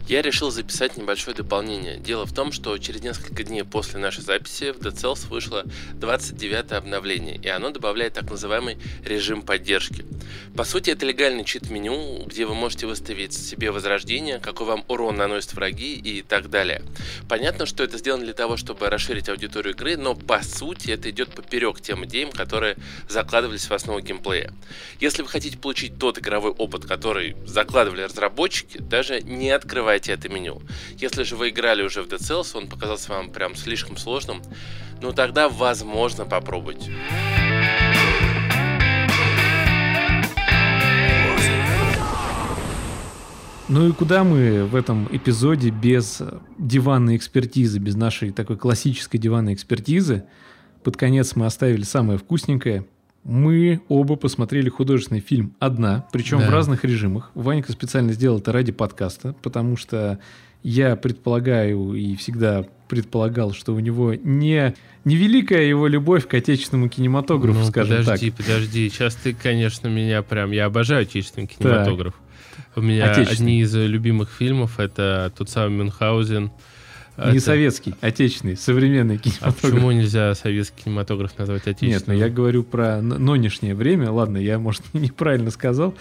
Я 0.06 0.20
решил 0.20 0.50
записать 0.50 0.98
небольшое 0.98 1.34
дополнение. 1.34 1.96
Дело 1.96 2.26
в 2.26 2.34
том, 2.34 2.52
что 2.52 2.76
через 2.76 3.00
несколько 3.00 3.42
дней 3.42 3.64
после 3.64 3.98
нашей 3.98 4.22
записи 4.22 4.72
в 4.72 4.78
Cells 4.80 5.26
вышло 5.28 5.64
29 5.94 6.72
обновление, 6.72 7.36
и 7.36 7.48
оно 7.48 7.70
добавляет 7.70 8.12
так 8.12 8.30
называемый 8.30 8.76
режим 9.02 9.40
поддержки. 9.40 10.04
По 10.54 10.64
сути, 10.64 10.90
это 10.90 11.06
легальный 11.06 11.44
чит-меню, 11.44 12.24
где 12.26 12.44
вы 12.44 12.54
можете 12.54 12.86
выставить 12.86 13.32
себе 13.32 13.70
возрождение, 13.70 14.40
какой 14.40 14.66
вам 14.66 14.84
урон 14.88 15.16
наносят 15.16 15.54
враги 15.54 15.94
и 15.94 16.20
так 16.20 16.50
далее. 16.50 16.82
Понятно, 17.26 17.64
что 17.64 17.82
это 17.82 17.96
сделано 17.96 18.24
для 18.24 18.34
того, 18.34 18.58
чтобы 18.58 18.90
расширить 18.90 19.30
аудиторию 19.30 19.72
игры, 19.72 19.96
но 19.96 20.14
по 20.14 20.42
сути 20.42 20.90
это 20.90 21.08
идет 21.08 21.30
поперек 21.30 21.80
тем 21.80 22.04
идеям, 22.04 22.30
которые 22.30 22.76
закладывались 23.08 23.70
в 23.70 23.72
основу 23.72 24.00
геймплея. 24.00 24.52
Если 25.00 25.22
вы 25.22 25.28
хотите 25.28 25.43
получить 25.52 25.98
тот 25.98 26.18
игровой 26.18 26.52
опыт, 26.52 26.84
который 26.84 27.36
закладывали 27.46 28.02
разработчики, 28.02 28.78
даже 28.78 29.20
не 29.20 29.50
открывайте 29.50 30.12
это 30.12 30.28
меню. 30.28 30.60
Если 30.96 31.22
же 31.22 31.36
вы 31.36 31.50
играли 31.50 31.82
уже 31.82 32.02
в 32.02 32.08
Dead 32.08 32.18
Cells, 32.18 32.56
он 32.56 32.68
показался 32.68 33.10
вам 33.10 33.30
прям 33.30 33.54
слишком 33.54 33.96
сложным, 33.96 34.42
ну 35.00 35.12
тогда 35.12 35.48
возможно 35.48 36.24
попробовать. 36.24 36.88
Ну 43.66 43.88
и 43.88 43.92
куда 43.92 44.24
мы 44.24 44.64
в 44.64 44.76
этом 44.76 45.08
эпизоде 45.10 45.70
без 45.70 46.20
диванной 46.58 47.16
экспертизы, 47.16 47.78
без 47.78 47.96
нашей 47.96 48.30
такой 48.30 48.58
классической 48.58 49.18
диванной 49.18 49.54
экспертизы? 49.54 50.24
Под 50.82 50.98
конец 50.98 51.34
мы 51.34 51.46
оставили 51.46 51.82
самое 51.82 52.18
вкусненькое 52.18 52.86
мы 53.24 53.80
оба 53.88 54.16
посмотрели 54.16 54.68
художественный 54.68 55.20
фильм 55.20 55.54
«Одна», 55.58 56.06
причем 56.12 56.38
да. 56.40 56.46
в 56.46 56.50
разных 56.50 56.84
режимах. 56.84 57.30
Ванька 57.34 57.72
специально 57.72 58.12
сделал 58.12 58.38
это 58.38 58.52
ради 58.52 58.70
подкаста, 58.70 59.34
потому 59.42 59.76
что 59.76 60.18
я 60.62 60.96
предполагаю 60.96 61.94
и 61.94 62.16
всегда 62.16 62.64
предполагал, 62.88 63.52
что 63.52 63.74
у 63.74 63.80
него 63.80 64.14
не 64.14 64.74
невеликая 65.04 65.64
его 65.64 65.86
любовь 65.86 66.26
к 66.26 66.34
отечественному 66.34 66.88
кинематографу, 66.88 67.60
ну, 67.60 67.64
скажем 67.66 67.98
подожди, 67.98 68.30
так. 68.30 68.36
Подожди, 68.36 68.52
подожди, 68.52 68.88
сейчас 68.88 69.14
ты, 69.16 69.34
конечно, 69.34 69.88
меня 69.88 70.22
прям... 70.22 70.50
Я 70.52 70.66
обожаю 70.66 71.02
отечественный 71.02 71.46
кинематограф. 71.46 72.14
Так. 72.14 72.66
У 72.76 72.80
меня 72.80 73.12
одни 73.12 73.60
из 73.60 73.74
любимых 73.74 74.30
фильмов— 74.30 74.78
это 74.80 75.32
тот 75.36 75.50
самый 75.50 75.76
«Мюнхгаузен», 75.78 76.50
не 77.16 77.36
это... 77.36 77.40
советский, 77.40 77.94
отечественный, 78.00 78.56
современный 78.56 79.18
кинематограф. 79.18 79.64
А 79.64 79.68
почему 79.68 79.92
нельзя 79.92 80.34
советский 80.34 80.84
кинематограф 80.84 81.38
назвать 81.38 81.62
отечественным? 81.62 81.92
Нет, 81.92 82.06
но 82.06 82.14
я 82.14 82.28
говорю 82.28 82.64
про 82.64 83.00
нынешнее 83.00 83.74
время. 83.74 84.10
Ладно, 84.10 84.38
я, 84.38 84.58
может, 84.58 84.82
неправильно 84.92 85.50
сказал. 85.50 85.94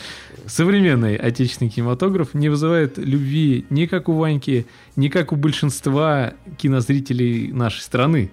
Современный 0.48 1.16
отечественный 1.16 1.70
кинематограф 1.70 2.34
не 2.34 2.50
вызывает 2.50 2.98
любви 2.98 3.66
ни 3.70 3.86
как 3.86 4.10
у 4.10 4.14
Ваньки, 4.14 4.66
ни 4.96 5.08
как 5.10 5.32
у 5.32 5.36
большинства 5.36 6.34
кинозрителей 6.58 7.52
нашей 7.52 7.82
страны. 7.82 8.32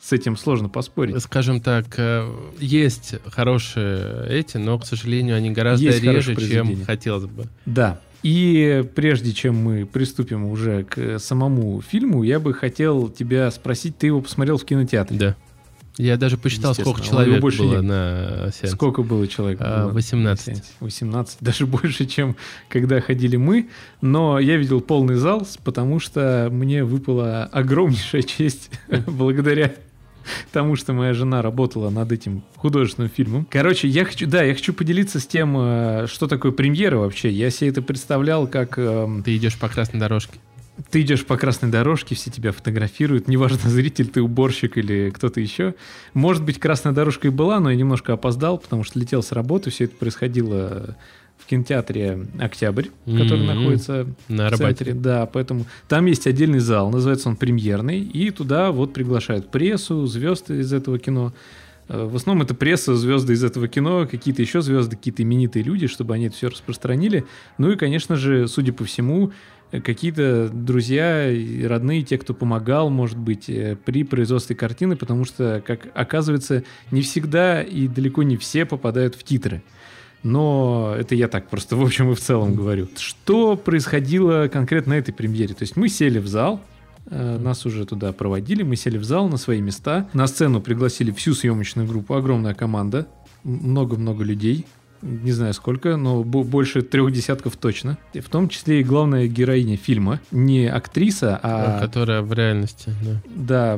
С 0.00 0.12
этим 0.12 0.36
сложно 0.36 0.68
поспорить. 0.68 1.20
Скажем 1.22 1.60
так, 1.60 1.86
э, 1.98 2.26
есть 2.58 3.16
хорошие 3.26 4.26
эти, 4.28 4.56
но, 4.56 4.78
к 4.78 4.86
сожалению, 4.86 5.36
они 5.36 5.50
гораздо 5.50 5.84
есть 5.84 6.02
реже, 6.02 6.34
чем 6.36 6.84
хотелось 6.84 7.26
бы. 7.26 7.46
Да, 7.66 8.00
и 8.22 8.84
прежде 8.94 9.32
чем 9.32 9.56
мы 9.56 9.86
приступим 9.86 10.44
уже 10.46 10.84
к 10.84 11.18
самому 11.18 11.80
фильму, 11.80 12.22
я 12.22 12.40
бы 12.40 12.52
хотел 12.52 13.08
тебя 13.08 13.50
спросить, 13.50 13.96
ты 13.98 14.08
его 14.08 14.20
посмотрел 14.20 14.58
в 14.58 14.64
кинотеатре? 14.64 15.18
Да. 15.18 15.36
Я 15.98 16.16
даже 16.16 16.38
посчитал, 16.38 16.74
сколько 16.74 17.00
человек 17.00 17.40
больше 17.40 17.62
было 17.62 17.80
не... 17.80 17.82
на 17.82 18.50
сеансе. 18.52 18.68
Сколько 18.68 19.02
было 19.02 19.26
человек? 19.26 19.58
А, 19.60 19.88
18. 19.88 20.62
18, 20.78 21.38
даже 21.40 21.66
больше, 21.66 22.06
чем 22.06 22.36
когда 22.68 23.00
ходили 23.00 23.34
мы. 23.34 23.68
Но 24.00 24.38
я 24.38 24.56
видел 24.56 24.80
полный 24.80 25.16
зал, 25.16 25.46
потому 25.64 25.98
что 25.98 26.48
мне 26.52 26.84
выпала 26.84 27.44
огромнейшая 27.44 28.22
честь 28.22 28.70
благодаря 29.06 29.74
тому, 30.52 30.76
что 30.76 30.92
моя 30.92 31.14
жена 31.14 31.42
работала 31.42 31.90
над 31.90 32.12
этим 32.12 32.42
художественным 32.56 33.10
фильмом. 33.10 33.46
Короче, 33.50 33.88
я 33.88 34.04
хочу, 34.04 34.26
да, 34.26 34.42
я 34.42 34.54
хочу 34.54 34.72
поделиться 34.72 35.20
с 35.20 35.26
тем, 35.26 35.56
э, 35.58 36.06
что 36.08 36.26
такое 36.26 36.52
премьера 36.52 36.96
вообще. 36.98 37.30
Я 37.30 37.50
себе 37.50 37.70
это 37.70 37.82
представлял 37.82 38.46
как... 38.46 38.78
эм, 38.78 39.22
Ты 39.22 39.36
идешь 39.36 39.56
по 39.58 39.68
красной 39.68 40.00
дорожке. 40.00 40.38
ты 40.90 41.00
идешь 41.00 41.24
по 41.26 41.36
красной 41.36 41.70
дорожке, 41.70 42.14
все 42.14 42.30
тебя 42.30 42.52
фотографируют, 42.52 43.26
неважно, 43.28 43.58
зритель 43.70 44.06
ты, 44.08 44.22
уборщик 44.22 44.78
или 44.78 45.10
кто-то 45.10 45.40
еще. 45.40 45.74
Может 46.14 46.44
быть, 46.44 46.58
красная 46.60 46.92
дорожка 46.92 47.28
и 47.28 47.30
была, 47.30 47.58
но 47.60 47.70
я 47.70 47.76
немножко 47.76 48.12
опоздал, 48.12 48.58
потому 48.58 48.84
что 48.84 48.98
летел 48.98 49.22
с 49.22 49.32
работы, 49.32 49.70
все 49.70 49.84
это 49.84 49.96
происходило 49.96 50.96
в 51.38 51.46
кинотеатре 51.46 52.26
«Октябрь», 52.38 52.86
который 53.06 53.44
М-м. 53.44 53.46
находится 53.46 54.06
На 54.28 54.50
в 54.50 54.56
центре. 54.56 54.92
Да, 54.94 55.26
поэтому 55.26 55.66
там 55.88 56.06
есть 56.06 56.26
отдельный 56.26 56.58
зал, 56.58 56.90
называется 56.90 57.28
он 57.28 57.36
«Премьерный», 57.36 58.00
и 58.00 58.30
туда 58.30 58.70
вот 58.70 58.92
приглашают 58.92 59.50
прессу, 59.50 60.04
звезды 60.06 60.60
из 60.60 60.72
этого 60.72 60.98
кино. 60.98 61.32
Э, 61.88 62.04
В 62.04 62.16
основном 62.16 62.44
это 62.44 62.54
пресса, 62.54 62.96
звезды 62.96 63.32
из 63.32 63.42
этого 63.44 63.68
кино, 63.68 64.06
какие-то 64.10 64.42
еще 64.42 64.60
звезды, 64.60 64.96
какие-то 64.96 65.22
именитые 65.22 65.62
люди, 65.62 65.86
чтобы 65.86 66.14
они 66.14 66.26
это 66.26 66.36
все 66.36 66.48
распространили. 66.48 67.24
Ну 67.56 67.70
и, 67.70 67.76
конечно 67.76 68.16
же, 68.16 68.46
судя 68.46 68.72
по 68.72 68.84
всему, 68.84 69.32
какие-то 69.70 70.48
друзья 70.52 71.30
родные, 71.66 72.02
те, 72.02 72.16
кто 72.18 72.34
помогал, 72.34 72.90
может 72.90 73.18
быть, 73.18 73.48
э, 73.48 73.76
при 73.84 74.02
производстве 74.02 74.56
картины, 74.56 74.96
потому 74.96 75.24
что, 75.24 75.62
как 75.66 75.88
оказывается, 75.94 76.64
не 76.90 77.02
всегда 77.02 77.62
и 77.62 77.88
далеко 77.88 78.22
не 78.22 78.36
все 78.36 78.64
попадают 78.64 79.14
в 79.14 79.22
титры. 79.22 79.62
Но 80.22 80.94
это 80.98 81.14
я 81.14 81.28
так 81.28 81.48
просто 81.48 81.76
в 81.76 81.82
общем 81.82 82.10
и 82.10 82.14
в 82.14 82.20
целом 82.20 82.54
говорю. 82.54 82.88
Что 82.96 83.56
происходило 83.56 84.48
конкретно 84.48 84.94
на 84.94 84.98
этой 84.98 85.12
премьере? 85.12 85.54
То 85.54 85.62
есть 85.62 85.76
мы 85.76 85.88
сели 85.88 86.18
в 86.18 86.26
зал, 86.26 86.60
э, 87.06 87.38
нас 87.38 87.64
уже 87.66 87.86
туда 87.86 88.12
проводили, 88.12 88.62
мы 88.62 88.76
сели 88.76 88.98
в 88.98 89.04
зал 89.04 89.28
на 89.28 89.36
свои 89.36 89.60
места. 89.60 90.08
На 90.12 90.26
сцену 90.26 90.60
пригласили 90.60 91.10
всю 91.12 91.34
съемочную 91.34 91.86
группу, 91.86 92.14
огромная 92.14 92.54
команда, 92.54 93.06
много-много 93.44 94.24
людей. 94.24 94.66
Не 95.02 95.32
знаю 95.32 95.54
сколько, 95.54 95.96
но 95.96 96.22
бо- 96.24 96.42
больше 96.44 96.82
трех 96.82 97.12
десятков 97.12 97.56
точно. 97.56 97.98
В 98.14 98.28
том 98.28 98.48
числе 98.48 98.80
и 98.80 98.84
главная 98.84 99.26
героиня 99.28 99.76
фильма. 99.76 100.20
Не 100.30 100.66
актриса, 100.66 101.38
а 101.42 101.80
Которая 101.80 102.22
в 102.22 102.32
реальности, 102.32 102.90
да. 103.02 103.20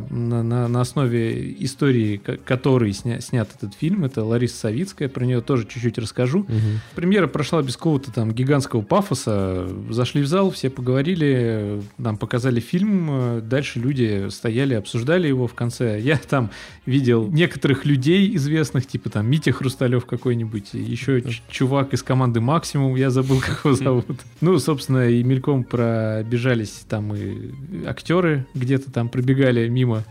да, 0.01 0.03
на, 0.15 0.43
на- 0.43 0.69
на 0.69 0.81
основе 0.81 1.55
истории, 1.65 2.17
ко- 2.17 2.37
которой 2.37 2.91
сня- 2.93 3.21
снят 3.21 3.49
этот 3.57 3.75
фильм, 3.75 4.05
это 4.05 4.25
Лариса 4.25 4.57
Савицкая, 4.57 5.09
про 5.09 5.25
нее 5.25 5.41
тоже 5.41 5.67
чуть-чуть 5.67 5.99
расскажу. 5.99 6.41
Мгм. 6.41 6.81
Премьера 6.95 7.27
прошла 7.27 7.63
без 7.63 7.77
какого-то 7.77 8.13
там 8.13 8.33
гигантского 8.33 8.83
пафоса. 8.83 9.69
Зашли 9.91 10.23
в 10.23 10.27
зал, 10.27 10.51
все 10.51 10.71
поговорили, 10.71 11.83
нам 11.99 12.17
показали 12.17 12.61
фильм. 12.61 13.09
э, 13.11 13.41
Дальше 13.41 13.79
люди 13.81 14.29
стояли, 14.31 14.75
обсуждали 14.75 15.27
его 15.29 15.47
в 15.47 15.55
конце. 15.55 16.01
Я 16.01 16.17
там 16.17 16.51
видел 16.87 17.27
некоторых 17.29 17.85
людей 17.85 18.35
известных, 18.37 18.87
типа 18.87 19.11
там 19.11 19.27
Митя 19.29 19.53
Хрусталев 19.53 20.07
какой-нибудь, 20.07 20.75
и 20.75 20.79
еще 21.19 21.43
чувак 21.49 21.93
из 21.95 22.03
команды 22.03 22.41
Максимум, 22.41 22.95
я 22.97 23.11
забыл, 23.11 23.41
как 23.47 23.65
его 23.65 23.75
зовут. 23.75 24.07
Ну, 24.41 24.59
собственно, 24.59 25.09
и 25.09 25.23
мельком 25.23 25.65
пробежались 25.65 26.85
там 26.89 27.15
и 27.15 27.51
актеры 27.87 28.47
где-то 28.55 28.91
там 28.91 29.09
пробегали 29.09 29.69
мимо. 29.69 30.05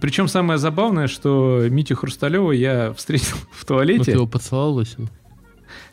Причем 0.00 0.28
самое 0.28 0.58
забавное, 0.58 1.08
что 1.08 1.66
Митю 1.68 1.96
Хрусталева 1.96 2.52
я 2.52 2.92
встретил 2.92 3.36
в 3.50 3.54
Ну, 3.54 3.60
ты 3.60 3.66
туалете. 3.66 4.12
его 4.12 4.26
поцеловал, 4.26 4.74
Лысин? 4.74 5.08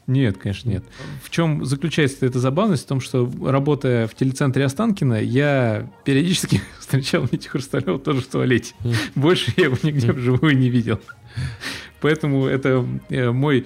Нет, 0.06 0.38
конечно, 0.38 0.70
нет. 0.70 0.84
В 1.24 1.30
чем 1.30 1.64
заключается 1.64 2.26
эта 2.26 2.38
забавность? 2.38 2.84
В 2.84 2.88
том, 2.88 3.00
что 3.00 3.32
работая 3.46 4.06
в 4.08 4.16
телецентре 4.16 4.66
Останкина, 4.66 5.22
я 5.22 5.90
периодически 6.04 6.62
встречал 6.80 7.24
Митю 7.32 7.50
Хрусталева 7.52 7.98
тоже 8.00 8.22
в 8.22 8.28
туалете. 8.28 8.74
Больше 9.16 9.54
я 9.56 9.66
его 9.66 9.78
нигде 9.82 10.12
вживую 10.12 10.58
не 10.58 10.70
видел. 10.70 11.00
Поэтому 12.02 12.46
это 12.48 12.86
э, 13.10 13.32
мой 13.32 13.66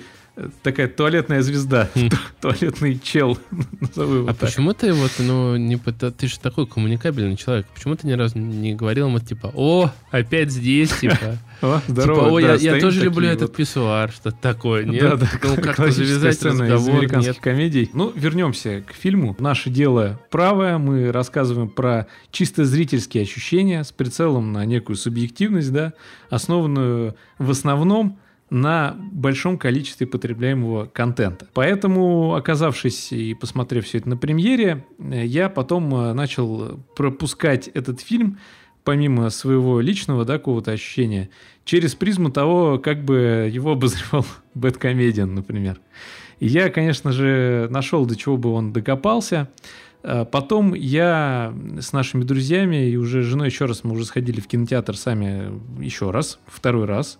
такая 0.64 0.88
туалетная 0.88 1.42
звезда, 1.42 1.90
Хм. 1.96 2.10
ту- 2.10 2.18
туалетный 2.42 3.00
чел, 3.00 3.38
назову 3.82 4.14
его 4.16 4.26
А 4.30 4.34
так. 4.34 4.50
почему 4.50 4.74
ты 4.74 4.94
вот, 4.94 5.12
ну, 5.20 5.58
не 5.58 5.78
ты 5.78 6.28
же 6.28 6.40
такой 6.40 6.68
коммуникабельный 6.68 7.36
человек, 7.36 7.66
почему 7.74 7.96
ты 7.96 8.08
ни 8.08 8.14
разу 8.14 8.38
не 8.38 8.76
говорил 8.76 9.08
ему, 9.08 9.20
типа, 9.20 9.52
о, 9.56 9.92
опять 10.12 10.52
здесь, 10.52 10.92
типа, 11.00 11.40
О, 11.62 11.80
типа, 11.82 12.02
здорово, 12.02 12.28
о, 12.30 12.42
да, 12.42 12.54
я, 12.56 12.76
я 12.76 12.80
тоже 12.82 13.04
люблю 13.04 13.28
этот 13.28 13.50
вот. 13.50 13.56
писсуар, 13.56 14.12
что-то 14.12 14.38
такое, 14.40 14.84
нет? 14.84 15.02
Да, 15.02 15.16
да, 15.18 15.28
ну, 15.44 15.56
как-то 15.56 15.74
классическая 15.74 16.06
завязать 16.06 16.36
сцена 16.36 16.64
из 16.64 16.72
разговор, 16.72 17.00
американских 17.00 17.34
нет? 17.34 17.42
комедий. 17.42 17.90
Ну, 17.94 18.12
вернемся 18.16 18.84
к 18.88 18.94
фильму. 18.94 19.36
Наше 19.40 19.70
дело 19.70 20.20
правое. 20.30 20.78
Мы 20.78 21.12
рассказываем 21.12 21.70
про 21.70 22.08
чисто 22.32 22.64
зрительские 22.66 23.24
ощущения 23.24 23.84
с 23.84 23.92
прицелом 23.92 24.54
на 24.54 24.66
некую 24.66 24.96
субъективность, 24.98 25.72
да, 25.74 25.94
основанную 26.30 27.16
в 27.40 27.50
основном 27.50 28.20
на 28.50 28.96
большом 29.12 29.58
количестве 29.58 30.08
потребляемого 30.08 30.86
контента. 30.86 31.48
Поэтому, 31.54 32.36
оказавшись 32.36 33.12
и 33.12 33.34
посмотрев 33.34 33.86
все 33.86 33.98
это 33.98 34.10
на 34.10 34.18
премьере, 34.18 34.86
э, 35.00 35.26
я 35.26 35.50
потом 35.50 35.94
э, 35.94 36.14
начал 36.14 36.80
пропускать 36.96 37.68
этот 37.70 38.02
фильм 38.02 38.38
помимо 38.84 39.30
своего 39.32 39.82
личного, 39.82 40.24
да, 40.24 40.38
какого-то 40.38 40.72
ощущения, 40.72 41.30
через 41.66 41.94
призму 41.94 42.32
того, 42.32 42.80
как 42.80 43.04
бы 43.04 43.50
его 43.52 43.74
обозревал 43.74 44.26
Бэткомедиан, 44.54 45.36
например. 45.36 45.82
И 46.40 46.48
я, 46.48 46.70
конечно 46.70 47.12
же, 47.12 47.68
нашел, 47.70 48.06
до 48.06 48.16
чего 48.16 48.38
бы 48.38 48.52
он 48.52 48.72
докопался. 48.72 49.50
А 50.04 50.24
Потом 50.24 50.74
я 50.74 51.54
с 51.82 51.92
нашими 51.92 52.24
друзьями 52.24 52.90
и 52.90 52.96
уже 52.96 53.24
женой 53.24 53.48
еще 53.48 53.66
раз, 53.66 53.84
мы 53.84 53.92
уже 53.92 54.06
сходили 54.06 54.40
в 54.40 54.48
кинотеатр 54.48 54.96
сами 54.96 55.52
еще 55.84 56.12
раз, 56.12 56.40
второй 56.48 56.86
раз. 56.86 57.20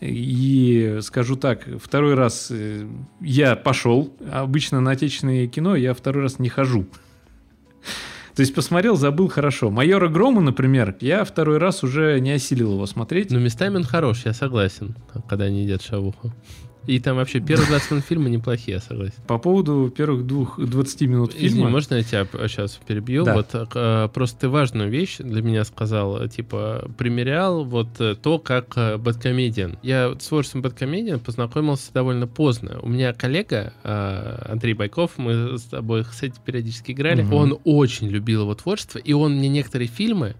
И 0.00 0.98
скажу 1.02 1.36
так, 1.36 1.66
второй 1.80 2.14
раз 2.14 2.48
э, 2.50 2.86
я 3.20 3.56
пошел. 3.56 4.14
Обычно 4.30 4.80
на 4.80 4.90
отечественное 4.90 5.46
кино 5.46 5.76
я 5.76 5.94
второй 5.94 6.24
раз 6.24 6.38
не 6.38 6.48
хожу. 6.48 6.86
То 8.34 8.40
есть 8.40 8.54
посмотрел, 8.54 8.96
забыл 8.96 9.28
хорошо. 9.28 9.70
Майора 9.70 10.08
Грома, 10.08 10.40
например, 10.40 10.96
я 11.00 11.24
второй 11.24 11.58
раз 11.58 11.84
уже 11.84 12.18
не 12.18 12.32
осилил 12.32 12.72
его 12.72 12.86
смотреть. 12.86 13.30
Ну, 13.30 13.38
местами 13.38 13.76
он 13.76 13.84
хорош, 13.84 14.22
я 14.24 14.32
согласен, 14.32 14.96
когда 15.28 15.44
они 15.44 15.62
едят 15.62 15.82
шавуху. 15.82 16.32
И 16.86 16.98
там 17.00 17.16
вообще 17.16 17.40
первые 17.40 17.68
20 17.68 17.90
минут 17.92 18.04
фильма 18.04 18.28
неплохие, 18.28 18.74
я 18.76 18.80
согласен. 18.80 19.14
По 19.26 19.38
поводу 19.38 19.92
первых 19.96 20.26
двух 20.26 20.58
20 20.58 21.00
минут 21.02 21.32
фильма. 21.32 21.46
Извини, 21.46 21.66
можно 21.66 21.94
я 21.94 22.02
тебя 22.02 22.26
сейчас 22.48 22.78
перебью? 22.86 23.24
Да. 23.24 23.34
Вот 23.34 23.48
э, 23.52 24.08
просто 24.12 24.40
ты 24.40 24.48
важную 24.48 24.90
вещь 24.90 25.16
для 25.18 25.42
меня 25.42 25.64
сказал, 25.64 26.22
э, 26.22 26.28
типа, 26.28 26.90
примерял 26.98 27.64
вот 27.64 27.88
э, 28.00 28.14
то, 28.14 28.38
как 28.38 28.76
Бэткомедиан. 29.00 29.78
Я 29.82 30.14
с 30.18 30.26
творчеством 30.26 30.62
Бэткомедиан 30.62 31.20
познакомился 31.20 31.92
довольно 31.92 32.26
поздно. 32.26 32.78
У 32.82 32.88
меня 32.88 33.12
коллега 33.12 33.72
э, 33.82 34.46
Андрей 34.50 34.74
Байков, 34.74 35.12
мы 35.16 35.58
с 35.58 35.62
тобой, 35.62 36.04
кстати, 36.04 36.34
периодически 36.44 36.92
играли, 36.92 37.22
Мгм. 37.22 37.32
он 37.34 37.58
очень 37.64 38.08
любил 38.08 38.42
его 38.42 38.54
творчество, 38.54 38.98
и 38.98 39.12
он 39.12 39.36
мне 39.36 39.48
некоторые 39.48 39.88
фильмы 39.88 40.36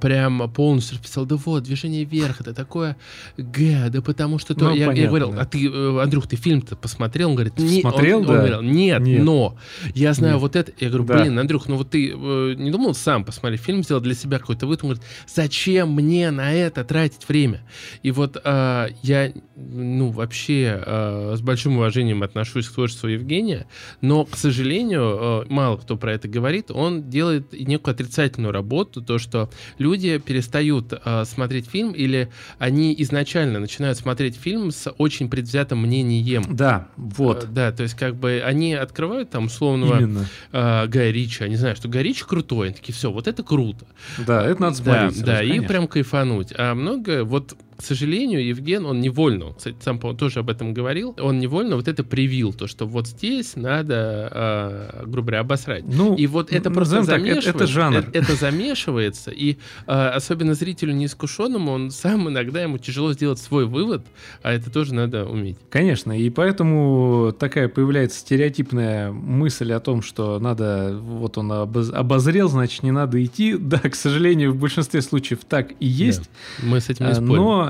прям 0.00 0.50
полностью 0.52 0.96
расписал, 0.96 1.26
да 1.26 1.36
вот, 1.36 1.64
движение 1.64 2.04
вверх, 2.04 2.40
это 2.40 2.54
такое 2.54 2.96
Г, 3.36 3.88
да 3.90 4.02
потому 4.02 4.38
что 4.38 4.54
то. 4.54 4.66
Ну, 4.66 4.74
я, 4.74 4.92
я 4.92 5.06
говорил, 5.08 5.32
да. 5.32 5.42
а 5.42 5.44
ты, 5.44 5.68
э, 5.68 6.02
Андрюх, 6.02 6.26
ты 6.26 6.36
фильм-то 6.36 6.76
посмотрел? 6.76 7.30
Он 7.30 7.34
говорит, 7.34 7.58
не, 7.58 7.80
Смотрел, 7.80 8.20
он, 8.20 8.26
да. 8.26 8.32
он 8.32 8.38
говорил, 8.38 8.62
нет, 8.62 9.00
Нет. 9.02 9.22
но 9.22 9.56
я 9.94 10.12
знаю 10.12 10.34
Нет. 10.34 10.42
вот 10.42 10.56
это. 10.56 10.72
Я 10.78 10.88
говорю, 10.88 11.04
Да. 11.04 11.20
блин, 11.20 11.38
Андрюх, 11.38 11.68
ну 11.68 11.76
вот 11.76 11.90
ты 11.90 12.10
э, 12.10 12.54
не 12.56 12.70
думал 12.70 12.94
сам 12.94 13.24
посмотреть 13.24 13.60
фильм, 13.60 13.82
сделать 13.82 14.04
для 14.04 14.14
себя 14.14 14.38
какой-то 14.38 14.66
вывод? 14.66 14.82
Он 14.82 14.90
говорит, 14.90 15.04
зачем 15.26 15.92
мне 15.92 16.30
на 16.30 16.52
это 16.52 16.84
тратить 16.84 17.28
время? 17.28 17.62
И 18.02 18.10
вот 18.10 18.40
э, 18.42 18.88
я, 19.02 19.32
ну, 19.56 20.10
вообще 20.10 20.82
э, 20.84 21.34
с 21.36 21.40
большим 21.40 21.76
уважением 21.76 22.22
отношусь 22.22 22.68
к 22.68 22.74
творчеству 22.74 23.08
Евгения, 23.08 23.66
но, 24.00 24.24
к 24.24 24.36
сожалению, 24.36 25.44
э, 25.44 25.44
мало 25.48 25.76
кто 25.76 25.96
про 25.96 26.12
это 26.12 26.28
говорит, 26.28 26.70
он 26.70 27.08
делает 27.08 27.52
некую 27.52 27.92
отрицательную 27.92 28.52
работу, 28.52 29.02
то, 29.02 29.18
что 29.18 29.50
люди 29.78 30.18
перестают 30.18 30.92
э, 31.04 31.24
смотреть 31.24 31.68
фильм 31.68 31.92
или 31.92 32.28
они 32.58 32.94
изначально 32.98 33.60
начинают 33.60 33.98
смотреть 33.98 34.36
фильм 34.36 34.70
с 34.70 34.90
очень 34.98 35.28
предвзятым 35.28 35.82
мнением. 35.82 36.44
Да, 36.50 36.88
вот. 36.96 37.44
Э, 37.44 37.46
Да, 37.46 37.72
то 37.72 37.82
есть 37.82 37.94
как 37.94 38.16
бы 38.16 38.42
они 38.44 38.74
открывают 38.74 39.30
там 39.30 39.46
условного 39.46 39.98
Именно. 39.98 40.26
э, 40.52 40.86
Гая 40.86 41.10
Ричи, 41.10 41.44
они 41.44 41.56
знают, 41.56 41.78
что 41.78 41.88
Гай 41.88 42.02
Ричи 42.02 42.24
крутой, 42.24 42.68
они 42.68 42.76
такие, 42.76 42.94
все, 42.94 43.10
вот 43.10 43.28
это 43.28 43.42
круто. 43.42 43.86
Да, 44.18 44.44
это 44.46 44.60
надо 44.62 44.76
Да, 44.78 44.82
смотреть. 45.10 45.24
да, 45.24 45.36
сразу, 45.38 45.52
и 45.52 45.60
прям 45.60 45.86
кайфануть. 45.88 46.52
А 46.56 46.74
много, 46.74 47.24
вот 47.24 47.56
к 47.76 47.82
сожалению, 47.82 48.46
Евген, 48.46 48.86
он 48.86 49.00
невольно, 49.00 49.52
кстати, 49.54 49.76
сам, 49.80 49.98
по 49.98 50.12
тоже 50.12 50.40
об 50.40 50.50
этом 50.50 50.74
говорил, 50.74 51.14
он 51.20 51.38
невольно 51.38 51.76
вот 51.76 51.88
это 51.88 52.04
привил, 52.04 52.52
то, 52.52 52.66
что 52.66 52.86
вот 52.86 53.06
здесь 53.06 53.56
надо, 53.56 54.28
э, 54.32 55.02
грубо 55.06 55.28
говоря, 55.28 55.40
обосрать. 55.40 55.84
Ну, 55.86 56.14
и 56.14 56.26
вот 56.26 56.52
это 56.52 56.70
просто 56.70 56.96
так, 56.96 57.06
замешивается. 57.06 57.50
Это, 57.50 57.58
это 57.58 57.66
жанр. 57.66 57.98
Это, 57.98 58.18
это 58.18 58.34
замешивается, 58.34 59.30
и 59.30 59.56
э, 59.86 59.92
особенно 59.92 60.54
зрителю 60.54 60.94
неискушенному, 60.94 61.72
он 61.72 61.90
сам 61.90 62.28
иногда 62.28 62.62
ему 62.62 62.78
тяжело 62.78 63.12
сделать 63.12 63.38
свой 63.38 63.66
вывод, 63.66 64.04
а 64.42 64.52
это 64.52 64.70
тоже 64.70 64.94
надо 64.94 65.24
уметь. 65.24 65.56
Конечно, 65.70 66.18
и 66.18 66.30
поэтому 66.30 67.34
такая 67.38 67.68
появляется 67.68 68.18
стереотипная 68.20 69.12
мысль 69.12 69.72
о 69.72 69.80
том, 69.80 70.02
что 70.02 70.38
надо, 70.38 70.98
вот 71.00 71.38
он 71.38 71.52
обозрел, 71.52 72.48
значит, 72.48 72.82
не 72.82 72.90
надо 72.90 73.22
идти. 73.24 73.56
Да, 73.72 73.78
к 73.78 73.94
сожалению, 73.94 74.52
в 74.52 74.56
большинстве 74.56 75.00
случаев 75.00 75.40
так 75.48 75.70
и 75.80 75.86
есть. 75.86 76.28
Да, 76.58 76.66
мы 76.66 76.80
с 76.80 76.90
этим 76.90 77.06
не 77.06 77.14
спорим. 77.14 77.36
Но 77.36 77.61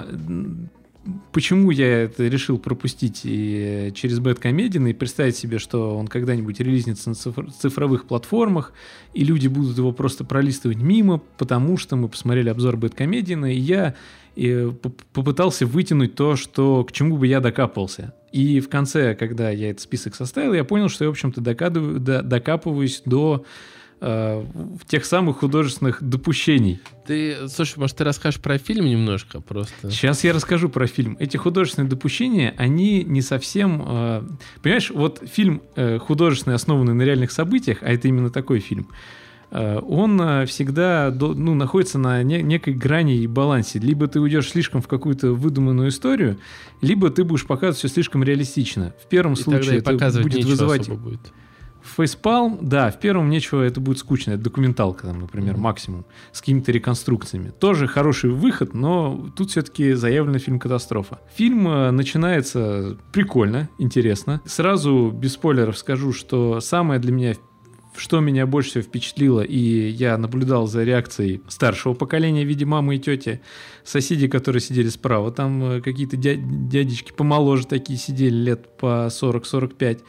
почему 1.32 1.70
я 1.70 2.03
это 2.03 2.28
решил 2.28 2.59
пропустить 2.59 3.22
и 3.24 3.93
через 3.95 4.20
Бэткомедиан 4.20 4.86
и 4.86 4.93
представить 4.93 5.36
себе, 5.36 5.59
что 5.59 5.97
он 5.97 6.07
когда-нибудь 6.07 6.61
релизнется 6.61 7.11
на 7.11 7.14
цифровых 7.51 8.07
платформах, 8.07 8.72
и 9.12 9.24
люди 9.24 9.49
будут 9.49 9.76
его 9.78 9.93
просто 9.93 10.24
пролистывать 10.24 10.78
мимо, 10.78 11.20
потому 11.38 11.76
что 11.76 11.97
мы 11.97 12.09
посмотрели 12.09 12.49
обзор 12.49 12.76
Бэткомедиана, 12.76 13.53
и 13.53 13.59
я 13.59 13.95
и 14.34 14.72
попытался 15.12 15.66
вытянуть 15.66 16.14
то, 16.14 16.36
что, 16.36 16.84
к 16.84 16.93
чему 16.93 17.18
бы 17.18 17.26
я 17.26 17.40
докапывался. 17.40 18.14
И 18.30 18.61
в 18.61 18.70
конце, 18.70 19.14
когда 19.14 19.51
я 19.51 19.70
этот 19.70 19.82
список 19.82 20.14
составил, 20.14 20.55
я 20.55 20.64
понял, 20.64 20.88
что 20.88 21.05
я, 21.05 21.11
в 21.11 21.12
общем-то, 21.12 21.40
докапываюсь 21.43 23.03
до 23.05 23.45
э, 24.03 24.44
тех 24.86 25.05
самых 25.05 25.38
художественных 25.38 26.03
допущений. 26.03 26.80
Ты, 27.07 27.48
слушай, 27.48 27.78
может, 27.78 27.96
ты 27.96 28.05
расскажешь 28.05 28.40
про 28.40 28.59
фильм 28.59 28.84
немножко 28.86 29.40
просто? 29.40 29.90
Сейчас 29.90 30.24
я 30.24 30.32
расскажу 30.32 30.68
про 30.68 30.86
фильм. 30.86 31.16
Эти 31.20 31.36
художественные 31.36 31.88
допущения, 31.88 32.55
они 32.59 33.05
не 33.05 33.22
совсем... 33.22 33.82
Э, 33.86 34.22
понимаешь, 34.62 34.90
вот 34.90 35.22
фильм 35.24 35.62
э, 35.76 35.98
художественный, 35.98 36.57
основанный 36.57 36.94
на 36.94 37.03
реальных 37.03 37.30
событиях, 37.30 37.78
а 37.82 37.92
это 37.92 38.09
именно 38.09 38.30
такой 38.30 38.59
фильм, 38.59 38.88
э, 39.53 39.78
он 39.78 40.20
э, 40.20 40.46
всегда 40.46 41.14
ну, 41.16 41.55
находится 41.55 41.98
на 41.98 42.22
не, 42.24 42.42
некой 42.42 42.74
грани 42.74 43.18
и 43.18 43.28
балансе. 43.28 43.78
Либо 43.78 44.09
ты 44.09 44.20
уйдешь 44.20 44.50
слишком 44.50 44.82
в 44.82 44.88
какую-то 44.88 45.32
выдуманную 45.32 45.90
историю, 45.90 46.38
либо 46.80 47.09
ты 47.11 47.22
будешь 47.22 47.46
показывать 47.46 47.78
все 47.78 47.88
слишком 47.88 48.24
реалистично. 48.24 48.94
В 49.00 49.09
первом 49.09 49.34
и 49.34 49.36
случае 49.36 49.78
это 49.78 49.92
будет 50.20 50.44
вызывать... 50.44 50.88
Будет. 50.88 51.32
Фейспалм, 51.84 52.58
да, 52.62 52.90
в 52.90 52.98
первом 52.98 53.28
нечего, 53.28 53.62
это 53.62 53.80
будет 53.80 53.98
скучно, 53.98 54.32
это 54.32 54.42
документалка, 54.44 55.06
там, 55.06 55.20
например, 55.20 55.54
mm-hmm. 55.54 55.60
максимум, 55.60 56.04
с 56.32 56.40
какими-то 56.40 56.72
реконструкциями. 56.72 57.50
Тоже 57.50 57.86
хороший 57.86 58.30
выход, 58.30 58.74
но 58.74 59.30
тут 59.36 59.50
все-таки 59.50 59.92
заявлен 59.94 60.38
фильм 60.38 60.58
«Катастрофа». 60.58 61.20
Фильм 61.34 61.68
э, 61.68 61.90
начинается 61.90 62.96
прикольно, 63.12 63.68
интересно. 63.78 64.40
Сразу, 64.44 65.10
без 65.10 65.34
спойлеров, 65.34 65.76
скажу, 65.76 66.12
что 66.12 66.60
самое 66.60 67.00
для 67.00 67.12
меня 67.12 67.34
что 67.96 68.20
меня 68.20 68.46
больше 68.46 68.70
всего 68.70 68.84
впечатлило, 68.84 69.42
и 69.42 69.88
я 69.88 70.16
наблюдал 70.16 70.66
за 70.66 70.82
реакцией 70.82 71.42
старшего 71.48 71.94
поколения 71.94 72.44
в 72.44 72.48
виде 72.48 72.64
мамы 72.64 72.96
и 72.96 72.98
тети, 72.98 73.42
соседи, 73.84 74.28
которые 74.28 74.62
сидели 74.62 74.88
справа, 74.88 75.30
там 75.30 75.62
э, 75.64 75.80
какие-то 75.80 76.16
дядечки 76.16 77.12
помоложе 77.12 77.66
такие 77.66 77.98
сидели, 77.98 78.34
лет 78.34 78.76
по 78.78 79.08
40-45, 79.08 80.00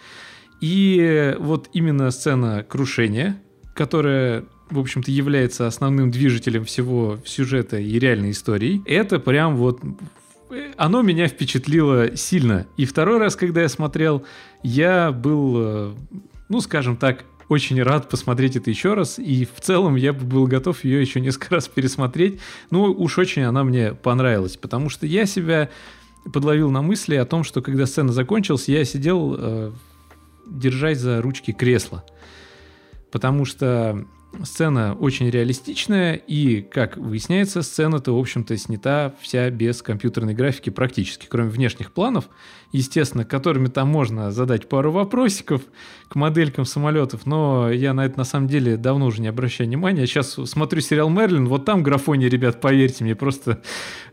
и 0.63 1.35
вот 1.39 1.69
именно 1.73 2.09
сцена 2.09 2.63
крушения, 2.63 3.35
которая 3.75 4.45
в 4.69 4.79
общем-то, 4.79 5.11
является 5.11 5.67
основным 5.67 6.09
движителем 6.09 6.63
всего 6.63 7.19
сюжета 7.25 7.77
и 7.77 7.99
реальной 7.99 8.31
истории. 8.31 8.81
Это 8.85 9.19
прям 9.19 9.57
вот... 9.57 9.81
Оно 10.77 11.01
меня 11.01 11.27
впечатлило 11.27 12.15
сильно. 12.15 12.65
И 12.77 12.85
второй 12.85 13.19
раз, 13.19 13.35
когда 13.35 13.61
я 13.61 13.69
смотрел, 13.69 14.23
я 14.63 15.11
был, 15.11 15.53
э, 15.57 15.93
ну, 16.47 16.61
скажем 16.61 16.95
так, 16.95 17.25
очень 17.49 17.83
рад 17.83 18.09
посмотреть 18.09 18.55
это 18.55 18.69
еще 18.69 18.93
раз. 18.93 19.19
И 19.19 19.45
в 19.45 19.59
целом 19.59 19.95
я 19.95 20.13
бы 20.13 20.25
был 20.25 20.47
готов 20.47 20.85
ее 20.85 21.01
еще 21.01 21.19
несколько 21.19 21.55
раз 21.55 21.67
пересмотреть. 21.67 22.39
Ну, 22.71 22.83
уж 22.83 23.17
очень 23.17 23.43
она 23.43 23.65
мне 23.65 23.93
понравилась. 23.93 24.55
Потому 24.55 24.89
что 24.89 25.05
я 25.05 25.25
себя 25.25 25.69
подловил 26.31 26.71
на 26.71 26.81
мысли 26.81 27.15
о 27.15 27.25
том, 27.25 27.43
что 27.43 27.61
когда 27.61 27.85
сцена 27.85 28.13
закончилась, 28.13 28.69
я 28.69 28.85
сидел 28.85 29.35
э, 29.37 29.71
держась 30.47 30.99
за 30.99 31.21
ручки 31.21 31.51
кресла. 31.51 32.03
Потому 33.11 33.45
что 33.45 34.05
сцена 34.43 34.95
очень 34.99 35.29
реалистичная, 35.29 36.15
и, 36.15 36.61
как 36.61 36.97
выясняется, 36.97 37.61
сцена-то, 37.61 38.15
в 38.15 38.19
общем-то, 38.19 38.57
снята 38.57 39.13
вся 39.21 39.49
без 39.49 39.81
компьютерной 39.81 40.33
графики 40.33 40.69
практически, 40.69 41.27
кроме 41.29 41.49
внешних 41.49 41.91
планов, 41.91 42.29
естественно, 42.71 43.25
которыми 43.25 43.67
там 43.67 43.87
можно 43.87 44.31
задать 44.31 44.67
пару 44.67 44.91
вопросиков 44.91 45.61
к 46.07 46.15
моделькам 46.15 46.65
самолетов, 46.65 47.25
но 47.25 47.69
я 47.69 47.93
на 47.93 48.05
это, 48.05 48.17
на 48.17 48.23
самом 48.23 48.47
деле, 48.47 48.77
давно 48.77 49.05
уже 49.05 49.21
не 49.21 49.27
обращаю 49.27 49.69
внимания. 49.69 50.07
Сейчас 50.07 50.33
смотрю 50.33 50.81
сериал 50.81 51.09
«Мерлин», 51.09 51.47
вот 51.47 51.65
там 51.65 51.83
графония, 51.83 52.29
ребят, 52.29 52.59
поверьте 52.59 53.03
мне, 53.03 53.15
просто 53.15 53.61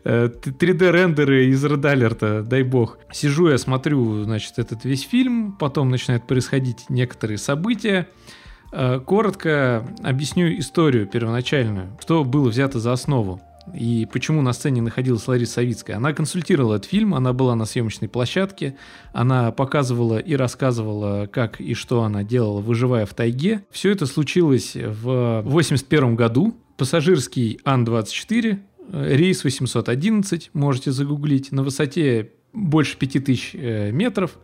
э, 0.03 0.29
3D-рендеры 0.29 1.47
из 1.47 1.63
Red 1.65 2.43
дай 2.43 2.63
бог. 2.63 2.99
Сижу 3.11 3.49
я, 3.49 3.57
смотрю, 3.57 4.23
значит, 4.23 4.53
этот 4.57 4.85
весь 4.85 5.01
фильм, 5.01 5.53
потом 5.53 5.89
начинают 5.89 6.27
происходить 6.27 6.85
некоторые 6.89 7.37
события, 7.37 8.07
Э, 8.11 8.40
коротко 8.71 9.85
объясню 10.03 10.57
историю 10.59 11.07
первоначальную, 11.07 11.89
что 11.99 12.23
было 12.23 12.49
взято 12.49 12.79
за 12.79 12.93
основу 12.93 13.41
и 13.73 14.07
почему 14.11 14.41
на 14.41 14.53
сцене 14.53 14.81
находилась 14.81 15.27
Лариса 15.27 15.53
Савицкая. 15.53 15.97
Она 15.97 16.13
консультировала 16.13 16.75
этот 16.75 16.89
фильм, 16.89 17.13
она 17.13 17.33
была 17.33 17.55
на 17.55 17.65
съемочной 17.65 18.09
площадке, 18.09 18.75
она 19.13 19.51
показывала 19.51 20.17
и 20.17 20.35
рассказывала, 20.35 21.27
как 21.27 21.61
и 21.61 21.73
что 21.73 22.03
она 22.03 22.23
делала, 22.23 22.59
выживая 22.59 23.05
в 23.05 23.13
тайге. 23.13 23.63
Все 23.71 23.91
это 23.91 24.05
случилось 24.05 24.73
в 24.75 25.39
1981 25.39 26.15
году. 26.15 26.55
Пассажирский 26.77 27.59
Ан-24, 27.63 28.59
э, 28.91 29.15
рейс 29.15 29.43
811, 29.43 30.49
можете 30.53 30.91
загуглить, 30.91 31.51
на 31.51 31.63
высоте 31.63 32.31
больше 32.53 32.97
5000 32.97 33.51
э, 33.53 33.91
метров. 33.91 34.39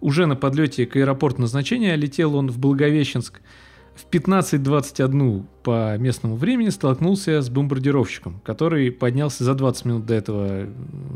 Уже 0.00 0.26
на 0.26 0.36
подлете 0.36 0.86
к 0.86 0.96
аэропорту 0.96 1.42
назначения 1.42 1.96
летел 1.96 2.34
он 2.36 2.50
в 2.50 2.58
Благовещенск– 2.58 3.40
в 3.96 4.10
15.21 4.10 5.44
по 5.62 5.96
местному 5.96 6.36
времени 6.36 6.68
столкнулся 6.68 7.40
с 7.40 7.48
бомбардировщиком, 7.48 8.40
который 8.44 8.92
поднялся 8.92 9.42
за 9.42 9.54
20 9.54 9.84
минут 9.86 10.06
до 10.06 10.14
этого 10.14 10.66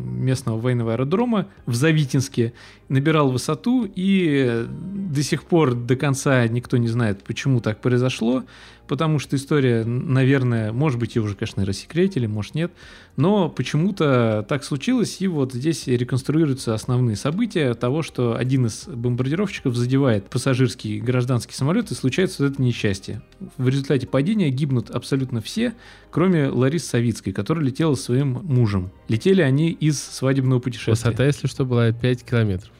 местного 0.02 0.58
военного 0.58 0.94
аэродрома 0.94 1.46
в 1.66 1.74
Завитинске, 1.74 2.54
набирал 2.88 3.30
высоту, 3.30 3.86
и 3.94 4.66
до 4.66 5.22
сих 5.22 5.44
пор 5.44 5.74
до 5.74 5.94
конца 5.94 6.46
никто 6.48 6.78
не 6.78 6.88
знает, 6.88 7.22
почему 7.22 7.60
так 7.60 7.80
произошло 7.82 8.44
потому 8.90 9.20
что 9.20 9.36
история, 9.36 9.84
наверное, 9.84 10.72
может 10.72 10.98
быть, 10.98 11.14
ее 11.14 11.22
уже, 11.22 11.36
конечно, 11.36 11.64
рассекретили, 11.64 12.26
может, 12.26 12.56
нет, 12.56 12.72
но 13.14 13.48
почему-то 13.48 14.44
так 14.48 14.64
случилось, 14.64 15.18
и 15.20 15.28
вот 15.28 15.52
здесь 15.52 15.86
реконструируются 15.86 16.74
основные 16.74 17.14
события 17.14 17.74
того, 17.74 18.02
что 18.02 18.34
один 18.34 18.66
из 18.66 18.88
бомбардировщиков 18.88 19.76
задевает 19.76 20.28
пассажирский 20.28 20.98
гражданский 20.98 21.54
самолет, 21.54 21.92
и 21.92 21.94
случается 21.94 22.42
вот 22.42 22.54
это 22.54 22.60
несчастье. 22.60 23.22
В 23.58 23.68
результате 23.68 24.08
падения 24.08 24.50
гибнут 24.50 24.90
абсолютно 24.90 25.40
все, 25.40 25.74
кроме 26.10 26.48
Ларисы 26.48 26.86
Савицкой, 26.86 27.32
которая 27.32 27.64
летела 27.64 27.94
с 27.94 28.00
своим 28.00 28.40
мужем. 28.42 28.90
Летели 29.06 29.40
они 29.40 29.70
из 29.70 30.02
свадебного 30.02 30.58
путешествия. 30.58 30.90
Высота, 30.94 31.26
если 31.26 31.46
что, 31.46 31.64
была 31.64 31.92
5 31.92 32.24
километров. 32.24 32.72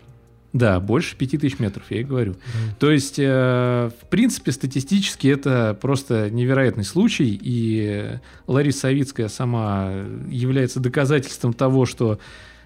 Да, 0.53 0.81
больше 0.81 1.17
5000 1.17 1.59
метров, 1.61 1.85
я 1.91 2.01
и 2.01 2.05
говорю. 2.05 2.33
Mm. 2.33 2.37
То 2.81 2.91
есть, 2.91 3.19
э, 3.19 3.91
в 4.01 4.07
принципе, 4.09 4.51
статистически 4.51 5.29
это 5.29 5.79
просто 5.81 6.29
невероятный 6.31 6.85
случай, 6.85 7.39
и 7.41 8.19
Лариса 8.49 8.81
Савицкая 8.81 9.29
сама 9.29 9.93
является 10.29 10.81
доказательством 10.81 11.53
того, 11.53 11.87
что 11.87 12.19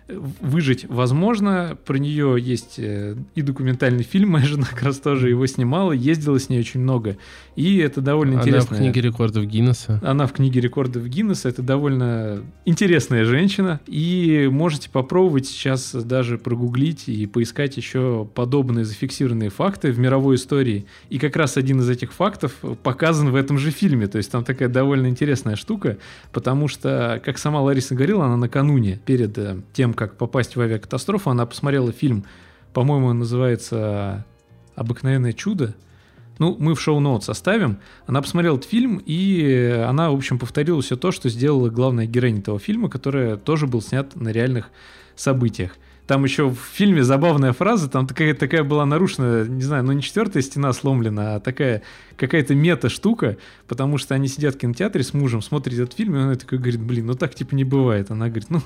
выжить 0.09 0.87
возможно. 0.89 1.79
Про 1.85 1.97
нее 1.99 2.37
есть 2.39 2.79
э, 2.79 3.17
и 3.35 3.43
документальный 3.43 4.03
фильм, 4.03 4.31
моя 4.31 4.47
жена 4.47 4.67
как 4.69 4.83
раз 4.83 4.99
тоже 4.99 5.31
его 5.31 5.47
снимала, 5.47 5.93
ездила 5.93 6.39
с 6.39 6.49
ней 6.49 6.61
очень 6.61 6.81
много. 6.81 7.17
И 7.57 7.79
это 7.79 8.01
довольно 8.01 8.35
интересно. 8.35 8.77
Она 8.77 8.77
в 8.77 8.79
книге 8.81 9.01
рекордов 9.01 9.47
Гиннесса. 9.47 10.01
Она 10.03 10.27
в 10.27 10.33
книге 10.33 10.61
рекордов 10.61 11.07
Гиннесса. 11.07 11.49
Это 11.49 11.63
довольно 11.63 12.43
интересная 12.65 13.25
женщина. 13.25 13.81
И 13.87 14.49
можете 14.51 14.91
попробовать 14.91 15.47
сейчас 15.47 15.95
даже 15.95 16.37
прогуглить 16.37 17.09
и 17.09 17.27
поискать 17.27 17.77
еще 17.77 18.29
подобные 18.35 18.85
зафиксированные 18.85 19.51
факты 19.51 19.91
в 19.91 19.99
мировой 19.99 20.37
истории. 20.37 20.87
И 21.09 21.19
как 21.19 21.37
раз 21.37 21.57
один 21.57 21.81
из 21.81 21.89
этих 21.89 22.13
фактов 22.13 22.53
показан 22.83 23.31
в 23.31 23.37
этом 23.37 23.59
же 23.59 23.71
фильме. 23.71 24.07
То 24.07 24.19
есть 24.19 24.31
там 24.31 24.45
такая 24.45 24.69
довольно 24.69 25.07
интересная 25.07 25.57
штука, 25.57 25.97
потому 26.33 26.69
что, 26.69 27.23
как 27.25 27.39
сама 27.39 27.63
Лариса 27.63 27.95
говорила, 27.95 28.27
она 28.27 28.37
накануне, 28.37 29.01
перед 29.07 29.39
э, 29.39 29.57
как 29.95 30.17
попасть 30.17 30.57
в 30.57 30.61
авиакатастрофу, 30.61 31.31
она 31.31 31.47
посмотрела 31.47 31.93
фильм, 31.93 32.25
по-моему, 32.73 33.13
называется 33.13 34.25
«Обыкновенное 34.75 35.33
чудо», 35.33 35.75
Ну, 36.39 36.57
мы 36.59 36.75
в 36.75 36.81
шоу-ноут 36.81 37.23
составим. 37.23 37.79
Она 38.07 38.21
посмотрела 38.21 38.57
этот 38.57 38.69
фильм, 38.69 39.01
и 39.07 39.85
она, 39.89 40.11
в 40.11 40.15
общем, 40.15 40.39
повторила 40.39 40.83
все 40.83 40.97
то, 40.97 41.13
что 41.13 41.29
сделала 41.29 41.71
главная 41.71 42.07
героиня 42.07 42.41
этого 42.41 42.59
фильма, 42.59 42.89
которая 42.89 43.37
тоже 43.37 43.69
был 43.69 43.81
снят 43.81 44.17
на 44.17 44.31
реальных 44.31 44.71
событиях. 45.15 45.77
Там 46.07 46.25
еще 46.25 46.51
в 46.51 46.59
фильме 46.59 47.03
забавная 47.03 47.53
фраза, 47.53 47.89
там 47.89 48.07
такая, 48.07 48.35
такая 48.35 48.63
была 48.63 48.85
нарушена, 48.85 49.45
не 49.47 49.63
знаю, 49.63 49.85
ну 49.85 49.93
не 49.93 50.03
четвертая 50.03 50.43
стена 50.43 50.73
сломлена, 50.73 51.37
а 51.37 51.41
такая 51.41 51.83
какая-то 52.17 52.55
мета-штука, 52.55 53.37
потому 53.67 53.99
что 53.99 54.15
они 54.15 54.29
сидят 54.29 54.55
в 54.55 54.59
кинотеатре 54.59 55.03
с 55.03 55.15
мужем, 55.15 55.43
смотрят 55.43 55.75
этот 55.75 55.95
фильм, 55.95 56.17
и 56.17 56.19
он 56.19 56.37
такой 56.37 56.59
говорит, 56.59 56.81
блин, 56.81 57.07
ну 57.07 57.15
так 57.15 57.35
типа 57.35 57.55
не 57.55 57.65
бывает. 57.65 58.11
Она 58.11 58.29
говорит, 58.29 58.51
ну, 58.51 58.63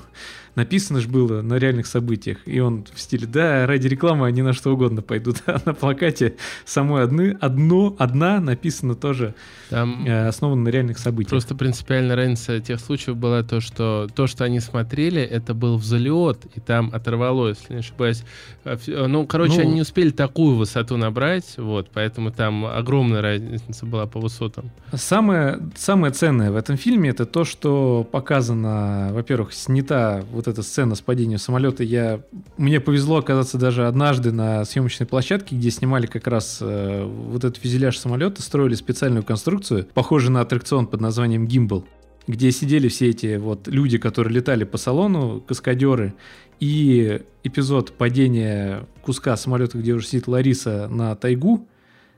написано 0.55 0.99
же 0.99 1.07
было 1.07 1.41
на 1.41 1.55
реальных 1.55 1.87
событиях. 1.87 2.39
И 2.45 2.59
он 2.59 2.85
в 2.93 2.99
стиле, 2.99 3.27
да, 3.27 3.65
ради 3.65 3.87
рекламы 3.87 4.27
они 4.27 4.41
на 4.41 4.53
что 4.53 4.73
угодно 4.73 5.01
пойдут. 5.01 5.37
А 5.49 5.59
на 5.65 5.73
плакате 5.73 6.35
самой 6.63 7.03
одны, 7.03 7.35
одно, 7.41 7.95
одна 7.97 8.39
написано 8.39 8.93
тоже 8.93 9.33
Там 9.69 10.05
э, 10.05 10.27
основано 10.27 10.63
на 10.63 10.69
реальных 10.69 10.99
событиях. 10.99 11.31
Просто 11.31 11.55
принципиальная 11.55 12.15
разница 12.15 12.59
тех 12.59 12.79
случаев 12.79 13.17
была 13.17 13.41
то, 13.41 13.59
что 13.59 14.07
то, 14.13 14.27
что 14.27 14.43
они 14.43 14.59
смотрели, 14.59 15.21
это 15.21 15.55
был 15.55 15.77
взлет, 15.77 16.45
и 16.55 16.59
там 16.59 16.91
оторвалось, 17.29 17.57
если 17.61 17.73
не 17.73 17.79
ошибаюсь. 17.79 18.23
Э, 18.65 18.77
ну, 19.07 19.25
короче, 19.25 19.55
ну, 19.55 19.61
они 19.61 19.73
не 19.73 19.81
успели 19.81 20.09
такую 20.09 20.55
высоту 20.55 20.97
набрать, 20.97 21.55
вот, 21.57 21.89
поэтому 21.93 22.31
там 22.31 22.65
огромная 22.65 23.21
разница 23.21 23.39
разница 23.39 23.85
была 23.85 24.05
по 24.05 24.19
высотам. 24.19 24.71
Самое, 24.93 25.59
самое 25.75 26.13
ценное 26.13 26.51
в 26.51 26.55
этом 26.55 26.77
фильме 26.77 27.09
это 27.09 27.25
то, 27.25 27.43
что 27.43 28.07
показано, 28.11 29.09
во-первых, 29.11 29.53
снята 29.53 30.23
вот 30.31 30.47
эта 30.47 30.63
сцена 30.63 30.95
с 30.95 31.01
падением 31.01 31.39
самолета. 31.39 31.83
Я, 31.83 32.21
мне 32.57 32.79
повезло 32.79 33.17
оказаться 33.17 33.57
даже 33.57 33.87
однажды 33.87 34.31
на 34.31 34.65
съемочной 34.65 35.07
площадке, 35.07 35.55
где 35.55 35.71
снимали 35.71 36.05
как 36.05 36.27
раз 36.27 36.59
э, 36.61 37.03
вот 37.03 37.43
этот 37.43 37.57
фюзеляж 37.57 37.97
самолета, 37.97 38.41
строили 38.41 38.75
специальную 38.75 39.23
конструкцию, 39.23 39.87
похожую 39.93 40.31
на 40.31 40.41
аттракцион 40.41 40.87
под 40.87 41.01
названием 41.01 41.47
Гимбл 41.47 41.85
где 42.27 42.51
сидели 42.51 42.89
все 42.89 43.09
эти 43.09 43.37
вот 43.37 43.67
люди, 43.67 43.97
которые 43.97 44.35
летали 44.35 44.63
по 44.63 44.77
салону, 44.77 45.41
каскадеры, 45.47 46.13
и 46.59 47.21
эпизод 47.43 47.93
падения 47.93 48.85
куска 49.01 49.35
самолета, 49.37 49.77
где 49.77 49.93
уже 49.93 50.07
сидит 50.07 50.27
Лариса 50.27 50.87
на 50.89 51.15
тайгу, 51.15 51.67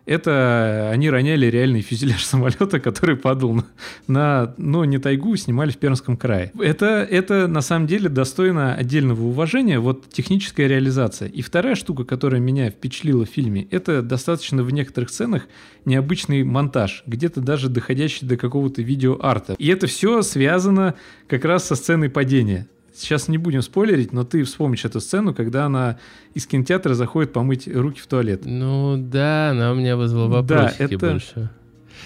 это 0.05 0.89
они 0.91 1.09
роняли 1.09 1.45
реальный 1.45 1.81
фюзеляж 1.81 2.25
самолета, 2.25 2.79
который 2.79 3.15
падал 3.15 3.53
на, 3.53 3.65
на 4.07 4.53
ну, 4.57 4.83
не 4.83 4.97
тайгу, 4.97 5.35
снимали 5.35 5.71
в 5.71 5.77
Пермском 5.77 6.17
крае. 6.17 6.51
Это, 6.59 7.07
это 7.09 7.47
на 7.47 7.61
самом 7.61 7.87
деле 7.87 8.09
достойно 8.09 8.75
отдельного 8.75 9.23
уважения, 9.23 9.79
вот 9.79 10.09
техническая 10.09 10.67
реализация. 10.67 11.29
И 11.29 11.41
вторая 11.41 11.75
штука, 11.75 12.03
которая 12.03 12.41
меня 12.41 12.69
впечатлила 12.69 13.25
в 13.25 13.29
фильме, 13.29 13.67
это 13.69 14.01
достаточно 14.01 14.63
в 14.63 14.71
некоторых 14.71 15.11
сценах 15.11 15.47
необычный 15.85 16.43
монтаж, 16.43 17.03
где-то 17.05 17.41
даже 17.41 17.69
доходящий 17.69 18.27
до 18.27 18.37
какого-то 18.37 18.81
видеоарта. 18.81 19.53
И 19.57 19.67
это 19.67 19.87
все 19.87 20.21
связано 20.23 20.95
как 21.27 21.45
раз 21.45 21.65
со 21.65 21.75
сценой 21.75 22.09
падения. 22.09 22.67
Сейчас 22.93 23.27
не 23.27 23.37
будем 23.37 23.61
спойлерить, 23.61 24.11
но 24.11 24.23
ты 24.23 24.43
вспомнишь 24.43 24.85
эту 24.85 24.99
сцену, 24.99 25.33
когда 25.33 25.65
она 25.65 25.97
из 26.33 26.45
кинотеатра 26.45 26.93
заходит 26.93 27.31
помыть 27.31 27.67
руки 27.67 28.01
в 28.01 28.07
туалет. 28.07 28.41
Ну 28.45 28.97
да, 28.97 29.51
она 29.51 29.71
у 29.71 29.75
меня 29.75 29.95
вызвала 29.95 30.27
вопросики 30.27 30.79
да, 30.79 30.85
это... 30.85 30.97
больше. 30.97 31.49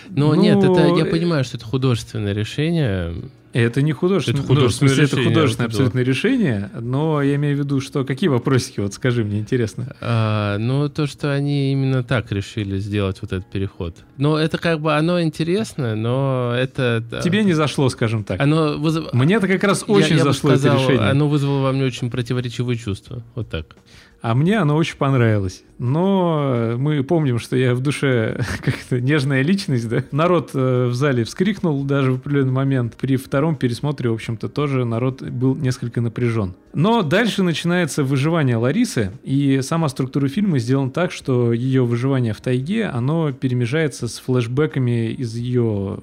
Но 0.09 0.33
ну, 0.33 0.41
нет, 0.41 0.63
это 0.63 0.95
я 0.95 1.05
понимаю, 1.05 1.43
что 1.43 1.57
это 1.57 1.65
художественное 1.65 2.33
решение. 2.33 3.15
Это 3.55 3.81
не 3.81 3.93
художественное, 3.93 4.41
это 4.41 4.47
художественное, 4.47 4.89
ну, 4.89 4.91
в 4.91 4.95
смысле, 4.95 5.03
решение, 5.03 5.23
это 5.23 5.29
художественное 5.29 5.67
абсолютно 5.67 5.99
решение, 5.99 6.71
но 6.77 7.21
я 7.21 7.35
имею 7.35 7.55
в 7.55 7.59
виду, 7.59 7.79
что 7.79 8.03
какие 8.03 8.27
вопросики, 8.27 8.81
вот 8.81 8.93
скажи 8.93 9.23
мне, 9.23 9.39
интересно. 9.39 9.95
А, 10.01 10.57
ну, 10.57 10.89
то, 10.89 11.07
что 11.07 11.33
они 11.33 11.71
именно 11.71 12.03
так 12.03 12.33
решили 12.33 12.77
сделать 12.79 13.19
вот 13.21 13.31
этот 13.31 13.49
переход. 13.49 13.95
Но 14.17 14.37
это 14.37 14.57
как 14.57 14.81
бы, 14.81 14.93
оно 14.93 15.21
интересно, 15.21 15.95
но 15.95 16.53
это... 16.53 17.01
Тебе 17.23 17.45
не 17.45 17.53
зашло, 17.53 17.87
скажем 17.87 18.25
так. 18.25 18.41
Оно 18.41 18.77
вызов... 18.77 19.13
Мне 19.13 19.35
это 19.35 19.47
как 19.47 19.63
раз 19.63 19.85
очень 19.87 20.17
я, 20.17 20.17
я 20.17 20.23
зашло 20.25 20.49
сказал, 20.49 20.75
это 20.75 20.83
решение. 20.83 21.09
Оно 21.09 21.29
вызвало 21.29 21.61
во 21.61 21.71
мне 21.71 21.85
очень 21.85 22.11
противоречивые 22.11 22.77
чувства, 22.77 23.23
вот 23.35 23.49
так. 23.49 23.77
А 24.25 24.33
мне 24.33 24.57
оно 24.57 24.75
очень 24.75 24.97
понравилось. 24.97 25.63
Но 25.77 26.77
мы 26.79 27.03
помним, 27.03 27.37
что 27.37 27.55
я 27.55 27.75
в 27.75 27.79
душе 27.79 28.43
как-то 28.63 28.99
нежная 28.99 29.43
личность, 29.43 29.87
да. 29.87 30.03
Народ 30.11 30.49
э, 30.55 30.87
в 30.87 30.95
зале 30.95 31.25
вскрикнул 31.25 31.83
даже 31.83 32.11
в 32.11 32.15
определенный 32.15 32.51
момент. 32.51 32.95
При 32.99 33.17
втором 33.17 33.55
пересмотре, 33.55 34.09
в 34.09 34.13
общем-то, 34.13 34.49
тоже 34.49 34.83
народ 34.83 35.21
был 35.21 35.53
несколько 35.55 36.01
напряжен. 36.01 36.55
Но 36.73 37.03
дальше 37.03 37.43
начинается 37.43 38.03
выживание 38.03 38.57
Ларисы, 38.57 39.11
и 39.21 39.59
сама 39.61 39.89
структура 39.89 40.27
фильма 40.27 40.57
сделана 40.57 40.89
так, 40.89 41.11
что 41.11 41.53
ее 41.53 41.85
выживание 41.85 42.33
в 42.33 42.41
тайге, 42.41 42.85
оно 42.85 43.31
перемежается 43.31 44.07
с 44.07 44.17
флешбеками 44.17 45.11
из 45.11 45.35
ее 45.35 45.99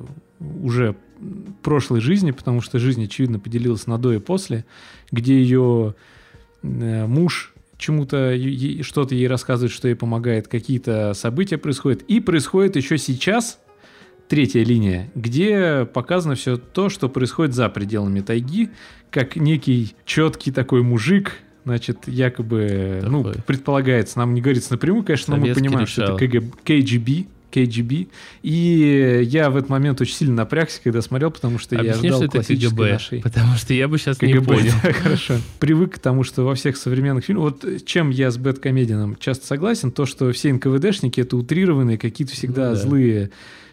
уже 0.62 0.94
прошлой 1.62 2.00
жизни, 2.00 2.30
потому 2.30 2.60
что 2.60 2.78
жизнь, 2.78 3.02
очевидно, 3.02 3.40
поделилась 3.40 3.88
на 3.88 3.98
до 3.98 4.12
и 4.12 4.20
после, 4.20 4.64
где 5.10 5.42
ее 5.42 5.96
э, 6.62 7.06
муж 7.06 7.51
чему-то, 7.82 8.34
что-то 8.82 9.14
ей 9.14 9.26
рассказывает, 9.26 9.72
что 9.72 9.88
ей 9.88 9.94
помогает, 9.94 10.48
какие-то 10.48 11.12
события 11.14 11.58
происходят. 11.58 12.02
И 12.02 12.20
происходит 12.20 12.76
еще 12.76 12.96
сейчас 12.96 13.58
третья 14.28 14.64
линия, 14.64 15.10
где 15.14 15.84
показано 15.92 16.36
все 16.36 16.56
то, 16.56 16.88
что 16.88 17.08
происходит 17.08 17.54
за 17.54 17.68
пределами 17.68 18.20
тайги, 18.20 18.70
как 19.10 19.36
некий 19.36 19.94
четкий 20.06 20.52
такой 20.52 20.82
мужик, 20.82 21.34
значит, 21.64 22.08
якобы, 22.08 23.00
такой. 23.02 23.10
ну, 23.10 23.32
предполагается, 23.46 24.18
нам 24.18 24.32
не 24.32 24.40
говорится 24.40 24.72
напрямую, 24.72 25.04
конечно, 25.04 25.34
Советский 25.34 25.50
но 25.50 25.54
мы 25.54 25.60
понимаем, 25.60 25.86
решал. 25.86 26.16
что 26.16 26.24
это 26.24 26.40
КГ, 26.40 26.62
КГБ, 26.64 27.26
KGB. 27.52 28.08
И 28.42 29.22
я 29.24 29.50
в 29.50 29.56
этот 29.56 29.70
момент 29.70 30.00
очень 30.00 30.14
сильно 30.14 30.34
напрягся, 30.34 30.80
когда 30.82 31.02
смотрел, 31.02 31.30
потому 31.30 31.58
что 31.58 31.76
Объясни, 31.76 32.08
я 32.08 32.14
ждал 32.14 32.22
что 32.22 32.30
классической 32.30 32.70
КГБ, 32.70 32.92
нашей... 32.92 33.20
Потому 33.22 33.56
что 33.56 33.74
я 33.74 33.88
бы 33.88 33.98
сейчас 33.98 34.16
КГБ, 34.18 34.32
не 34.32 34.44
понял. 34.44 34.72
Да, 34.82 34.92
хорошо. 34.92 35.34
Привык 35.58 35.94
к 35.94 35.98
тому, 35.98 36.24
что 36.24 36.44
во 36.44 36.54
всех 36.54 36.76
современных 36.76 37.24
фильмах... 37.24 37.54
Вот 37.62 37.84
чем 37.84 38.10
я 38.10 38.30
с 38.30 38.38
Бэткомедианом 38.38 39.16
часто 39.18 39.46
согласен, 39.46 39.92
то, 39.92 40.06
что 40.06 40.32
все 40.32 40.52
НКВДшники— 40.52 41.20
это 41.22 41.36
утрированные, 41.36 41.98
какие-то 41.98 42.34
всегда 42.34 42.70
ну, 42.70 42.74
да. 42.74 42.80
злые 42.80 43.30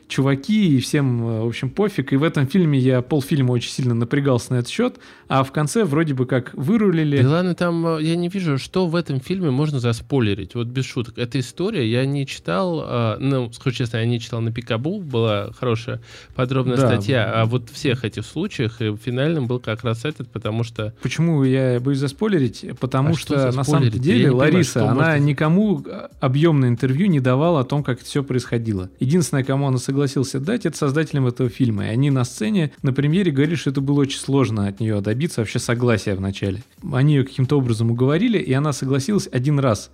чуваки, 0.10 0.76
и 0.76 0.80
всем, 0.82 1.22
э, 1.22 1.42
в 1.44 1.48
общем, 1.48 1.70
пофиг. 1.70 2.12
И 2.12 2.18
в 2.18 2.24
этом 2.24 2.48
фильме 2.48 2.80
я 2.80 3.02
полфильма 3.02 3.52
очень 3.52 3.70
сильно 3.70 3.94
напрягался 3.94 4.54
на 4.54 4.58
этот 4.58 4.70
счет, 4.70 4.98
а 5.28 5.44
в 5.44 5.52
конце 5.52 5.86
вроде 5.86 6.16
бы 6.16 6.26
как 6.26 6.54
вырулили. 6.56 7.22
Да 7.22 7.30
ладно, 7.30 7.54
там 7.54 7.86
э, 7.86 8.02
я 8.02 8.16
не 8.16 8.28
вижу, 8.28 8.58
что 8.58 8.88
в 8.88 8.96
этом 8.96 9.22
фильме 9.22 9.52
можно 9.52 9.80
заспойлерить. 9.80 10.56
Вот 10.56 10.68
без 10.68 10.86
шуток. 10.86 11.20
Эта 11.20 11.40
история 11.40 11.90
я 11.90 12.06
не 12.08 12.26
читал, 12.26 12.84
э, 12.86 13.18
ну, 13.20 13.52
скажу 13.54 13.78
честно, 13.78 13.98
я 13.98 14.06
не 14.06 14.20
читал 14.20 14.42
на 14.42 14.52
Пикабу, 14.52 15.00
была 15.00 15.52
хорошая 15.54 16.02
подробная 16.36 16.78
да. 16.78 16.88
статья, 16.88 17.32
а 17.32 17.46
вот 17.46 17.70
всех 17.70 18.04
этих 18.04 18.26
случаях 18.26 18.82
и 18.82 18.96
финальным 18.96 19.46
был 19.46 19.60
как 19.60 19.84
раз 19.84 20.06
этот, 20.06 20.28
потому 20.30 20.64
что... 20.64 20.96
Почему 21.04 21.44
я 21.44 21.80
боюсь 21.80 22.00
заспойлерить? 22.00 22.66
Потому 22.80 23.10
а 23.10 23.14
что, 23.14 23.38
что 23.38 23.56
на 23.56 23.64
самом 23.64 23.92
деле 23.92 24.32
Лариса, 24.32 24.80
понимаю, 24.80 24.98
она 24.98 25.12
может... 25.12 25.26
никому 25.26 25.86
объемное 26.20 26.70
интервью 26.70 27.06
не 27.08 27.20
давала 27.20 27.60
о 27.60 27.64
том, 27.64 27.84
как 27.84 27.98
это 27.98 28.06
все 28.06 28.24
происходило. 28.24 28.90
Единственное, 29.00 29.44
кому 29.44 29.68
она 29.68 29.78
согласилась 29.78 29.99
согласился 30.00 30.40
дать, 30.40 30.66
это 30.66 30.78
создателям 30.78 31.28
этого 31.28 31.50
фильма. 31.50 31.88
И 31.88 31.90
они 31.90 32.10
на 32.10 32.24
сцене, 32.24 32.72
на 32.82 32.94
премьере 32.94 33.32
говорили, 33.32 33.56
что 33.56 33.72
это 33.72 33.82
было 33.82 34.02
очень 34.02 34.20
сложно 34.20 34.68
от 34.68 34.80
нее 34.80 35.02
добиться 35.02 35.42
вообще 35.42 35.60
согласия 35.60 36.16
вначале. 36.16 36.64
Они 36.92 37.16
ее 37.16 37.26
каким-то 37.26 37.58
образом 37.58 37.92
уговорили, 37.92 38.38
и 38.38 38.54
она 38.54 38.72
согласилась 38.72 39.28
один 39.32 39.60
раз 39.60 39.92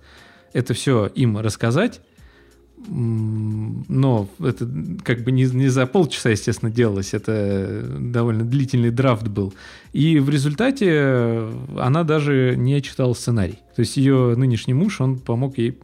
это 0.52 0.74
все 0.74 1.06
им 1.06 1.38
рассказать, 1.38 2.00
но 2.88 4.28
это 4.38 4.68
как 5.02 5.24
бы 5.24 5.32
не, 5.32 5.44
не 5.44 5.68
за 5.68 5.86
полчаса, 5.86 6.30
естественно, 6.30 6.70
делалось, 6.70 7.14
это 7.14 7.84
довольно 7.98 8.44
длительный 8.44 8.90
драфт 8.90 9.26
был. 9.28 9.54
И 9.92 10.18
в 10.18 10.28
результате 10.30 11.48
она 11.78 12.04
даже 12.04 12.54
не 12.56 12.80
читала 12.82 13.14
сценарий. 13.14 13.58
То 13.74 13.80
есть 13.80 13.96
ее 13.96 14.34
нынешний 14.36 14.74
муж, 14.74 15.00
он 15.00 15.18
помог 15.18 15.58
ей, 15.58 15.78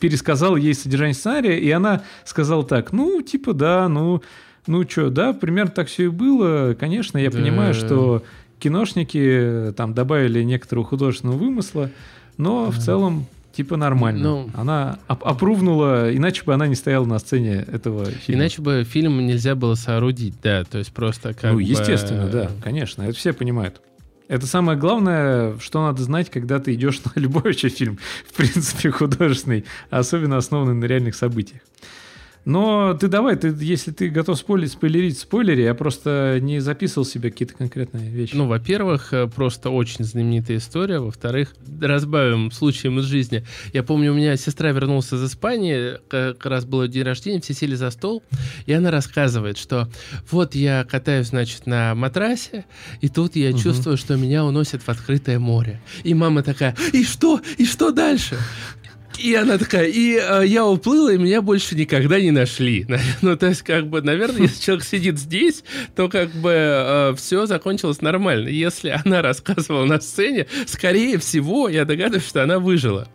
пересказал 0.00 0.56
ей 0.56 0.74
содержание 0.74 1.14
сценария, 1.14 1.58
и 1.58 1.70
она 1.70 2.02
сказала 2.24 2.64
так, 2.64 2.92
ну, 2.92 3.20
типа, 3.20 3.52
да, 3.52 3.88
ну, 3.88 4.22
ну 4.66 4.88
что, 4.88 5.10
да, 5.10 5.32
примерно 5.32 5.72
так 5.72 5.88
все 5.88 6.04
и 6.04 6.08
было. 6.08 6.74
Конечно, 6.78 7.18
я 7.18 7.30
да. 7.30 7.38
понимаю, 7.38 7.74
что 7.74 8.22
киношники 8.58 9.72
там 9.76 9.94
добавили 9.94 10.42
некоторого 10.42 10.86
художественного 10.86 11.36
вымысла, 11.36 11.90
но 12.36 12.66
да. 12.66 12.72
в 12.72 12.78
целом 12.78 13.26
типа 13.62 13.76
нормально. 13.76 14.22
Ну, 14.22 14.50
она 14.54 14.98
оп 15.06 15.22
опрувнула, 15.26 16.16
иначе 16.16 16.44
бы 16.44 16.54
она 16.54 16.66
не 16.66 16.74
стояла 16.74 17.04
на 17.04 17.18
сцене 17.18 17.66
этого 17.70 18.06
фильма. 18.06 18.42
Иначе 18.42 18.62
бы 18.62 18.84
фильм 18.84 19.26
нельзя 19.26 19.54
было 19.54 19.74
соорудить, 19.74 20.34
да, 20.42 20.64
то 20.64 20.78
есть 20.78 20.92
просто 20.92 21.34
как 21.34 21.52
Ну, 21.52 21.58
естественно, 21.58 22.24
бы... 22.24 22.32
да, 22.32 22.50
конечно, 22.62 23.02
это 23.02 23.12
все 23.12 23.34
понимают. 23.34 23.82
Это 24.28 24.46
самое 24.46 24.78
главное, 24.78 25.58
что 25.58 25.84
надо 25.84 26.02
знать, 26.02 26.30
когда 26.30 26.58
ты 26.58 26.72
идешь 26.72 27.02
на 27.14 27.20
любой 27.20 27.42
вообще 27.42 27.68
фильм, 27.68 27.98
в 28.26 28.32
принципе, 28.34 28.90
художественный, 28.90 29.66
особенно 29.90 30.38
основанный 30.38 30.74
на 30.74 30.86
реальных 30.86 31.14
событиях. 31.14 31.60
Но 32.44 32.94
ты 32.94 33.08
давай, 33.08 33.36
ты, 33.36 33.54
если 33.60 33.90
ты 33.90 34.08
готов 34.08 34.38
спойлерить, 34.38 34.72
спойлерить 34.72 35.16
в 35.16 35.20
спойлере, 35.20 35.64
я 35.64 35.74
просто 35.74 36.38
не 36.40 36.60
записывал 36.60 37.04
себе 37.04 37.30
какие-то 37.30 37.54
конкретные 37.54 38.08
вещи. 38.08 38.34
Ну, 38.34 38.46
во-первых, 38.46 39.12
э, 39.12 39.26
просто 39.28 39.70
очень 39.70 40.04
знаменитая 40.04 40.56
история. 40.56 41.00
Во-вторых, 41.00 41.54
разбавим 41.80 42.50
случаем 42.50 42.98
из 42.98 43.04
жизни. 43.04 43.44
Я 43.72 43.82
помню, 43.82 44.12
у 44.12 44.14
меня 44.14 44.36
сестра 44.36 44.70
вернулась 44.70 45.12
из 45.12 45.24
Испании, 45.24 45.98
как 46.08 46.44
раз 46.46 46.64
было 46.64 46.88
день 46.88 47.02
рождения, 47.02 47.40
все 47.40 47.54
сели 47.54 47.74
за 47.74 47.90
стол, 47.90 48.22
и 48.66 48.72
она 48.72 48.90
рассказывает, 48.90 49.58
что 49.58 49.88
вот 50.30 50.54
я 50.54 50.84
катаюсь, 50.84 51.28
значит, 51.28 51.66
на 51.66 51.94
матрасе, 51.94 52.64
и 53.00 53.08
тут 53.08 53.36
я 53.36 53.50
угу. 53.50 53.58
чувствую, 53.58 53.96
что 53.96 54.16
меня 54.16 54.44
уносят 54.44 54.82
в 54.82 54.88
открытое 54.88 55.38
море. 55.38 55.80
И 56.04 56.14
мама 56.14 56.42
такая, 56.42 56.74
и 56.92 57.04
что? 57.04 57.40
И 57.58 57.66
что 57.66 57.90
дальше? 57.90 58.38
И 59.20 59.34
она 59.34 59.58
такая, 59.58 59.86
и 59.86 60.18
э, 60.18 60.46
я 60.46 60.64
уплыла, 60.64 61.12
и 61.12 61.18
меня 61.18 61.42
больше 61.42 61.74
никогда 61.74 62.20
не 62.20 62.30
нашли. 62.30 62.86
Ну, 63.22 63.36
то 63.36 63.48
есть, 63.48 63.62
как 63.62 63.88
бы, 63.88 64.00
наверное, 64.00 64.42
если 64.42 64.62
человек 64.62 64.84
сидит 64.84 65.18
здесь, 65.18 65.62
то 65.94 66.08
как 66.08 66.30
бы 66.30 66.52
э, 66.52 67.14
все 67.16 67.46
закончилось 67.46 68.00
нормально. 68.00 68.48
Если 68.48 68.88
она 69.04 69.20
рассказывала 69.22 69.84
на 69.84 70.00
сцене, 70.00 70.46
скорее 70.66 71.18
всего, 71.18 71.68
я 71.68 71.84
догадываюсь, 71.84 72.26
что 72.26 72.42
она 72.42 72.58
выжила. 72.58 73.08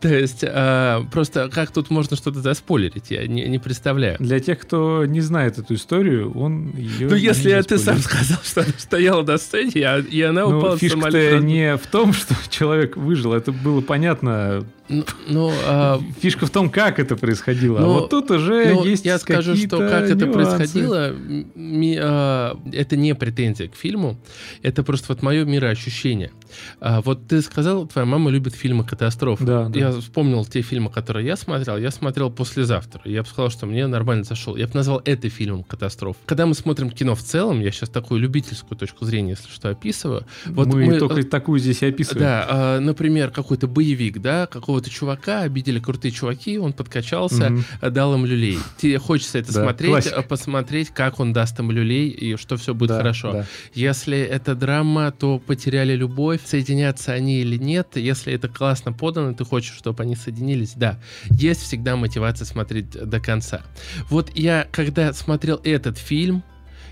То 0.00 0.08
есть, 0.08 0.40
э, 0.42 1.00
просто 1.10 1.48
как 1.48 1.72
тут 1.72 1.90
можно 1.90 2.16
что-то 2.16 2.40
заспойлерить, 2.40 3.10
я 3.10 3.26
не, 3.26 3.46
не 3.48 3.58
представляю. 3.58 4.16
Для 4.20 4.38
тех, 4.40 4.58
кто 4.58 5.04
не 5.04 5.20
знает 5.20 5.58
эту 5.58 5.74
историю, 5.74 6.32
он 6.38 6.70
ее 6.76 7.08
Ну, 7.08 7.16
если 7.16 7.60
ты 7.62 7.78
сам 7.78 7.98
сказал, 7.98 8.38
что 8.44 8.60
она 8.60 8.72
стояла 8.78 9.22
на 9.22 9.38
сцене, 9.38 10.04
и 10.10 10.22
она 10.22 10.42
ну, 10.42 10.58
упала 10.58 10.76
в 10.76 10.82
самолет. 10.82 11.42
не 11.42 11.76
в 11.76 11.86
том, 11.86 12.12
что 12.12 12.34
человек 12.48 12.96
выжил, 12.96 13.32
это 13.32 13.52
было 13.52 13.80
понятно 13.80 14.64
ну, 14.90 15.04
ну 15.28 15.52
а... 15.66 16.00
Фишка 16.20 16.46
в 16.46 16.50
том, 16.50 16.68
как 16.68 16.98
это 16.98 17.16
происходило. 17.16 17.78
Ну, 17.78 17.84
а 17.84 17.88
вот 18.00 18.10
тут 18.10 18.30
уже 18.32 18.74
ну, 18.74 18.84
есть 18.84 19.04
Я 19.04 19.18
скажу, 19.18 19.54
что 19.54 19.78
как 19.78 20.08
нюансы. 20.08 20.14
это 20.14 20.26
происходило, 20.26 21.12
ми, 21.54 21.96
а, 22.00 22.58
это 22.72 22.96
не 22.96 23.14
претензия 23.14 23.68
к 23.68 23.76
фильму, 23.76 24.18
это 24.62 24.82
просто 24.82 25.06
вот 25.10 25.22
мое 25.22 25.44
мироощущение. 25.44 26.32
А, 26.80 27.00
вот 27.00 27.26
ты 27.26 27.42
сказал, 27.42 27.86
твоя 27.86 28.06
мама 28.06 28.30
любит 28.30 28.54
фильмы 28.54 28.84
катастроф. 28.84 29.42
Да, 29.42 29.68
да. 29.68 29.78
Я 29.78 29.92
вспомнил 29.92 30.44
те 30.44 30.62
фильмы, 30.62 30.90
которые 30.90 31.26
я 31.26 31.36
смотрел. 31.36 31.76
Я 31.76 31.90
смотрел 31.90 32.30
послезавтра. 32.30 33.02
Я 33.04 33.22
бы 33.22 33.28
сказал, 33.28 33.50
что 33.50 33.66
мне 33.66 33.86
нормально 33.86 34.24
зашел. 34.24 34.56
Я 34.56 34.66
бы 34.66 34.74
назвал 34.74 35.02
это 35.04 35.28
фильмом 35.28 35.62
катастроф. 35.62 36.16
Когда 36.26 36.46
мы 36.46 36.54
смотрим 36.54 36.90
кино 36.90 37.14
в 37.14 37.22
целом, 37.22 37.60
я 37.60 37.70
сейчас 37.70 37.88
такую 37.88 38.20
любительскую 38.20 38.78
точку 38.78 39.04
зрения, 39.04 39.30
если 39.30 39.48
что, 39.48 39.68
описываю. 39.68 40.26
Вот 40.46 40.68
мы, 40.68 40.86
мы 40.86 40.98
только 40.98 41.22
такую 41.24 41.58
здесь 41.58 41.82
и 41.82 41.86
описываем. 41.86 42.20
Да, 42.20 42.46
а, 42.48 42.80
например, 42.80 43.30
какой-то 43.30 43.66
боевик, 43.66 44.20
да, 44.20 44.46
какого-то 44.46 44.90
чувака 44.90 45.40
обидели 45.40 45.78
крутые 45.78 46.12
чуваки, 46.12 46.58
он 46.58 46.72
подкачался, 46.72 47.52
угу. 47.52 47.90
дал 47.90 48.14
им 48.14 48.24
люлей. 48.26 48.58
Тебе 48.78 48.98
хочется 48.98 49.38
это 49.38 49.52
да, 49.52 49.62
смотреть, 49.64 49.90
классика. 49.90 50.22
посмотреть, 50.22 50.88
как 50.90 51.20
он 51.20 51.32
даст 51.32 51.58
им 51.58 51.70
люлей 51.70 52.08
и 52.08 52.36
что 52.36 52.56
все 52.56 52.74
будет 52.74 52.90
да, 52.90 52.98
хорошо. 52.98 53.32
Да. 53.32 53.46
Если 53.74 54.18
это 54.18 54.54
драма, 54.54 55.12
то 55.12 55.38
потеряли 55.38 55.94
любовь, 55.94 56.39
соединятся 56.44 57.12
они 57.12 57.40
или 57.40 57.56
нет. 57.56 57.96
Если 57.96 58.32
это 58.32 58.48
классно 58.48 58.92
подано, 58.92 59.34
ты 59.34 59.44
хочешь, 59.44 59.74
чтобы 59.76 60.02
они 60.02 60.16
соединились, 60.16 60.74
да. 60.74 61.00
Есть 61.30 61.62
всегда 61.62 61.96
мотивация 61.96 62.44
смотреть 62.44 62.90
до 62.90 63.20
конца. 63.20 63.62
Вот 64.08 64.30
я, 64.36 64.66
когда 64.72 65.12
смотрел 65.12 65.60
этот 65.64 65.98
фильм, 65.98 66.42